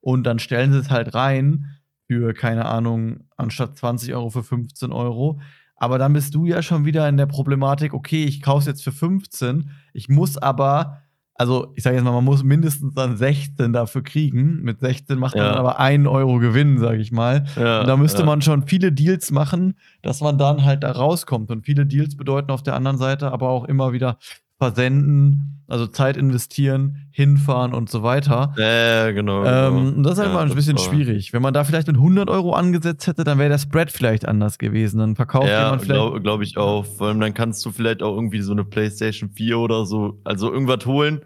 Und 0.00 0.24
dann 0.24 0.38
stellen 0.38 0.72
sie 0.72 0.78
es 0.78 0.90
halt 0.90 1.14
rein 1.14 1.76
für, 2.08 2.34
keine 2.34 2.66
Ahnung, 2.66 3.24
anstatt 3.36 3.76
20 3.76 4.14
Euro 4.14 4.30
für 4.30 4.42
15 4.42 4.92
Euro. 4.92 5.40
Aber 5.76 5.98
dann 5.98 6.12
bist 6.12 6.34
du 6.34 6.46
ja 6.46 6.62
schon 6.62 6.84
wieder 6.84 7.08
in 7.08 7.16
der 7.16 7.26
Problematik, 7.26 7.92
okay, 7.94 8.24
ich 8.24 8.40
kaufe 8.42 8.60
es 8.60 8.66
jetzt 8.66 8.84
für 8.84 8.92
15, 8.92 9.70
ich 9.92 10.08
muss 10.08 10.38
aber, 10.38 10.98
also 11.34 11.72
ich 11.74 11.82
sage 11.82 11.96
jetzt 11.96 12.04
mal, 12.04 12.12
man 12.12 12.22
muss 12.24 12.44
mindestens 12.44 12.94
dann 12.94 13.16
16 13.16 13.72
dafür 13.72 14.02
kriegen. 14.04 14.60
Mit 14.62 14.78
16 14.78 15.18
macht 15.18 15.34
man 15.34 15.44
Ja. 15.44 15.50
dann 15.50 15.58
aber 15.58 15.80
1 15.80 16.06
Euro 16.06 16.38
Gewinn, 16.38 16.78
sage 16.78 16.98
ich 16.98 17.10
mal. 17.10 17.46
Ja, 17.56 17.80
Und 17.80 17.88
da 17.88 17.96
müsste 17.96 18.20
ja. 18.20 18.26
man 18.26 18.42
schon 18.42 18.68
viele 18.68 18.92
Deals 18.92 19.32
machen, 19.32 19.74
dass 20.02 20.20
man 20.20 20.38
dann 20.38 20.64
halt 20.64 20.84
da 20.84 20.92
rauskommt. 20.92 21.50
Und 21.50 21.64
viele 21.64 21.84
Deals 21.84 22.16
bedeuten 22.16 22.52
auf 22.52 22.62
der 22.62 22.76
anderen 22.76 22.98
Seite 22.98 23.32
aber 23.32 23.48
auch 23.48 23.64
immer 23.64 23.92
wieder 23.92 24.18
versenden, 24.62 25.62
also 25.68 25.86
Zeit 25.86 26.16
investieren, 26.16 27.08
hinfahren 27.10 27.72
und 27.74 27.90
so 27.90 28.02
weiter. 28.02 28.54
Ja, 28.56 29.10
genau. 29.10 29.44
Ähm, 29.44 29.74
genau. 29.74 29.78
und 29.96 30.02
das 30.04 30.12
ist 30.14 30.18
halt 30.24 30.32
Ja, 30.32 30.38
ein 30.40 30.54
bisschen 30.54 30.76
war- 30.78 30.84
schwierig. 30.84 31.32
Wenn 31.32 31.42
man 31.42 31.52
da 31.54 31.64
vielleicht 31.64 31.86
mit 31.88 31.96
100 31.96 32.30
Euro 32.30 32.52
angesetzt 32.52 33.06
hätte, 33.06 33.24
dann 33.24 33.38
wäre 33.38 33.48
der 33.48 33.58
Spread 33.58 33.90
vielleicht 33.90 34.26
anders 34.28 34.58
gewesen. 34.58 34.98
Dann 34.98 35.16
verkauft 35.16 35.48
Ja, 35.48 35.64
jemand 35.64 35.82
vielleicht. 35.82 36.00
glaube 36.00 36.20
glaub 36.22 36.42
ich 36.42 36.56
auch. 36.58 36.84
Vor 36.84 37.08
allem 37.08 37.20
dann 37.20 37.34
kannst 37.34 37.64
du 37.64 37.70
vielleicht 37.72 38.02
auch 38.02 38.14
irgendwie 38.14 38.40
so 38.42 38.52
eine 38.52 38.64
PlayStation 38.64 39.30
4 39.30 39.58
oder 39.58 39.84
so, 39.86 40.20
also 40.24 40.52
irgendwas 40.52 40.86
holen, 40.86 41.22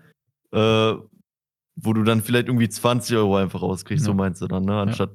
äh, 0.52 0.92
wo 1.78 1.92
du 1.92 2.04
dann 2.04 2.22
vielleicht 2.22 2.46
irgendwie 2.46 2.68
20 2.68 3.16
Euro 3.16 3.36
einfach 3.36 3.60
rauskriegst, 3.62 4.06
Ja. 4.06 4.12
so 4.12 4.14
meinst 4.16 4.40
du 4.40 4.46
dann, 4.46 4.64
ne? 4.64 4.76
Anstatt, 4.78 5.10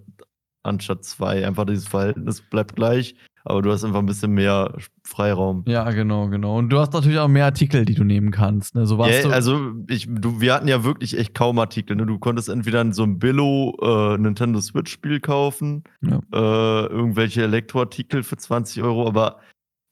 anstatt 0.64 1.04
zwei. 1.06 1.48
Einfach 1.48 1.66
dieses 1.66 1.88
Verhältnis 1.88 2.42
bleibt 2.42 2.76
gleich, 2.76 3.16
aber 3.44 3.62
du 3.62 3.72
hast 3.72 3.84
einfach 3.84 4.00
ein 4.00 4.06
bisschen 4.06 4.32
mehr 4.32 4.74
Freiraum. 5.04 5.64
Ja, 5.68 5.90
genau, 5.92 6.28
genau. 6.30 6.58
Und 6.58 6.70
du 6.70 6.80
hast 6.80 6.94
natürlich 6.94 7.20
auch 7.20 7.28
mehr 7.28 7.46
Artikel, 7.46 7.86
die 7.86 7.96
du 7.96 8.04
nehmen 8.04 8.32
kannst. 8.32 8.76
Ne? 8.76 8.86
So 8.86 8.98
warst 8.98 9.24
Ja, 9.24 9.30
du, 9.30 9.34
also 9.34 9.74
ich, 9.88 10.08
du, 10.10 10.40
wir 10.42 10.54
hatten 10.54 10.68
ja 10.68 10.84
wirklich 10.84 11.18
echt 11.18 11.34
kaum 11.34 11.60
Artikel. 11.60 11.96
Ne? 11.96 12.06
Du 12.06 12.20
konntest 12.20 12.50
entweder 12.50 12.82
in 12.82 12.94
so 12.94 13.04
einem 13.04 13.20
Billo 13.20 13.78
äh, 13.82 14.18
Nintendo 14.18 14.62
Switch-Spiel 14.62 15.20
kaufen, 15.20 15.84
Ja. 16.02 16.20
äh, 16.34 16.86
irgendwelche 16.88 17.44
Elektroartikel 17.44 18.24
für 18.24 18.38
20 18.38 18.84
Euro, 18.84 19.08
aber 19.08 19.38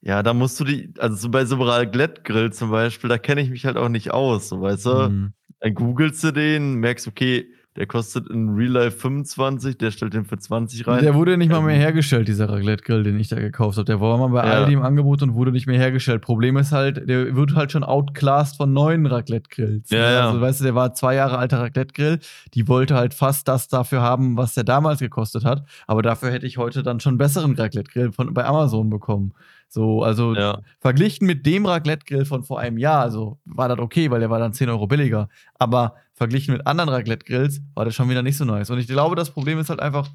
ja, 0.01 0.23
da 0.23 0.33
musst 0.33 0.59
du 0.59 0.63
die, 0.63 0.93
also 0.97 1.15
so 1.17 1.29
bei 1.29 1.43
so 1.45 1.55
einem 1.55 1.63
Raclette-Grill 1.63 2.53
zum 2.53 2.71
Beispiel, 2.71 3.09
da 3.09 3.17
kenne 3.17 3.41
ich 3.41 3.49
mich 3.49 3.65
halt 3.65 3.75
auch 3.77 3.89
nicht 3.89 4.11
aus, 4.11 4.47
so 4.49 4.61
weißt 4.61 4.85
du? 4.85 5.09
Mhm. 5.09 5.33
Dann 5.59 5.73
googelst 5.73 6.23
du 6.23 6.31
den, 6.31 6.75
merkst, 6.75 7.05
okay, 7.07 7.47
der 7.75 7.85
kostet 7.85 8.27
in 8.29 8.49
Real 8.49 8.71
Life 8.71 8.97
25, 8.97 9.77
der 9.77 9.91
stellt 9.91 10.13
den 10.13 10.25
für 10.25 10.37
20 10.37 10.87
rein. 10.87 11.03
Der 11.03 11.13
wurde 11.13 11.37
nicht 11.37 11.49
mal 11.49 11.59
Ähm, 11.59 11.65
mehr 11.65 11.77
hergestellt, 11.77 12.27
dieser 12.27 12.49
Raclette-Grill, 12.49 13.03
den 13.03 13.19
ich 13.19 13.29
da 13.29 13.39
gekauft 13.39 13.77
habe. 13.77 13.85
Der 13.85 14.01
war 14.01 14.17
mal 14.17 14.27
bei 14.27 14.45
Ja. 14.45 14.53
Aldi 14.55 14.73
im 14.73 14.81
Angebot 14.81 15.21
und 15.21 15.35
wurde 15.35 15.51
nicht 15.51 15.67
mehr 15.67 15.77
hergestellt. 15.77 16.21
Problem 16.21 16.57
ist 16.57 16.71
halt, 16.71 17.07
der 17.07 17.35
wird 17.35 17.55
halt 17.55 17.71
schon 17.71 17.83
outclassed 17.83 18.57
von 18.57 18.73
neuen 18.73 19.05
Raclette-Grills. 19.05 19.91
Ja, 19.91 19.97
ne? 19.99 20.13
ja. 20.13 20.27
Also, 20.27 20.41
weißt 20.41 20.59
du, 20.59 20.63
der 20.63 20.75
war 20.75 20.93
zwei 20.93 21.15
Jahre 21.15 21.37
alter 21.37 21.59
Raclette-Grill. 21.59 22.19
Die 22.55 22.67
wollte 22.67 22.95
halt 22.95 23.13
fast 23.13 23.47
das 23.47 23.67
dafür 23.67 24.01
haben, 24.01 24.35
was 24.35 24.55
der 24.55 24.63
damals 24.63 24.99
gekostet 24.99 25.45
hat. 25.45 25.63
Aber 25.85 26.01
dafür 26.01 26.31
hätte 26.31 26.47
ich 26.47 26.57
heute 26.57 26.81
dann 26.81 26.99
schon 26.99 27.11
einen 27.11 27.17
besseren 27.19 27.55
Raclette-Grill 27.55 28.11
von, 28.11 28.33
bei 28.33 28.45
Amazon 28.45 28.89
bekommen. 28.89 29.33
So, 29.71 30.01
also 30.01 30.33
ja. 30.33 30.59
verglichen 30.79 31.27
mit 31.27 31.45
dem 31.45 31.67
Raclette-Grill 31.67 32.25
von 32.25 32.43
vor 32.43 32.59
einem 32.59 32.79
Jahr, 32.79 33.03
also 33.03 33.37
war 33.45 33.69
das 33.69 33.77
okay, 33.77 34.09
weil 34.09 34.19
der 34.19 34.31
war 34.31 34.39
dann 34.39 34.51
10 34.51 34.67
Euro 34.69 34.87
billiger. 34.87 35.29
Aber 35.59 35.93
verglichen 36.19 36.53
mit 36.53 36.67
anderen 36.67 36.89
Raclette-Grills 36.89 37.61
war 37.73 37.85
das 37.85 37.95
schon 37.95 38.09
wieder 38.09 38.21
nicht 38.21 38.37
so 38.37 38.45
nice. 38.45 38.69
Und 38.69 38.77
ich 38.77 38.87
glaube, 38.87 39.15
das 39.15 39.31
Problem 39.31 39.57
ist 39.57 39.69
halt 39.69 39.79
einfach, 39.79 40.09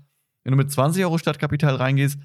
wenn 0.44 0.52
du 0.52 0.56
mit 0.58 0.70
20 0.70 1.02
Euro 1.02 1.16
Stadtkapital 1.16 1.74
reingehst, 1.74 2.18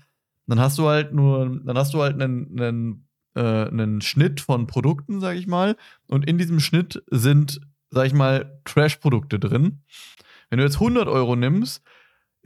dann 0.48 0.60
hast 0.60 0.78
du 0.78 0.88
halt 0.88 1.14
nur, 1.14 1.60
dann 1.64 1.78
hast 1.78 1.94
du 1.94 2.02
halt 2.02 2.22
einen, 2.22 2.60
einen, 2.60 3.08
äh, 3.36 3.70
einen 3.70 4.02
Schnitt 4.02 4.42
von 4.42 4.68
Produkten, 4.68 5.22
sag 5.22 5.38
ich 5.38 5.48
mal. 5.48 5.78
Und 6.08 6.28
in 6.28 6.38
diesem 6.38 6.60
Schnitt 6.60 7.02
sind, 7.10 7.62
sag 7.90 8.06
ich 8.06 8.14
mal, 8.14 8.60
Trash-Produkte 8.66 9.40
drin. 9.40 9.84
Wenn 10.50 10.60
du 10.60 10.66
jetzt 10.66 10.82
100 10.82 11.08
Euro 11.08 11.38
nimmst, 11.38 11.82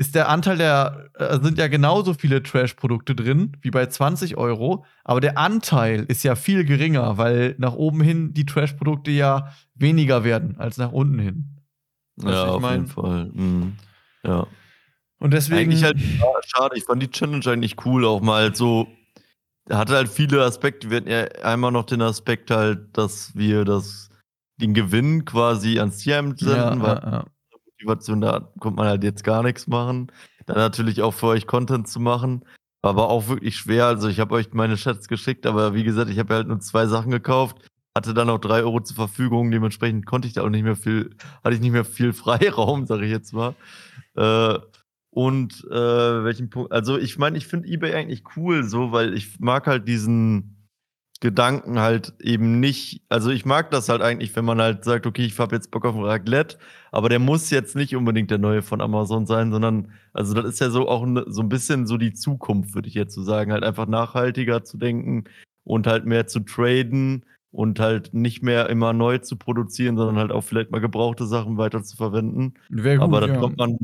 ist 0.06 0.16
der 0.16 0.28
Anteil 0.30 0.58
der, 0.58 1.10
äh, 1.16 1.40
sind 1.42 1.58
ja 1.58 1.68
genauso 1.68 2.14
viele 2.14 2.44
Trash-Produkte 2.44 3.16
drin 3.16 3.56
wie 3.62 3.72
bei 3.72 3.86
20 3.86 4.38
Euro, 4.38 4.86
aber 5.04 5.22
der 5.22 5.38
Anteil 5.38 6.04
ist 6.08 6.24
ja 6.24 6.36
viel 6.36 6.66
geringer, 6.66 7.18
weil 7.18 7.56
nach 7.58 7.74
oben 7.74 8.02
hin 8.02 8.34
die 8.34 8.46
Trash-Produkte 8.46 9.12
ja 9.12 9.54
weniger 9.76 10.24
werden 10.24 10.58
als 10.60 10.78
nach 10.78 10.92
unten 10.92 11.20
hin. 11.20 11.58
Du, 12.18 12.28
Ja, 12.30 12.44
ich 12.46 12.50
auf 12.52 12.62
mein- 12.62 12.74
jeden 12.82 12.88
Fall. 12.88 13.26
Mhm. 13.34 13.74
Ja. 14.24 14.48
Und 15.20 15.32
deswegen. 15.32 15.62
Eigentlich 15.72 15.84
halt 15.84 15.98
ja, 16.00 16.26
schade. 16.46 16.76
Ich 16.78 16.84
fand 16.84 17.02
die 17.02 17.10
Challenge 17.10 17.46
eigentlich 17.48 17.86
cool, 17.86 18.06
auch 18.06 18.22
mal 18.22 18.54
so. 18.56 18.88
Hatte 19.70 19.94
halt 19.96 20.10
viele 20.10 20.44
Aspekte. 20.44 20.90
Wir 20.90 20.98
hatten 20.98 21.10
ja 21.10 21.24
einmal 21.44 21.72
noch 21.72 21.86
den 21.86 22.02
Aspekt 22.02 22.52
halt, 22.52 22.98
dass 22.98 23.34
wir 23.36 23.64
das, 23.64 24.10
den 24.58 24.74
Gewinn 24.74 25.24
quasi 25.24 25.80
ans 25.80 26.00
Tierheim 26.00 26.36
ja, 26.38 26.48
senden, 26.48 26.82
weil 26.82 26.96
ja, 26.98 27.12
ja. 27.12 27.26
Motivation, 27.86 28.22
da 28.22 28.52
konnte 28.60 28.78
man 28.78 28.88
halt 28.88 29.04
jetzt 29.04 29.24
gar 29.24 29.44
nichts 29.44 29.68
machen. 29.68 30.12
Dann 30.46 30.58
natürlich 30.58 31.02
auch 31.02 31.14
für 31.14 31.28
euch 31.28 31.48
Content 31.48 31.88
zu 31.88 32.00
machen. 32.00 32.44
War 32.82 32.92
aber 32.92 33.10
auch 33.10 33.30
wirklich 33.30 33.56
schwer. 33.56 33.86
Also 33.86 34.10
ich 34.10 34.20
habe 34.20 34.36
euch 34.36 34.52
meine 34.54 34.76
Chats 34.76 35.08
geschickt, 35.08 35.46
aber 35.46 35.74
wie 35.74 35.84
gesagt, 35.84 36.10
ich 36.10 36.20
habe 36.20 36.34
halt 36.34 36.48
nur 36.48 36.60
zwei 36.60 36.86
Sachen 36.88 37.12
gekauft, 37.12 37.70
hatte 37.96 38.14
dann 38.14 38.28
noch 38.28 38.40
drei 38.40 38.62
Euro 38.64 38.82
zur 38.82 38.96
Verfügung. 38.96 39.52
Dementsprechend 39.52 40.06
konnte 40.06 40.28
ich 40.28 40.34
da 40.34 40.44
auch 40.44 40.50
nicht 40.50 40.64
mehr 40.64 40.76
viel, 40.76 41.16
hatte 41.44 41.56
ich 41.56 41.62
nicht 41.62 41.72
mehr 41.72 41.86
viel 41.86 42.14
Freiraum, 42.14 42.86
sage 42.86 43.06
ich 43.06 43.12
jetzt 43.12 43.34
mal. 43.34 43.56
Äh, 44.16 44.60
und 45.12 45.64
äh, 45.70 46.24
welchen 46.24 46.50
Punkt? 46.50 46.72
Also 46.72 46.98
ich 46.98 47.18
meine, 47.18 47.38
ich 47.38 47.48
finde 47.48 47.70
eBay 47.70 47.94
eigentlich 47.94 48.24
cool, 48.36 48.64
so, 48.64 48.92
weil 48.92 49.14
ich 49.14 49.40
mag 49.40 49.68
halt 49.68 49.88
diesen 49.88 50.53
Gedanken 51.24 51.80
halt 51.80 52.12
eben 52.20 52.60
nicht, 52.60 53.02
also 53.08 53.30
ich 53.30 53.46
mag 53.46 53.72
das 53.72 53.88
halt 53.88 54.02
eigentlich, 54.02 54.36
wenn 54.36 54.44
man 54.44 54.60
halt 54.60 54.84
sagt, 54.84 55.08
okay, 55.08 55.24
ich 55.24 55.40
habe 55.40 55.56
jetzt 55.56 55.72
Bock 55.72 55.86
auf 55.86 55.96
ein 55.96 56.04
Raclette, 56.04 56.58
aber 56.92 57.08
der 57.08 57.20
muss 57.20 57.50
jetzt 57.50 57.78
nicht 57.78 57.96
unbedingt 57.96 58.30
der 58.30 58.40
neue 58.40 58.62
von 58.62 58.82
Amazon 58.82 59.26
sein, 59.26 59.50
sondern, 59.50 59.94
also 60.12 60.34
das 60.34 60.44
ist 60.44 60.60
ja 60.60 60.70
so 60.70 60.90
auch 60.90 61.06
ne, 61.06 61.24
so 61.28 61.42
ein 61.42 61.48
bisschen 61.48 61.88
so 61.88 61.96
die 61.96 62.12
Zukunft, 62.12 62.76
würde 62.76 62.90
ich 62.90 62.94
jetzt 62.94 63.16
so 63.16 63.24
sagen, 63.24 63.54
halt 63.54 63.64
einfach 63.64 63.88
nachhaltiger 63.88 64.66
zu 64.66 64.78
denken 64.78 65.24
und 65.64 65.88
halt 65.88 66.06
mehr 66.06 66.28
zu 66.28 66.42
traden 66.42 67.26
und 67.52 67.80
halt 67.80 68.14
nicht 68.14 68.44
mehr 68.44 68.70
immer 68.70 68.92
neu 68.92 69.20
zu 69.20 69.38
produzieren, 69.38 69.96
sondern 69.96 70.18
halt 70.18 70.34
auch 70.34 70.44
vielleicht 70.44 70.72
mal 70.72 70.82
gebrauchte 70.82 71.26
Sachen 71.26 71.58
weiter 71.58 71.84
zu 71.84 71.96
verwenden. 71.96 72.56
Gut, 72.70 73.00
aber 73.00 73.22
das 73.22 73.30
ja. 73.30 73.38
konnte 73.38 73.56
man, 73.56 73.78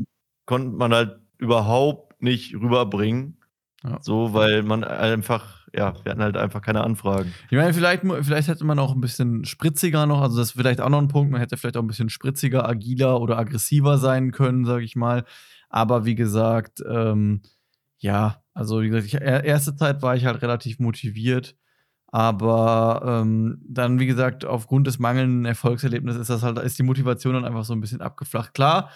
konnte 0.44 0.76
man 0.76 0.92
halt 0.92 1.20
überhaupt 1.38 2.20
nicht 2.20 2.54
rüberbringen. 2.54 3.38
Ja. 3.82 3.98
So, 4.02 4.34
weil 4.34 4.62
man 4.62 4.84
einfach, 4.84 5.59
ja, 5.74 5.94
wir 6.02 6.10
hatten 6.10 6.22
halt 6.22 6.36
einfach 6.36 6.62
keine 6.62 6.82
Anfragen. 6.82 7.32
Ich 7.50 7.56
meine, 7.56 7.72
vielleicht, 7.72 8.02
vielleicht 8.22 8.48
hätte 8.48 8.64
man 8.64 8.78
auch 8.78 8.94
ein 8.94 9.00
bisschen 9.00 9.44
spritziger 9.44 10.06
noch, 10.06 10.20
also 10.20 10.38
das 10.38 10.48
ist 10.48 10.56
vielleicht 10.56 10.80
auch 10.80 10.88
noch 10.88 11.00
ein 11.00 11.08
Punkt, 11.08 11.30
man 11.30 11.40
hätte 11.40 11.56
vielleicht 11.56 11.76
auch 11.76 11.82
ein 11.82 11.86
bisschen 11.86 12.10
spritziger, 12.10 12.68
agiler 12.68 13.20
oder 13.20 13.38
aggressiver 13.38 13.98
sein 13.98 14.32
können, 14.32 14.64
sage 14.64 14.84
ich 14.84 14.96
mal. 14.96 15.24
Aber 15.68 16.04
wie 16.04 16.14
gesagt, 16.16 16.82
ähm, 16.88 17.42
ja, 17.98 18.42
also 18.54 18.82
wie 18.82 18.88
gesagt, 18.88 19.06
ich, 19.06 19.14
er- 19.14 19.44
erste 19.44 19.76
Zeit 19.76 20.02
war 20.02 20.16
ich 20.16 20.26
halt 20.26 20.42
relativ 20.42 20.78
motiviert, 20.78 21.56
aber 22.08 23.02
ähm, 23.22 23.62
dann, 23.68 24.00
wie 24.00 24.06
gesagt, 24.06 24.44
aufgrund 24.44 24.86
des 24.86 24.98
mangelnden 24.98 25.44
Erfolgserlebnisses 25.44 26.22
ist 26.22 26.30
das 26.30 26.42
halt, 26.42 26.58
ist 26.58 26.78
die 26.78 26.82
Motivation 26.82 27.34
dann 27.34 27.44
einfach 27.44 27.64
so 27.64 27.72
ein 27.72 27.80
bisschen 27.80 28.00
abgeflacht. 28.00 28.52
Klar, 28.54 28.90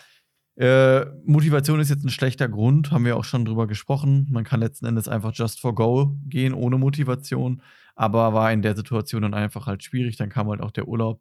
äh, 0.56 1.06
Motivation 1.24 1.80
ist 1.80 1.90
jetzt 1.90 2.04
ein 2.04 2.10
schlechter 2.10 2.48
Grund, 2.48 2.92
haben 2.92 3.04
wir 3.04 3.16
auch 3.16 3.24
schon 3.24 3.44
drüber 3.44 3.66
gesprochen. 3.66 4.28
Man 4.30 4.44
kann 4.44 4.60
letzten 4.60 4.86
Endes 4.86 5.08
einfach 5.08 5.32
just 5.34 5.60
for 5.60 5.74
go 5.74 6.16
gehen, 6.26 6.54
ohne 6.54 6.78
Motivation. 6.78 7.62
Aber 7.96 8.32
war 8.34 8.52
in 8.52 8.62
der 8.62 8.76
Situation 8.76 9.22
dann 9.22 9.34
einfach 9.34 9.66
halt 9.66 9.82
schwierig. 9.82 10.16
Dann 10.16 10.28
kam 10.28 10.48
halt 10.48 10.60
auch 10.60 10.70
der 10.70 10.88
Urlaub. 10.88 11.20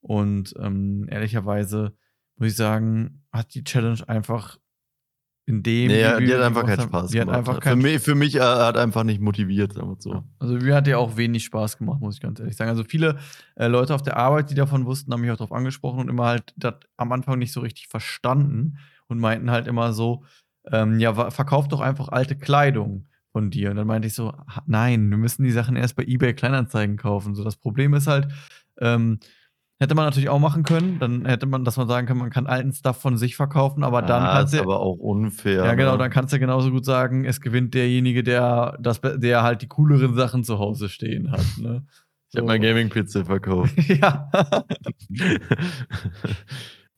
Und 0.00 0.54
ähm, 0.58 1.06
ehrlicherweise 1.08 1.94
muss 2.36 2.48
ich 2.48 2.56
sagen, 2.56 3.24
hat 3.32 3.54
die 3.54 3.64
Challenge 3.64 4.00
einfach 4.08 4.58
in 5.52 5.62
dem. 5.62 5.88
Nee, 5.88 6.00
ja, 6.00 6.18
die 6.18 6.32
hat 6.32 6.40
einfach 6.40 6.64
keinen 6.64 6.80
Spaß 6.80 7.10
gemacht. 7.12 7.36
einfach 7.36 7.54
für, 7.54 7.60
keinen 7.60 7.82
mich, 7.82 8.00
für 8.00 8.14
mich 8.14 8.36
äh, 8.36 8.40
hat 8.40 8.76
einfach 8.76 9.04
nicht 9.04 9.20
motiviert, 9.20 9.74
sagen 9.74 9.88
wir 9.90 9.96
so. 9.98 10.12
ja. 10.14 10.24
Also 10.38 10.54
mir 10.54 10.74
hat 10.74 10.86
ja 10.86 10.96
auch 10.98 11.16
wenig 11.16 11.44
Spaß 11.44 11.78
gemacht, 11.78 12.00
muss 12.00 12.14
ich 12.16 12.20
ganz 12.20 12.40
ehrlich 12.40 12.56
sagen. 12.56 12.70
Also 12.70 12.84
viele 12.84 13.18
äh, 13.56 13.66
Leute 13.66 13.94
auf 13.94 14.02
der 14.02 14.16
Arbeit, 14.16 14.50
die 14.50 14.54
davon 14.54 14.86
wussten, 14.86 15.12
haben 15.12 15.20
mich 15.20 15.30
auch 15.30 15.36
darauf 15.36 15.52
angesprochen 15.52 16.00
und 16.00 16.08
immer 16.08 16.26
halt 16.26 16.54
das 16.56 16.74
am 16.96 17.12
Anfang 17.12 17.38
nicht 17.38 17.52
so 17.52 17.60
richtig 17.60 17.88
verstanden 17.88 18.78
und 19.08 19.18
meinten 19.18 19.50
halt 19.50 19.66
immer 19.66 19.92
so, 19.92 20.24
ähm, 20.70 20.98
ja, 20.98 21.30
verkauf 21.30 21.68
doch 21.68 21.80
einfach 21.80 22.08
alte 22.08 22.36
Kleidung 22.36 23.06
von 23.32 23.50
dir. 23.50 23.70
Und 23.70 23.76
dann 23.76 23.86
meinte 23.86 24.08
ich 24.08 24.14
so, 24.14 24.32
"Ha- 24.32 24.62
nein, 24.66 25.10
wir 25.10 25.18
müssen 25.18 25.42
die 25.44 25.50
Sachen 25.52 25.76
erst 25.76 25.96
bei 25.96 26.04
eBay 26.04 26.34
Kleinanzeigen 26.34 26.96
kaufen. 26.96 27.34
So 27.34 27.44
das 27.44 27.56
Problem 27.56 27.94
ist 27.94 28.06
halt, 28.06 28.28
ähm, 28.80 29.18
hätte 29.82 29.94
man 29.94 30.06
natürlich 30.06 30.28
auch 30.28 30.38
machen 30.38 30.62
können, 30.62 30.98
dann 30.98 31.26
hätte 31.26 31.46
man, 31.46 31.64
dass 31.64 31.76
man 31.76 31.88
sagen 31.88 32.06
kann, 32.06 32.16
man 32.16 32.30
kann 32.30 32.46
alten 32.46 32.72
Stuff 32.72 32.96
von 32.98 33.16
sich 33.16 33.36
verkaufen, 33.36 33.82
aber 33.84 34.00
dann 34.00 34.22
ah, 34.22 34.38
kannst 34.38 34.54
ist 34.54 34.60
du 34.60 34.64
aber 34.64 34.80
auch 34.80 34.96
unfair. 34.96 35.64
ja, 35.64 35.74
genau, 35.74 35.92
ne? 35.92 35.98
dann 35.98 36.10
kannst 36.10 36.32
du 36.32 36.38
genauso 36.38 36.70
gut 36.70 36.84
sagen, 36.84 37.24
es 37.24 37.40
gewinnt 37.40 37.74
derjenige, 37.74 38.22
der, 38.22 38.78
das, 38.80 39.00
der 39.02 39.42
halt 39.42 39.60
die 39.60 39.68
cooleren 39.68 40.14
Sachen 40.14 40.44
zu 40.44 40.58
Hause 40.58 40.88
stehen 40.88 41.30
hat. 41.32 41.44
Ne? 41.60 41.84
Ich 42.30 42.38
habe 42.38 42.46
mein 42.46 42.62
Gaming-PC 42.62 43.26
verkauft. 43.26 43.74
ja. 43.88 44.30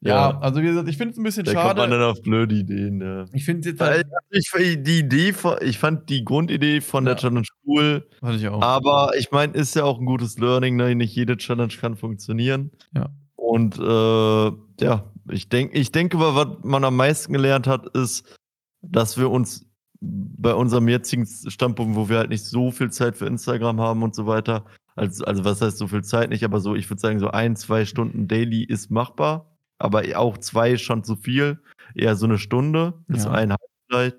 ja, 0.04 0.38
also 0.40 0.60
wie 0.60 0.66
gesagt, 0.66 0.88
ich 0.88 0.96
finde 0.96 1.12
es 1.12 1.18
ein 1.18 1.24
bisschen 1.24 1.44
da 1.44 1.52
kommt 1.54 1.64
man 1.64 1.76
schade. 1.76 1.90
dann 1.98 2.02
auf 2.10 2.22
blöde 2.22 2.54
Ideen. 2.54 3.00
Ja. 3.00 3.24
Ich 3.32 3.44
finde 3.44 3.68
jetzt 3.70 3.80
halt. 3.80 4.06
Ich, 4.30 4.50
die 4.52 4.98
Idee, 5.00 5.32
von- 5.32 5.56
ich 5.62 5.78
fand 5.78 6.08
die 6.10 6.24
Grundidee 6.24 6.80
von 6.80 7.04
Ja. 7.06 7.14
der 7.14 7.20
Challenge 7.20 7.46
cool, 7.66 8.06
Fand 8.20 8.38
ich 8.38 8.48
auch. 8.48 8.62
aber 8.62 9.12
ich 9.18 9.30
meine, 9.30 9.52
ist 9.54 9.74
ja 9.74 9.84
auch 9.84 9.98
ein 9.98 10.06
gutes 10.06 10.38
Learning, 10.38 10.76
ne? 10.76 10.94
nicht 10.94 11.14
jede 11.14 11.36
Challenge 11.36 11.72
kann 11.80 11.96
funktionieren. 11.96 12.70
Ja. 12.94 13.08
Und 13.36 13.78
äh, 13.78 14.84
ja, 14.84 15.04
ich, 15.30 15.48
denk, 15.48 15.74
ich 15.74 15.90
denke, 15.92 16.18
was 16.18 16.46
man 16.62 16.84
am 16.84 16.96
meisten 16.96 17.32
gelernt 17.32 17.66
hat, 17.66 17.86
ist, 17.96 18.38
dass 18.82 19.16
wir 19.18 19.30
uns 19.30 19.66
bei 20.00 20.52
unserem 20.54 20.86
jetzigen 20.88 21.26
Standpunkt, 21.26 21.96
wo 21.96 22.08
wir 22.10 22.18
halt 22.18 22.28
nicht 22.30 22.44
so 22.44 22.70
viel 22.70 22.90
Zeit 22.90 23.16
für 23.16 23.26
Instagram 23.26 23.80
haben 23.80 24.02
und 24.02 24.14
so 24.14 24.26
weiter, 24.26 24.64
also, 24.96 25.24
also 25.24 25.44
was 25.44 25.62
heißt 25.62 25.78
so 25.78 25.86
viel 25.88 26.04
Zeit 26.04 26.28
nicht, 26.30 26.44
aber 26.44 26.60
so, 26.60 26.74
ich 26.74 26.90
würde 26.90 27.00
sagen, 27.00 27.18
so 27.20 27.28
ein, 27.30 27.56
zwei 27.56 27.84
Stunden 27.86 28.28
daily 28.28 28.62
ist 28.64 28.90
machbar, 28.90 29.53
aber 29.78 30.02
auch 30.16 30.38
zwei 30.38 30.72
ist 30.72 30.82
schon 30.82 31.04
zu 31.04 31.16
viel, 31.16 31.60
eher 31.94 32.16
so 32.16 32.26
eine 32.26 32.38
Stunde 32.38 32.94
bis 33.08 33.24
Ja. 33.24 33.30
eineinhalb 33.32 33.60
vielleicht. 33.88 34.16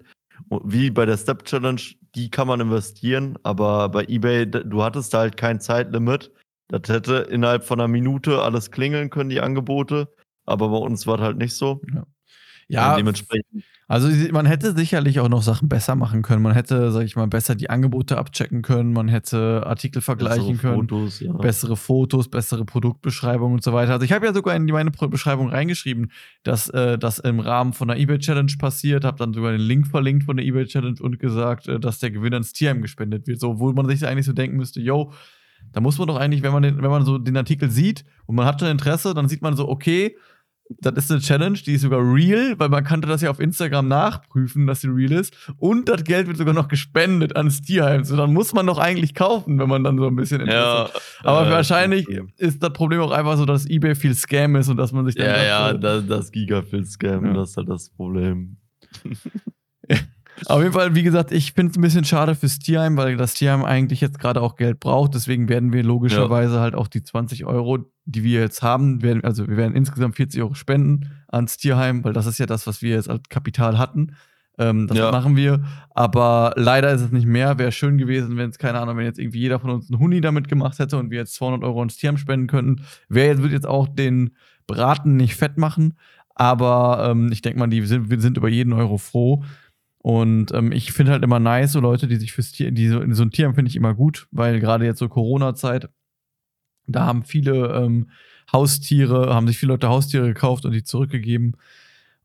Wie 0.64 0.89
bei 0.91 1.06
der 1.06 1.18
Step 1.18 1.45
Challenge, 1.45 1.82
die 2.16 2.30
kann 2.30 2.47
man 2.47 2.60
investieren, 2.60 3.38
aber 3.43 3.89
bei 3.89 4.03
eBay, 4.06 4.45
du 4.49 4.84
hattest 4.84 5.14
da 5.14 5.20
halt 5.20 5.38
kein 5.38 5.60
Zeitlimit. 5.60 6.32
Das 6.68 6.89
hätte 6.89 7.18
innerhalb 7.30 7.64
von 7.64 7.80
einer 7.80 7.88
Minute 7.88 8.41
alles 8.41 8.72
klingeln 8.72 9.10
können, 9.10 9.30
die 9.30 9.41
Angebote. 9.41 10.12
Aber 10.45 10.70
bei 10.70 10.78
uns 10.78 11.08
war 11.08 11.18
das 11.18 11.28
halt 11.28 11.38
nicht 11.38 11.56
so. 11.56 11.82
ja, 12.68 12.91
Und 12.91 12.97
dementsprechend. 12.97 13.64
Also 13.88 14.07
man 14.31 14.47
hätte 14.47 14.75
sicherlich 14.75 15.19
auch 15.19 15.29
noch 15.29 15.43
Sachen 15.43 15.69
besser 15.69 15.95
machen 15.95 16.23
können. 16.23 16.41
Man 16.41 16.53
hätte, 16.53 16.91
sag 16.91 17.03
ich 17.03 17.15
mal, 17.15 17.27
besser 17.27 17.53
die 17.53 17.69
Angebote 17.69 18.17
abchecken 18.17 18.63
können. 18.63 18.93
Man 18.93 19.07
hätte 19.07 19.63
Artikel 19.65 20.01
vergleichen 20.01 20.53
bessere 20.53 20.57
können. 20.73 20.89
Fotos, 20.89 21.19
ja. 21.19 21.33
bessere 21.33 21.77
Fotos, 21.77 22.27
bessere 22.29 22.65
Produktbeschreibungen 22.65 23.55
und 23.55 23.63
so 23.63 23.73
weiter. 23.73 23.93
Also 23.93 24.05
ich 24.05 24.11
habe 24.11 24.25
ja 24.25 24.33
sogar 24.33 24.55
in 24.55 24.65
die- 24.65 24.73
meine 24.73 24.89
Beschreibung 24.89 25.49
reingeschrieben, 25.49 26.11
dass 26.43 26.67
äh, 26.69 26.97
das 26.97 27.19
im 27.19 27.39
Rahmen 27.39 27.73
von 27.73 27.88
der 27.88 27.97
eBay 27.99 28.17
Challenge 28.17 28.51
passiert, 28.57 29.05
habe 29.05 29.17
dann 29.17 29.33
sogar 29.33 29.51
den 29.51 29.61
Link 29.61 29.86
verlinkt 29.88 30.23
von 30.23 30.38
der 30.38 30.45
eBay 30.45 30.65
Challenge 30.65 30.97
und 31.01 31.19
gesagt, 31.19 31.67
äh, 31.67 31.79
dass 31.79 31.99
der 31.99 32.09
Gewinn 32.09 32.33
ans 32.33 32.53
Tierheim 32.53 32.81
gespendet 32.81 33.27
wird. 33.27 33.39
So, 33.39 33.59
wo 33.59 33.71
man 33.73 33.88
sich 33.88 34.05
eigentlich 34.07 34.25
so 34.25 34.33
denken 34.33 34.57
müsste, 34.57 34.81
yo, 34.81 35.11
da 35.73 35.81
muss 35.81 35.97
man 35.97 36.07
doch 36.07 36.17
eigentlich, 36.17 36.41
wenn 36.43 36.51
man, 36.53 36.63
den, 36.63 36.81
wenn 36.81 36.89
man 36.89 37.05
so 37.05 37.17
den 37.17 37.38
Artikel 37.38 37.69
sieht 37.69 38.03
und 38.25 38.36
man 38.36 38.45
hat 38.45 38.59
schon 38.59 38.69
Interesse, 38.69 39.13
dann 39.13 39.27
sieht 39.27 39.41
man 39.41 39.55
so, 39.55 39.67
okay, 39.67 40.15
das 40.70 40.95
ist 41.05 41.11
eine 41.11 41.22
Challenge, 41.22 41.57
die 41.59 41.74
ist 41.74 41.82
sogar 41.84 41.99
real, 42.01 42.55
weil 42.57 42.70
man 42.70 42.84
kannte 42.84 43.07
das 43.07 43.22
ja 43.22 43.30
auf 43.30 43.39
Instagram 43.39 43.88
nachprüfen, 43.88 44.66
dass 44.66 44.82
sie 44.82 44.88
real 44.88 45.11
ist. 45.11 45.36
Und 45.57 45.88
das 45.89 46.03
Geld 46.03 46.26
wird 46.28 46.38
sogar 46.38 46.53
noch 46.55 46.68
gespendet 46.68 47.36
ans 47.36 47.61
Tierheim. 47.61 48.03
So, 48.03 48.18
dann 48.18 48.34
muss 48.34 48.51
man 48.53 48.66
doch 48.66 48.80
eigentlich 48.80 49.13
kaufen, 49.13 49.59
wenn 49.59 49.70
man 49.70 49.84
dann 49.84 49.97
so 49.99 50.07
ein 50.07 50.16
bisschen 50.16 50.41
Interesse 50.41 50.59
ja, 50.59 50.89
aber 51.24 51.47
äh, 51.47 51.51
wahrscheinlich 51.51 52.05
stimmt. 52.05 52.34
ist 52.39 52.63
das 52.63 52.74
Problem 52.74 52.99
auch 53.01 53.11
einfach 53.11 53.38
so, 53.38 53.45
dass 53.45 53.68
eBay 53.70 53.93
viel 53.95 54.16
Scam 54.16 54.55
ist 54.55 54.68
und 54.70 54.78
dass 54.78 54.91
man 54.91 55.05
sich 55.05 55.16
dann. 55.16 55.28
Ja, 55.28 55.43
ja, 55.43 55.74
das, 55.74 56.07
das 56.07 56.32
Gigafil-Scam, 56.32 57.26
Ja. 57.26 57.34
das 57.34 57.51
ist 57.51 57.57
halt 57.57 57.70
das 57.70 57.89
Problem. 57.91 58.57
Auf 60.47 60.61
jeden 60.61 60.73
Fall, 60.73 60.95
wie 60.95 61.03
gesagt, 61.03 61.31
ich 61.31 61.53
finde 61.53 61.71
es 61.71 61.77
ein 61.77 61.81
bisschen 61.81 62.03
schade 62.03 62.36
fürs 62.36 62.59
Tierheim, 62.59 62.97
weil 62.97 63.15
das 63.17 63.33
Tierheim 63.36 63.63
eigentlich 63.63 64.01
jetzt 64.01 64.19
gerade 64.19 64.41
auch 64.41 64.55
Geld 64.55 64.79
braucht. 64.79 65.13
Deswegen 65.15 65.47
werden 65.49 65.71
wir 65.71 65.83
logischerweise 65.83 66.59
halt 66.59 66.75
auch 66.75 66.88
die 66.88 67.03
20 67.03 67.45
Euro, 67.45 67.79
die 68.05 68.23
wir 68.23 68.41
jetzt 68.41 68.61
haben, 68.61 69.01
werden, 69.01 69.23
also 69.23 69.47
wir 69.47 69.57
werden 69.57 69.75
insgesamt 69.75 70.15
40 70.17 70.41
Euro 70.41 70.53
spenden 70.53 71.11
ans 71.29 71.57
Tierheim, 71.57 72.03
weil 72.03 72.13
das 72.13 72.25
ist 72.25 72.38
ja 72.38 72.45
das, 72.45 72.67
was 72.67 72.81
wir 72.81 72.95
jetzt 72.95 73.09
als 73.09 73.23
Kapital 73.29 73.77
hatten. 73.77 74.15
Ähm, 74.57 74.88
das 74.88 74.97
Ja. 74.97 75.11
machen 75.11 75.36
wir. 75.36 75.63
Aber 75.91 76.53
leider 76.55 76.91
ist 76.91 77.01
es 77.01 77.11
nicht 77.11 77.25
mehr. 77.25 77.57
Wäre 77.57 77.71
schön 77.71 77.97
gewesen, 77.97 78.38
wenn 78.38 78.49
es, 78.49 78.57
keine 78.57 78.79
Ahnung, 78.79 78.97
wenn 78.97 79.05
jetzt 79.05 79.19
irgendwie 79.19 79.39
jeder 79.39 79.59
von 79.59 79.69
uns 79.69 79.89
einen 79.89 79.99
Huni 79.99 80.21
damit 80.21 80.47
gemacht 80.47 80.79
hätte 80.79 80.97
und 80.97 81.11
wir 81.11 81.19
jetzt 81.19 81.36
200 81.36 81.63
Euro 81.63 81.81
ins 81.83 81.97
Tierheim 81.97 82.17
spenden 82.17 82.47
könnten. 82.47 82.83
Wer 83.09 83.27
jetzt, 83.27 83.41
wird 83.41 83.51
jetzt 83.51 83.67
auch 83.67 83.88
den 83.88 84.31
Braten 84.67 85.15
nicht 85.17 85.36
fett 85.36 85.57
machen. 85.57 85.95
Aber 86.36 87.07
ähm, 87.09 87.31
ich 87.31 87.41
denke 87.41 87.59
mal, 87.59 87.67
die 87.67 87.81
sind, 87.86 88.09
wir 88.09 88.19
sind 88.19 88.38
über 88.38 88.49
jeden 88.49 88.73
Euro 88.73 88.97
froh. 88.97 89.43
Und 90.06 90.53
ähm, 90.53 90.72
ich 90.72 90.91
finde 90.91 91.14
halt 91.14 91.24
immer 91.24 91.39
nice, 91.39 91.72
so 91.72 91.80
Leute, 91.80 92.06
die 92.08 92.18
sich 92.18 92.32
fürs 92.32 92.51
Tier, 92.51 92.70
die 92.70 92.89
so, 92.89 93.01
so 93.12 93.24
ein 93.24 93.32
Tierheim 93.32 93.56
finde 93.56 93.70
ich 93.70 93.76
immer 93.76 93.95
gut, 93.95 94.28
weil 94.30 94.60
gerade 94.60 94.86
jetzt 94.86 94.99
so 94.99 95.10
Corona-Zeit, 95.10 95.89
da 96.86 97.08
haben 97.08 97.24
viele 97.24 97.74
ähm, 97.74 98.12
Haustiere, 98.53 99.34
haben 99.34 99.47
sich 99.47 99.58
viele 99.58 99.72
Leute 99.72 99.89
Haustiere 99.89 100.28
gekauft 100.28 100.64
und 100.64 100.74
die 100.74 100.84
zurückgegeben. 100.84 101.58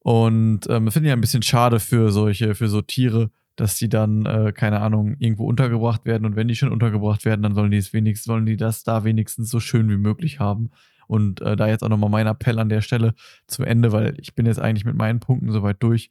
Und 0.01 0.68
ähm, 0.68 0.91
finde 0.91 1.09
ich 1.09 1.12
ein 1.14 1.22
bisschen 1.22 1.43
schade 1.43 1.81
für 1.81 2.12
solche, 2.12 2.55
für 2.55 2.68
so 2.68 2.83
Tiere, 2.83 3.31
dass 3.57 3.78
die 3.78 3.89
dann, 3.89 4.26
äh, 4.26 4.53
keine 4.55 4.83
Ahnung, 4.83 5.16
irgendwo 5.18 5.47
untergebracht 5.47 6.05
werden. 6.05 6.26
Und 6.26 6.37
wenn 6.37 6.49
die 6.49 6.57
schon 6.57 6.72
untergebracht 6.72 7.24
werden, 7.24 7.41
dann 7.41 7.55
sollen 7.55 7.70
die 7.70 7.78
es 7.78 7.95
wenigstens, 7.95 8.26
sollen 8.26 8.45
die 8.45 8.59
das 8.59 8.85
da 8.85 9.05
wenigstens 9.05 9.49
so 9.49 9.59
schön 9.59 9.89
wie 9.89 9.97
möglich 9.97 10.39
haben. 10.39 10.68
Und 11.07 11.41
äh, 11.41 11.57
da 11.57 11.66
jetzt 11.66 11.83
auch 11.83 11.89
nochmal 11.89 12.11
mein 12.11 12.26
Appell 12.26 12.59
an 12.59 12.68
der 12.68 12.83
Stelle 12.83 13.14
zum 13.47 13.64
Ende, 13.64 13.91
weil 13.91 14.16
ich 14.20 14.35
bin 14.35 14.45
jetzt 14.45 14.61
eigentlich 14.61 14.85
mit 14.85 14.97
meinen 14.97 15.18
Punkten 15.18 15.51
soweit 15.51 15.83
durch. 15.83 16.11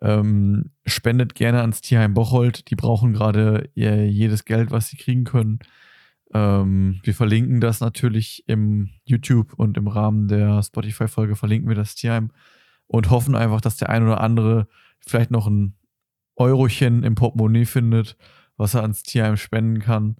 Ähm, 0.00 0.70
spendet 0.86 1.34
gerne 1.34 1.60
ans 1.60 1.80
Tierheim 1.80 2.14
Bocholt. 2.14 2.70
Die 2.70 2.76
brauchen 2.76 3.12
gerade 3.12 3.68
äh, 3.76 4.06
jedes 4.06 4.44
Geld, 4.44 4.70
was 4.70 4.88
sie 4.88 4.96
kriegen 4.96 5.24
können. 5.24 5.58
Ähm, 6.32 7.00
wir 7.02 7.14
verlinken 7.14 7.60
das 7.60 7.80
natürlich 7.80 8.44
im 8.46 8.90
YouTube 9.04 9.54
und 9.54 9.76
im 9.76 9.88
Rahmen 9.88 10.28
der 10.28 10.62
Spotify-Folge 10.62 11.36
verlinken 11.36 11.68
wir 11.68 11.76
das 11.76 11.94
Tierheim 11.94 12.30
und 12.86 13.10
hoffen 13.10 13.34
einfach, 13.34 13.60
dass 13.60 13.76
der 13.76 13.88
ein 13.88 14.04
oder 14.04 14.20
andere 14.20 14.68
vielleicht 15.00 15.30
noch 15.30 15.46
ein 15.46 15.74
Eurochen 16.36 17.02
im 17.02 17.14
Portemonnaie 17.14 17.64
findet, 17.64 18.16
was 18.56 18.74
er 18.74 18.82
ans 18.82 19.02
Tierheim 19.02 19.36
spenden 19.36 19.80
kann. 19.80 20.16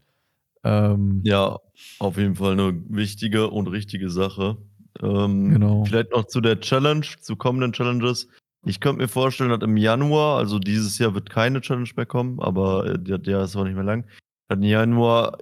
Ähm, 0.64 1.20
Ja, 1.24 1.58
auf 1.98 2.16
jeden 2.16 2.34
Fall 2.34 2.52
eine 2.52 2.74
wichtige 2.88 3.50
und 3.50 3.68
richtige 3.68 4.10
Sache. 4.10 4.56
Ähm, 5.00 5.50
Genau. 5.50 5.84
Vielleicht 5.84 6.10
noch 6.12 6.26
zu 6.26 6.40
der 6.40 6.60
Challenge, 6.60 7.06
zu 7.20 7.36
kommenden 7.36 7.72
Challenges. 7.72 8.28
Ich 8.66 8.80
könnte 8.80 9.02
mir 9.02 9.08
vorstellen, 9.08 9.50
dass 9.50 9.60
im 9.62 9.76
Januar, 9.76 10.38
also 10.38 10.58
dieses 10.58 10.98
Jahr 10.98 11.14
wird 11.14 11.30
keine 11.30 11.60
Challenge 11.60 11.88
mehr 11.96 12.06
kommen, 12.06 12.40
aber 12.40 12.86
äh, 12.86 12.98
der, 12.98 13.18
der 13.18 13.42
ist 13.42 13.56
auch 13.56 13.64
nicht 13.64 13.74
mehr 13.76 13.84
lang, 13.84 14.04
dass 14.48 14.56
im 14.58 14.64
Januar 14.64 15.38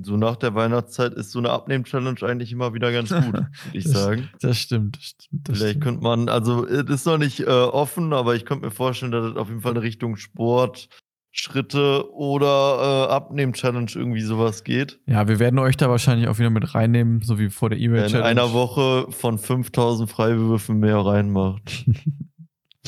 so 0.00 0.16
nach 0.16 0.36
der 0.36 0.54
Weihnachtszeit 0.54 1.12
ist 1.14 1.32
so 1.32 1.40
eine 1.40 1.50
Abnehm-Challenge 1.50 2.22
eigentlich 2.22 2.52
immer 2.52 2.72
wieder 2.72 2.92
ganz 2.92 3.10
gut, 3.10 3.32
würde 3.32 3.48
ich 3.72 3.84
Das- 3.84 3.92
sagen. 3.92 4.28
Das 4.40 4.58
stimmt. 4.58 4.96
Das 4.96 5.04
stimmt 5.04 5.48
das 5.48 5.56
Vielleicht 5.58 5.70
stimmt. 5.72 5.84
könnte 5.84 6.02
man, 6.02 6.28
also 6.28 6.66
es 6.66 6.88
ist 6.88 7.06
noch 7.06 7.18
nicht 7.18 7.40
äh, 7.40 7.46
offen, 7.46 8.12
aber 8.12 8.36
ich 8.36 8.44
könnte 8.44 8.66
mir 8.66 8.70
vorstellen, 8.70 9.12
dass 9.12 9.24
es 9.32 9.36
auf 9.36 9.48
jeden 9.48 9.60
Fall 9.60 9.72
in 9.72 9.78
Richtung 9.78 10.16
Sport, 10.16 10.88
Schritte 11.32 12.12
oder 12.14 13.06
äh, 13.08 13.12
Abnehm-Challenge 13.12 13.90
irgendwie 13.94 14.20
sowas 14.22 14.64
geht. 14.64 14.98
Ja, 15.06 15.26
wir 15.28 15.38
werden 15.38 15.58
euch 15.58 15.76
da 15.76 15.88
wahrscheinlich 15.90 16.28
auch 16.28 16.38
wieder 16.38 16.50
mit 16.50 16.74
reinnehmen, 16.74 17.20
so 17.22 17.38
wie 17.38 17.50
vor 17.50 17.68
der 17.70 17.78
Wer 17.78 17.84
in 17.86 17.90
E-Mail-Challenge. 17.92 18.24
einer 18.28 18.52
Woche 18.52 19.06
von 19.10 19.38
5000 19.38 20.08
Freiwürfen 20.10 20.78
mehr 20.80 20.98
reinmacht. 20.98 21.84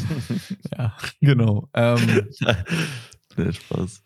Ja, 0.77 0.97
genau. 1.21 1.69
Ähm, 1.75 2.29
nee, 3.37 3.53
Spaß. 3.53 4.03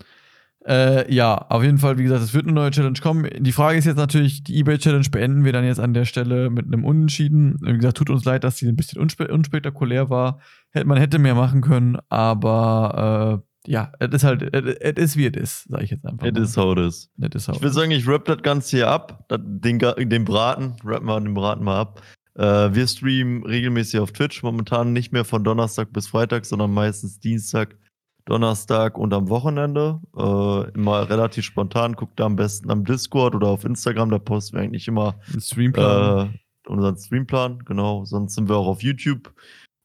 Äh, 0.66 1.12
ja, 1.12 1.34
auf 1.50 1.62
jeden 1.62 1.78
Fall, 1.78 1.98
wie 1.98 2.04
gesagt, 2.04 2.22
es 2.22 2.32
wird 2.32 2.46
eine 2.46 2.54
neue 2.54 2.70
Challenge 2.70 2.98
kommen. 3.02 3.28
Die 3.38 3.52
Frage 3.52 3.78
ist 3.78 3.84
jetzt 3.84 3.98
natürlich, 3.98 4.44
die 4.44 4.58
eBay-Challenge 4.60 5.08
beenden 5.10 5.44
wir 5.44 5.52
dann 5.52 5.64
jetzt 5.64 5.80
an 5.80 5.92
der 5.92 6.06
Stelle 6.06 6.48
mit 6.48 6.66
einem 6.66 6.84
Unentschieden. 6.84 7.58
Wie 7.60 7.74
gesagt, 7.74 7.98
tut 7.98 8.08
uns 8.08 8.24
leid, 8.24 8.44
dass 8.44 8.56
die 8.56 8.66
ein 8.66 8.76
bisschen 8.76 9.00
unspe 9.00 9.28
unspektakulär 9.28 10.08
war. 10.08 10.40
Hätte, 10.70 10.86
man 10.86 10.96
hätte 10.96 11.18
mehr 11.18 11.34
machen 11.34 11.60
können, 11.60 11.98
aber 12.08 13.42
äh, 13.44 13.70
ja, 13.70 13.92
es 13.98 14.10
ist 14.10 14.24
halt, 14.24 14.54
es 14.54 14.96
ist 14.96 15.16
wie 15.16 15.26
es 15.26 15.36
ist, 15.36 15.68
sage 15.68 15.84
ich 15.84 15.90
jetzt 15.90 16.04
einfach. 16.06 16.26
It 16.26 16.34
mal. 16.34 16.42
is 16.42 16.56
how 16.56 16.76
it 16.76 16.78
is. 16.78 17.10
It 17.22 17.34
is 17.34 17.48
how 17.48 17.56
Ich 17.56 17.62
würde 17.62 17.74
sagen, 17.74 17.90
ich 17.90 18.06
rap 18.08 18.24
das 18.24 18.42
Ganze 18.42 18.76
hier 18.76 18.88
ab. 18.88 19.26
Den, 19.30 19.78
den 19.78 20.24
Braten, 20.24 20.74
rappen 20.84 21.06
wir 21.06 21.20
den 21.20 21.34
Braten 21.34 21.64
mal 21.64 21.80
ab. 21.80 22.02
Äh, 22.36 22.74
wir 22.74 22.86
streamen 22.86 23.44
regelmäßig 23.44 24.00
auf 24.00 24.12
Twitch. 24.12 24.42
Momentan 24.42 24.92
nicht 24.92 25.12
mehr 25.12 25.24
von 25.24 25.44
Donnerstag 25.44 25.92
bis 25.92 26.08
Freitag, 26.08 26.44
sondern 26.44 26.72
meistens 26.72 27.20
Dienstag, 27.20 27.76
Donnerstag 28.24 28.98
und 28.98 29.12
am 29.14 29.28
Wochenende. 29.28 30.00
Äh, 30.16 30.72
immer 30.74 31.08
relativ 31.08 31.44
spontan. 31.44 31.94
Guckt 31.94 32.18
da 32.18 32.26
am 32.26 32.36
besten 32.36 32.70
am 32.70 32.84
Discord 32.84 33.34
oder 33.34 33.48
auf 33.48 33.64
Instagram. 33.64 34.10
Da 34.10 34.18
posten 34.18 34.56
wir 34.56 34.62
eigentlich 34.62 34.88
immer 34.88 35.18
Streamplan. 35.38 36.34
äh, 36.34 36.68
unseren 36.68 36.96
Streamplan. 36.96 37.60
Genau. 37.64 38.04
Sonst 38.04 38.34
sind 38.34 38.48
wir 38.48 38.56
auch 38.56 38.66
auf 38.66 38.82
YouTube 38.82 39.32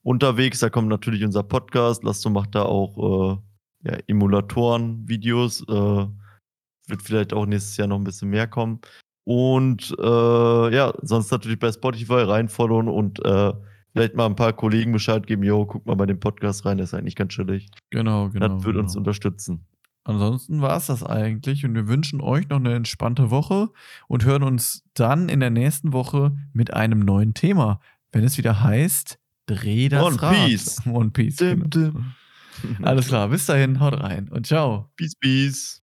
unterwegs. 0.03 0.59
Da 0.59 0.69
kommt 0.69 0.87
natürlich 0.87 1.23
unser 1.23 1.43
Podcast. 1.43 2.03
Lasto 2.03 2.29
macht 2.29 2.55
da 2.55 2.63
auch 2.63 3.37
äh, 3.83 3.89
ja, 3.89 3.97
Emulatoren-Videos. 4.07 5.61
Äh, 5.67 6.07
wird 6.87 7.03
vielleicht 7.03 7.33
auch 7.33 7.45
nächstes 7.45 7.77
Jahr 7.77 7.87
noch 7.87 7.97
ein 7.97 8.03
bisschen 8.03 8.29
mehr 8.29 8.47
kommen. 8.47 8.81
Und 9.31 9.95
äh, 9.99 10.75
ja, 10.75 10.91
sonst 11.03 11.29
natürlich 11.29 11.59
bei 11.59 11.71
Spotify 11.71 12.23
reinfollowen 12.23 12.87
und 12.87 13.23
äh, 13.23 13.53
vielleicht 13.93 14.15
mal 14.15 14.25
ein 14.25 14.35
paar 14.35 14.53
Kollegen 14.53 14.91
Bescheid 14.91 15.27
geben, 15.27 15.43
yo, 15.43 15.67
guck 15.67 15.85
mal 15.85 15.93
bei 15.93 16.07
dem 16.07 16.19
Podcast 16.19 16.65
rein, 16.65 16.77
der 16.77 16.85
ist 16.85 16.95
eigentlich 16.95 17.15
ganz 17.15 17.33
chillig. 17.33 17.69
genau, 17.91 18.29
genau. 18.29 18.47
das 18.47 18.63
wird 18.63 18.77
uns 18.77 18.93
genau. 18.93 19.01
unterstützen. 19.01 19.67
Ansonsten 20.03 20.63
war 20.63 20.77
es 20.77 20.87
das 20.87 21.03
eigentlich 21.03 21.63
und 21.63 21.75
wir 21.75 21.87
wünschen 21.87 22.21
euch 22.21 22.49
noch 22.49 22.57
eine 22.57 22.73
entspannte 22.73 23.29
Woche 23.29 23.69
und 24.07 24.25
hören 24.25 24.41
uns 24.41 24.83
dann 24.95 25.29
in 25.29 25.41
der 25.41 25.51
nächsten 25.51 25.93
Woche 25.93 26.35
mit 26.51 26.73
einem 26.73 27.01
neuen 27.01 27.35
Thema, 27.35 27.81
wenn 28.11 28.23
es 28.23 28.39
wieder 28.39 28.63
heißt 28.63 29.19
Dreh 29.45 29.89
das 29.89 30.03
One 30.03 30.19
Rad. 30.19 30.33
Piece. 30.47 30.81
One 30.87 31.11
Piece. 31.11 31.35
Dim, 31.35 31.69
Genau. 31.69 31.91
dim. 31.91 32.05
Alles 32.81 33.09
klar, 33.09 33.27
bis 33.27 33.45
dahin, 33.45 33.79
haut 33.79 33.93
rein 34.01 34.27
und 34.29 34.47
ciao. 34.47 34.89
Peace, 34.95 35.13
peace. 35.15 35.77